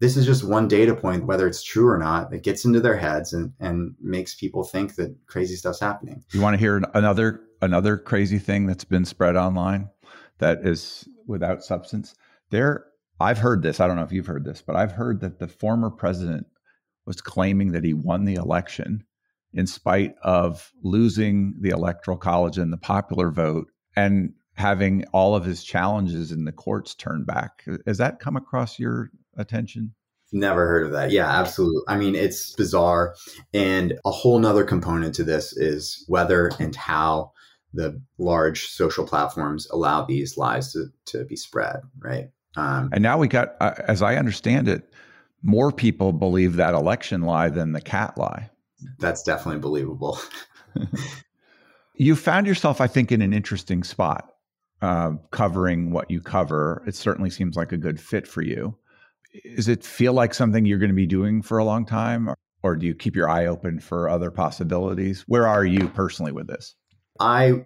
this 0.00 0.16
is 0.16 0.26
just 0.26 0.42
one 0.42 0.66
data 0.66 0.96
point, 0.96 1.26
whether 1.26 1.46
it's 1.46 1.62
true 1.62 1.88
or 1.88 1.96
not, 1.96 2.30
that 2.30 2.42
gets 2.42 2.64
into 2.64 2.80
their 2.80 2.96
heads 2.96 3.32
and, 3.32 3.52
and 3.60 3.94
makes 4.00 4.34
people 4.34 4.64
think 4.64 4.96
that 4.96 5.14
crazy 5.26 5.54
stuff's 5.54 5.78
happening. 5.78 6.24
You 6.32 6.40
want 6.40 6.54
to 6.54 6.58
hear 6.58 6.82
another 6.94 7.40
another 7.60 7.96
crazy 7.96 8.40
thing 8.40 8.66
that's 8.66 8.84
been 8.84 9.04
spread 9.04 9.36
online 9.36 9.88
that 10.38 10.66
is 10.66 11.08
without 11.28 11.62
substance? 11.62 12.14
There, 12.50 12.84
I've 13.20 13.38
heard 13.38 13.62
this. 13.62 13.78
I 13.78 13.86
don't 13.86 13.94
know 13.94 14.02
if 14.02 14.10
you've 14.10 14.26
heard 14.26 14.44
this, 14.44 14.60
but 14.60 14.74
I've 14.74 14.90
heard 14.90 15.20
that 15.20 15.38
the 15.38 15.46
former 15.46 15.88
president 15.88 16.48
was 17.06 17.20
claiming 17.20 17.70
that 17.70 17.84
he 17.84 17.94
won 17.94 18.24
the 18.24 18.34
election 18.34 19.04
in 19.52 19.68
spite 19.68 20.16
of 20.22 20.72
losing 20.82 21.54
the 21.60 21.70
electoral 21.70 22.16
college 22.16 22.58
and 22.58 22.72
the 22.72 22.76
popular 22.76 23.30
vote 23.30 23.68
and 23.94 24.32
having 24.62 25.04
all 25.12 25.34
of 25.34 25.44
his 25.44 25.64
challenges 25.64 26.30
in 26.30 26.44
the 26.44 26.52
courts 26.52 26.94
turned 26.94 27.26
back. 27.26 27.64
Has 27.84 27.98
that 27.98 28.20
come 28.20 28.36
across 28.36 28.78
your 28.78 29.10
attention? 29.36 29.92
Never 30.32 30.68
heard 30.68 30.86
of 30.86 30.92
that. 30.92 31.10
Yeah, 31.10 31.28
absolutely. 31.28 31.82
I 31.88 31.96
mean, 31.96 32.14
it's 32.14 32.54
bizarre. 32.54 33.16
And 33.52 33.98
a 34.04 34.12
whole 34.12 34.38
nother 34.38 34.62
component 34.62 35.16
to 35.16 35.24
this 35.24 35.52
is 35.52 36.04
whether 36.06 36.52
and 36.60 36.76
how 36.76 37.32
the 37.74 38.00
large 38.18 38.68
social 38.68 39.04
platforms 39.04 39.66
allow 39.72 40.04
these 40.04 40.38
lies 40.38 40.72
to, 40.74 40.86
to 41.06 41.24
be 41.24 41.34
spread, 41.34 41.80
right? 41.98 42.30
Um, 42.56 42.90
and 42.92 43.02
now 43.02 43.18
we 43.18 43.26
got, 43.26 43.56
uh, 43.60 43.74
as 43.88 44.00
I 44.00 44.14
understand 44.14 44.68
it, 44.68 44.92
more 45.42 45.72
people 45.72 46.12
believe 46.12 46.54
that 46.54 46.72
election 46.72 47.22
lie 47.22 47.48
than 47.48 47.72
the 47.72 47.80
cat 47.80 48.16
lie. 48.16 48.48
That's 49.00 49.24
definitely 49.24 49.60
believable. 49.60 50.20
you 51.96 52.14
found 52.14 52.46
yourself, 52.46 52.80
I 52.80 52.86
think, 52.86 53.10
in 53.10 53.22
an 53.22 53.32
interesting 53.32 53.82
spot 53.82 54.31
uh, 54.82 55.12
covering 55.30 55.92
what 55.92 56.10
you 56.10 56.20
cover. 56.20 56.82
It 56.86 56.94
certainly 56.94 57.30
seems 57.30 57.56
like 57.56 57.72
a 57.72 57.76
good 57.76 58.00
fit 58.00 58.26
for 58.26 58.42
you. 58.42 58.76
Does 59.56 59.68
it 59.68 59.84
feel 59.84 60.12
like 60.12 60.34
something 60.34 60.66
you're 60.66 60.78
going 60.78 60.90
to 60.90 60.94
be 60.94 61.06
doing 61.06 61.40
for 61.40 61.58
a 61.58 61.64
long 61.64 61.86
time? 61.86 62.28
Or, 62.28 62.36
or 62.62 62.76
do 62.76 62.86
you 62.86 62.94
keep 62.94 63.16
your 63.16 63.28
eye 63.28 63.46
open 63.46 63.78
for 63.78 64.08
other 64.08 64.30
possibilities? 64.30 65.22
Where 65.26 65.46
are 65.46 65.64
you 65.64 65.88
personally 65.88 66.32
with 66.32 66.48
this? 66.48 66.74
I 67.18 67.64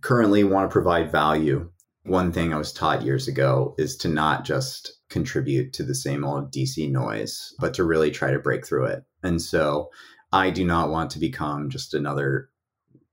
currently 0.00 0.42
want 0.42 0.68
to 0.68 0.72
provide 0.72 1.12
value. 1.12 1.70
One 2.04 2.32
thing 2.32 2.52
I 2.52 2.58
was 2.58 2.72
taught 2.72 3.02
years 3.02 3.28
ago 3.28 3.74
is 3.78 3.96
to 3.98 4.08
not 4.08 4.44
just 4.44 4.92
contribute 5.08 5.72
to 5.74 5.82
the 5.82 5.94
same 5.94 6.24
old 6.24 6.52
DC 6.52 6.90
noise, 6.90 7.54
but 7.60 7.74
to 7.74 7.84
really 7.84 8.10
try 8.10 8.30
to 8.30 8.38
break 8.38 8.66
through 8.66 8.86
it. 8.86 9.04
And 9.22 9.40
so 9.40 9.90
I 10.32 10.50
do 10.50 10.64
not 10.64 10.90
want 10.90 11.10
to 11.10 11.18
become 11.18 11.70
just 11.70 11.94
another 11.94 12.50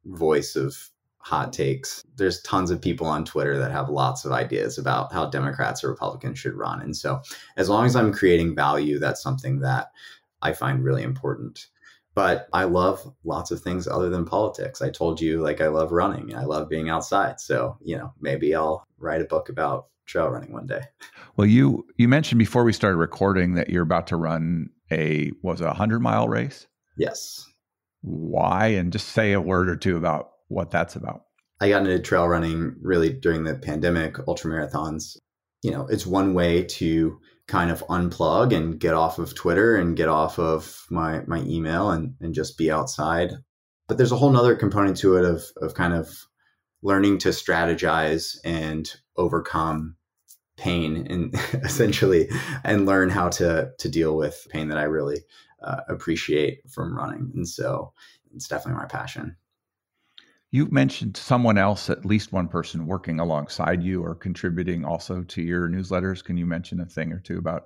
voice 0.06 0.56
of 0.56 0.91
hot 1.24 1.54
takes. 1.54 2.04
There's 2.16 2.42
tons 2.42 2.72
of 2.72 2.82
people 2.82 3.08
on 3.08 3.26
Twitter 3.26 3.58
that 3.58 3.72
have 3.72 3.90
lots 3.90 4.26
of 4.26 4.32
ideas 4.32 4.78
about 4.78 5.14
how 5.14 5.28
Democrats 5.28 5.84
or 5.84 5.90
Republicans 5.90 6.40
should 6.40 6.54
run. 6.54 6.82
And 6.82 6.96
so 6.96 7.22
as 7.58 7.70
long 7.70 7.86
as 7.86 7.96
I'm 7.96 8.14
creating 8.14 8.56
value, 8.56 9.00
that's 9.00 9.22
something 9.22 9.60
that 9.60 9.92
I 10.42 10.54
find 10.54 10.84
really 10.84 11.04
important. 11.04 11.68
But 12.14 12.48
I 12.52 12.66
love 12.66 13.14
lots 13.24 13.52
of 13.52 13.62
things 13.62 13.88
other 13.88 14.10
than 14.10 14.26
politics. 14.26 14.82
I 14.82 14.90
told 14.90 15.22
you, 15.22 15.42
like, 15.42 15.62
I 15.62 15.68
love 15.68 15.94
running. 15.94 16.32
and 16.32 16.40
I 16.40 16.44
love 16.44 16.68
being 16.68 16.90
outside. 16.90 17.40
So, 17.40 17.78
you 17.82 17.98
know, 17.98 18.14
maybe 18.20 18.54
I'll 18.54 18.86
write 18.98 19.22
a 19.22 19.26
book 19.26 19.48
about 19.48 19.88
trail 20.06 20.28
running 20.28 20.52
one 20.52 20.68
day. 20.68 20.82
Well, 21.38 21.48
you 21.48 21.88
you 21.96 22.08
mentioned 22.10 22.40
before 22.40 22.66
we 22.66 22.74
started 22.74 22.98
recording 22.98 23.54
that 23.54 23.70
you're 23.70 23.84
about 23.84 24.08
to 24.08 24.18
run 24.18 24.70
a 24.92 25.32
was 25.42 25.62
it 25.62 25.68
a 25.68 25.74
hundred 25.74 26.02
mile 26.02 26.28
race? 26.28 26.68
Yes. 26.98 27.48
Why? 28.02 28.68
And 28.68 28.92
just 28.92 29.10
say 29.10 29.32
a 29.32 29.40
word 29.40 29.70
or 29.70 29.78
two 29.78 29.96
about 29.96 30.32
what 30.52 30.72
that's 30.72 30.96
about. 30.96 31.24
I 31.60 31.70
got 31.70 31.86
into 31.86 32.00
trail 32.00 32.28
running 32.28 32.76
really 32.82 33.14
during 33.14 33.44
the 33.44 33.56
pandemic, 33.56 34.18
ultra 34.28 34.52
marathons. 34.52 35.18
You 35.62 35.72
know, 35.72 35.88
it's 35.88 36.06
one 36.06 36.34
way 36.34 36.64
to 36.64 37.20
kind 37.48 37.70
of 37.70 37.86
unplug 37.88 38.56
and 38.56 38.80
get 38.80 38.94
off 38.94 39.20
of 39.20 39.36
Twitter 39.36 39.76
and 39.76 39.96
get 39.96 40.08
off 40.08 40.40
of 40.40 40.86
my 40.90 41.22
my 41.28 41.42
email 41.42 41.92
and, 41.92 42.16
and 42.20 42.34
just 42.34 42.58
be 42.58 42.72
outside. 42.72 43.32
But 43.88 43.98
there's 43.98 44.12
a 44.12 44.18
whole 44.18 44.32
nother 44.32 44.56
component 44.56 44.98
to 44.98 45.18
it 45.18 45.26
of 45.26 45.44
of 45.62 45.74
kind 45.74 45.94
of 45.94 46.10
learning 46.82 47.20
to 47.20 47.30
strategize 47.30 48.38
and 48.44 48.92
overcome 49.16 49.96
pain 50.58 51.08
and 51.10 51.34
essentially 51.64 52.30
and 52.64 52.86
learn 52.86 53.10
how 53.10 53.30
to 53.30 53.72
to 53.78 53.90
deal 53.90 54.18
with 54.18 54.48
pain 54.50 54.70
that 54.70 54.78
I 54.78 54.84
really 54.84 55.22
uh, 55.62 55.82
appreciate 55.88 56.62
from 56.72 56.98
running. 56.98 57.32
And 57.36 57.48
so 57.48 57.94
it's 58.34 58.48
definitely 58.48 58.80
my 58.80 58.88
passion. 58.88 59.36
You 60.52 60.68
mentioned 60.70 61.16
someone 61.16 61.58
else, 61.58 61.90
at 61.90 62.06
least 62.06 62.34
one 62.34 62.50
person 62.50 62.86
working 62.86 63.22
alongside 63.22 63.82
you 63.82 64.04
or 64.04 64.16
contributing 64.16 64.84
also 64.84 65.24
to 65.24 65.42
your 65.42 65.70
newsletters. 65.70 66.22
Can 66.22 66.36
you 66.36 66.46
mention 66.46 66.82
a 66.82 66.86
thing 66.86 67.14
or 67.14 67.20
two 67.20 67.38
about 67.38 67.64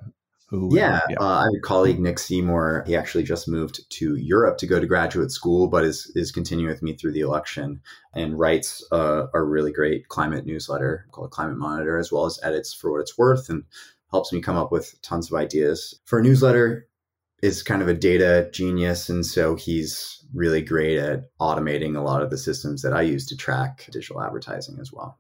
who? 0.48 0.70
Yeah, 0.72 1.00
yeah. 1.10 1.18
Uh, 1.20 1.26
I 1.26 1.44
have 1.46 1.54
a 1.58 1.62
colleague, 1.62 2.00
Nick 2.00 2.20
Seymour. 2.20 2.84
He 2.86 2.96
actually 2.96 3.24
just 3.24 3.48
moved 3.48 3.90
to 3.90 4.16
Europe 4.16 4.60
to 4.60 4.68
go 4.68 4.80
to 4.80 4.86
graduate 4.86 5.32
school, 5.32 5.68
but 5.68 5.84
is 5.84 6.12
is 6.16 6.32
continuing 6.32 6.70
with 6.70 6.84
me 6.84 6.94
through 6.94 7.14
the 7.14 7.22
election 7.22 7.82
and 8.14 8.38
writes 8.38 8.88
uh, 8.92 9.26
a 9.34 9.42
really 9.42 9.72
great 9.72 10.08
climate 10.10 10.46
newsletter 10.46 11.08
called 11.12 11.32
Climate 11.32 11.58
Monitor, 11.58 11.98
as 11.98 12.12
well 12.12 12.26
as 12.26 12.40
edits 12.44 12.72
for 12.72 12.92
what 12.92 13.02
it's 13.02 13.18
worth 13.18 13.50
and 13.50 13.64
helps 14.12 14.32
me 14.32 14.42
come 14.42 14.58
up 14.58 14.72
with 14.72 15.02
tons 15.02 15.32
of 15.32 15.38
ideas 15.38 16.00
for 16.06 16.20
a 16.20 16.24
newsletter 16.24 16.88
is 17.42 17.64
kind 17.64 17.82
of 17.82 17.88
a 17.88 17.94
data 17.94 18.50
genius. 18.54 19.10
And 19.10 19.26
so 19.26 19.56
he's 19.56 20.26
really 20.34 20.62
great 20.62 20.98
at 20.98 21.24
automating 21.40 21.96
a 21.96 22.02
lot 22.02 22.22
of 22.22 22.30
the 22.30 22.38
systems 22.38 22.82
that 22.82 22.94
I 22.94 23.02
use 23.02 23.26
to 23.28 23.38
track 23.38 23.88
digital 23.92 24.22
advertising 24.22 24.78
as 24.80 24.92
well. 24.92 25.20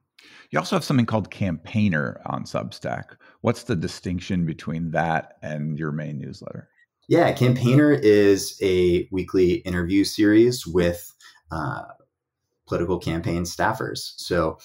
You 0.51 0.59
also 0.59 0.75
have 0.75 0.83
something 0.83 1.05
called 1.05 1.31
Campaigner 1.31 2.21
on 2.25 2.43
Substack. 2.43 3.17
What's 3.41 3.63
the 3.63 3.75
distinction 3.75 4.45
between 4.45 4.91
that 4.91 5.37
and 5.41 5.77
your 5.77 5.91
main 5.91 6.19
newsletter? 6.19 6.69
Yeah, 7.07 7.31
Campaigner 7.33 7.91
is 7.91 8.57
a 8.61 9.07
weekly 9.11 9.55
interview 9.55 10.03
series 10.03 10.65
with 10.65 11.13
uh, 11.51 11.83
political 12.67 12.97
campaign 12.97 13.43
staffers. 13.43 14.13
So 14.17 14.57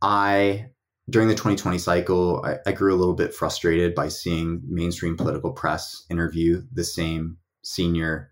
I 0.00 0.66
during 1.10 1.28
the 1.28 1.34
2020 1.34 1.78
cycle, 1.78 2.44
I, 2.44 2.56
I, 2.66 2.72
grew 2.72 2.94
a 2.94 2.96
little 2.96 3.14
bit 3.14 3.34
frustrated 3.34 3.94
by 3.94 4.08
seeing 4.08 4.62
mainstream 4.66 5.16
political 5.16 5.52
press 5.52 6.04
interview 6.10 6.62
the 6.72 6.84
same 6.84 7.36
senior 7.62 8.30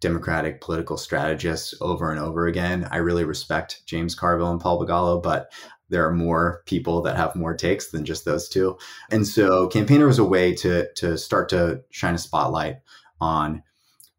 Democratic 0.00 0.60
political 0.60 0.96
strategists 0.96 1.74
over 1.80 2.10
and 2.12 2.20
over 2.20 2.46
again. 2.46 2.86
I 2.92 2.98
really 2.98 3.24
respect 3.24 3.82
James 3.86 4.14
Carville 4.14 4.52
and 4.52 4.60
Paul 4.60 4.80
Begala, 4.80 5.20
but 5.20 5.52
there 5.88 6.06
are 6.06 6.14
more 6.14 6.62
people 6.66 7.02
that 7.02 7.16
have 7.16 7.34
more 7.34 7.54
takes 7.54 7.90
than 7.90 8.04
just 8.04 8.24
those 8.24 8.48
two. 8.48 8.78
And 9.10 9.26
so 9.26 9.66
Campaigner 9.66 10.06
was 10.06 10.20
a 10.20 10.24
way 10.24 10.54
to 10.56 10.88
to 10.96 11.18
start 11.18 11.48
to 11.48 11.82
shine 11.90 12.14
a 12.14 12.18
spotlight 12.18 12.76
on 13.20 13.64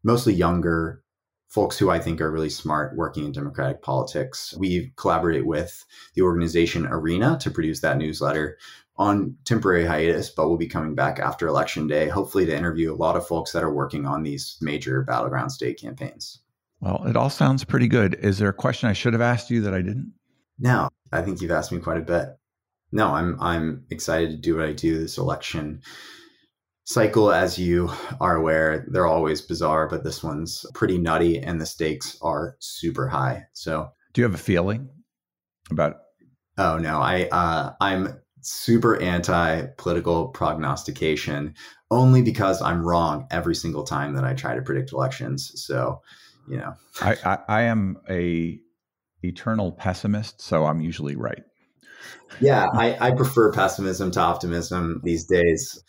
mostly 0.02 0.34
younger 0.34 1.02
folks 1.50 1.76
who 1.76 1.90
I 1.90 1.98
think 1.98 2.20
are 2.20 2.30
really 2.30 2.48
smart 2.48 2.96
working 2.96 3.24
in 3.24 3.32
democratic 3.32 3.82
politics. 3.82 4.54
We 4.56 4.92
collaborate 4.96 5.46
with 5.46 5.84
the 6.14 6.22
organization 6.22 6.86
Arena 6.86 7.38
to 7.40 7.50
produce 7.50 7.80
that 7.80 7.98
newsletter 7.98 8.56
on 8.96 9.36
temporary 9.44 9.84
hiatus, 9.84 10.30
but 10.30 10.48
we'll 10.48 10.58
be 10.58 10.68
coming 10.68 10.94
back 10.94 11.18
after 11.18 11.48
election 11.48 11.86
day, 11.86 12.08
hopefully 12.08 12.46
to 12.46 12.56
interview 12.56 12.92
a 12.92 12.96
lot 12.96 13.16
of 13.16 13.26
folks 13.26 13.52
that 13.52 13.64
are 13.64 13.74
working 13.74 14.06
on 14.06 14.22
these 14.22 14.56
major 14.60 15.02
battleground 15.02 15.50
state 15.50 15.80
campaigns. 15.80 16.38
Well, 16.80 17.04
it 17.06 17.16
all 17.16 17.30
sounds 17.30 17.64
pretty 17.64 17.88
good. 17.88 18.14
Is 18.14 18.38
there 18.38 18.48
a 18.48 18.54
question 18.54 18.88
I 18.88 18.94
should 18.94 19.12
have 19.12 19.22
asked 19.22 19.50
you 19.50 19.60
that 19.62 19.74
I 19.74 19.82
didn't? 19.82 20.12
No, 20.58 20.88
I 21.12 21.22
think 21.22 21.40
you've 21.40 21.50
asked 21.50 21.72
me 21.72 21.80
quite 21.80 21.96
a 21.96 22.02
bit. 22.02 22.28
No, 22.92 23.08
I'm 23.08 23.40
I'm 23.40 23.84
excited 23.90 24.30
to 24.30 24.36
do 24.36 24.56
what 24.56 24.66
I 24.66 24.72
do 24.72 24.98
this 24.98 25.18
election 25.18 25.82
cycle, 26.90 27.30
as 27.30 27.56
you 27.56 27.88
are 28.20 28.36
aware, 28.36 28.84
they're 28.88 29.06
always 29.06 29.40
bizarre, 29.40 29.88
but 29.88 30.02
this 30.02 30.22
one's 30.24 30.66
pretty 30.74 30.98
nutty 30.98 31.38
and 31.38 31.60
the 31.60 31.66
stakes 31.66 32.18
are 32.20 32.56
super 32.58 33.06
high. 33.06 33.46
So, 33.52 33.90
do 34.12 34.20
you 34.20 34.24
have 34.24 34.34
a 34.34 34.42
feeling 34.42 34.88
about? 35.70 35.98
Oh 36.58 36.78
no, 36.78 36.98
I 36.98 37.28
uh, 37.30 37.72
I'm 37.80 38.20
super 38.40 39.00
anti 39.00 39.66
political 39.78 40.28
prognostication 40.28 41.54
only 41.92 42.22
because 42.22 42.60
I'm 42.60 42.84
wrong 42.84 43.26
every 43.30 43.54
single 43.54 43.84
time 43.84 44.14
that 44.14 44.24
I 44.24 44.34
try 44.34 44.54
to 44.56 44.62
predict 44.62 44.92
elections. 44.92 45.52
So, 45.62 46.00
you 46.48 46.58
know, 46.58 46.74
I, 47.00 47.16
I, 47.24 47.38
I 47.48 47.62
am 47.62 47.98
a 48.08 48.58
eternal 49.22 49.72
pessimist, 49.72 50.40
so 50.40 50.66
I'm 50.66 50.80
usually 50.80 51.14
right. 51.14 51.42
Yeah, 52.40 52.66
I, 52.72 52.96
I 53.08 53.10
prefer 53.12 53.52
pessimism 53.52 54.10
to 54.12 54.20
optimism 54.20 55.00
these 55.04 55.24
days. 55.26 55.82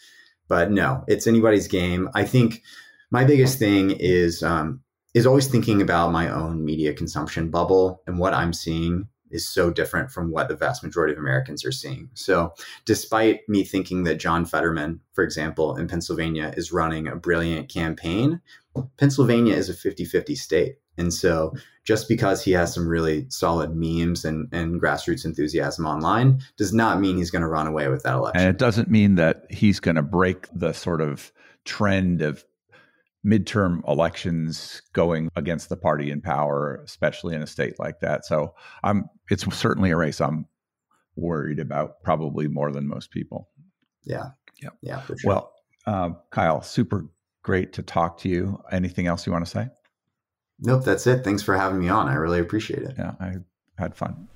But 0.52 0.70
no, 0.70 1.06
it's 1.08 1.28
anybody's 1.28 1.70
game. 1.70 2.10
I 2.14 2.26
think 2.26 2.62
my 3.10 3.24
biggest 3.24 3.58
thing 3.58 3.91
is 3.91 4.43
um, 4.43 4.82
is 5.14 5.26
always 5.26 5.47
thinking 5.47 5.82
about 5.82 6.12
my 6.12 6.30
own 6.30 6.66
media 6.66 6.93
consumption 6.93 7.49
bubble 7.49 8.04
and 8.06 8.20
what 8.20 8.34
I'm 8.34 8.52
seeing 8.52 9.08
is 9.30 9.47
so 9.47 9.72
different 9.72 10.12
from 10.12 10.30
what 10.30 10.49
the 10.49 10.58
vast 10.58 10.84
majority 10.84 11.14
of 11.14 11.20
Americans 11.20 11.64
are 11.64 11.72
seeing. 11.72 12.10
So, 12.16 12.54
despite 12.84 13.47
me 13.47 13.64
thinking 13.64 14.04
that 14.04 14.20
John 14.20 14.43
Fetterman, 14.43 14.99
for 15.14 15.24
example, 15.24 15.78
in 15.78 15.88
Pennsylvania 15.88 16.54
is 16.58 16.74
running 16.74 17.08
a 17.08 17.16
brilliant 17.16 17.70
campaign, 17.70 18.41
Pennsylvania 18.97 19.56
is 19.56 19.70
a 19.70 19.74
50 19.74 20.04
50 20.04 20.36
state. 20.36 20.76
And 20.98 21.14
so, 21.14 21.54
just 21.84 22.08
because 22.08 22.44
he 22.44 22.52
has 22.52 22.74
some 22.74 22.88
really 22.88 23.26
solid 23.30 23.76
memes 23.76 24.24
and, 24.24 24.48
and 24.52 24.80
grassroots 24.80 25.26
enthusiasm 25.26 25.86
online 25.86 26.42
does 26.58 26.74
not 26.74 27.00
mean 27.00 27.18
he's 27.18 27.32
going 27.32 27.42
to 27.42 27.48
run 27.48 27.66
away 27.66 27.88
with 27.88 28.04
that 28.04 28.16
election. 28.16 28.42
And 28.42 28.50
it 28.50 28.60
doesn't 28.60 28.89
mean 28.89 29.16
that 29.16 29.46
he's 29.50 29.80
going 29.80 29.96
to 29.96 30.04
break 30.04 30.48
the 30.54 30.74
sort 30.74 31.02
of 31.02 31.32
trend 31.66 32.22
of 32.22 32.46
midterm 33.26 33.88
elections 33.88 34.82
going 34.94 35.30
against 35.36 35.70
the 35.70 35.78
party 35.78 36.12
in 36.12 36.22
power, 36.22 36.82
especially 36.86 37.36
in 37.36 37.42
a 37.42 37.48
state 37.48 37.80
like 37.80 38.00
that. 38.00 38.26
So 38.26 38.54
I'm 38.84 39.10
it's 39.30 39.46
certainly 39.56 39.92
a 39.92 39.98
race 39.98 40.22
I'm 40.22 40.46
worried 41.16 41.60
about, 41.60 42.04
probably 42.04 42.48
more 42.48 42.72
than 42.72 42.88
most 42.88 43.12
people. 43.12 43.50
Yeah. 44.04 44.30
Yeah. 44.62 44.70
Yeah. 44.82 45.02
Sure. 45.06 45.16
Well, 45.24 45.54
uh, 45.86 46.12
Kyle, 46.32 46.62
super 46.62 47.08
great 47.44 47.74
to 47.74 47.84
talk 47.84 48.20
to 48.20 48.30
you. 48.30 48.62
Anything 48.72 49.08
else 49.08 49.26
you 49.26 49.32
want 49.32 49.46
to 49.46 49.52
say? 49.52 49.68
Nope, 50.62 50.86
that's 50.86 51.07
it. 51.07 51.24
Thanks 51.24 51.41
for 51.41 51.57
having 51.57 51.80
me 51.80 51.89
on. 51.89 52.07
I 52.07 52.14
really 52.14 52.39
appreciate 52.39 52.84
it. 52.84 52.95
Yeah, 52.97 53.14
I 53.20 53.38
had 53.78 53.95
fun. 53.95 54.28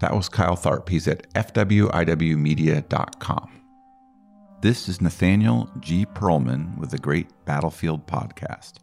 That 0.00 0.14
was 0.14 0.28
Kyle 0.28 0.56
Tharp. 0.56 0.88
He's 0.88 1.08
at 1.08 1.32
fwiwmedia.com. 1.32 3.50
This 4.60 4.88
is 4.88 5.00
Nathaniel 5.00 5.70
G. 5.80 6.04
Pearlman 6.04 6.78
with 6.78 6.90
the 6.90 6.98
Great 6.98 7.28
Battlefield 7.44 8.06
Podcast. 8.06 8.74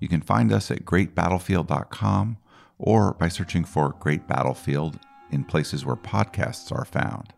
You 0.00 0.08
can 0.08 0.20
find 0.20 0.52
us 0.52 0.70
at 0.70 0.84
greatbattlefield.com 0.84 2.38
or 2.78 3.14
by 3.14 3.28
searching 3.28 3.64
for 3.64 3.94
Great 4.00 4.26
Battlefield 4.26 4.98
in 5.30 5.44
places 5.44 5.84
where 5.84 5.96
podcasts 5.96 6.72
are 6.72 6.84
found. 6.84 7.32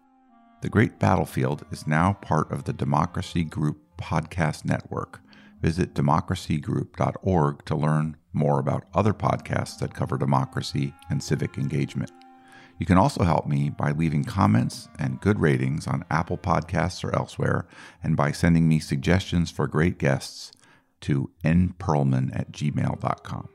The 0.61 0.69
Great 0.69 0.99
Battlefield 0.99 1.65
is 1.71 1.87
now 1.87 2.15
part 2.15 2.51
of 2.51 2.65
the 2.65 2.73
Democracy 2.73 3.45
Group 3.45 3.79
Podcast 3.97 4.65
Network. 4.65 5.21
Visit 5.63 5.95
democracygroup.org 5.95 7.65
to 7.65 7.77
learn 7.77 8.17
more 8.33 8.59
about 8.59 8.85
other 8.93 9.13
podcasts 9.13 9.79
that 9.79 9.95
cover 9.95 10.19
democracy 10.19 10.95
and 11.09 11.23
civic 11.23 11.59
engagement. 11.59 12.11
You 12.79 12.87
can 12.87 12.99
also 12.99 13.23
help 13.23 13.47
me 13.47 13.71
by 13.71 13.93
leaving 13.93 14.25
comments 14.25 14.89
and 14.99 15.21
good 15.21 15.41
ratings 15.41 15.87
on 15.87 16.05
Apple 16.11 16.39
Podcasts 16.39 17.05
or 17.05 17.15
elsewhere, 17.15 17.69
and 18.03 18.17
by 18.17 18.33
sending 18.33 18.69
me 18.69 18.81
suggestions 18.81 19.53
for 19.53 19.69
great 19.69 19.97
guests 19.97 20.51
to 21.03 21.31
npearlman 21.45 22.37
at 22.37 22.51
gmail.com. 22.51 23.49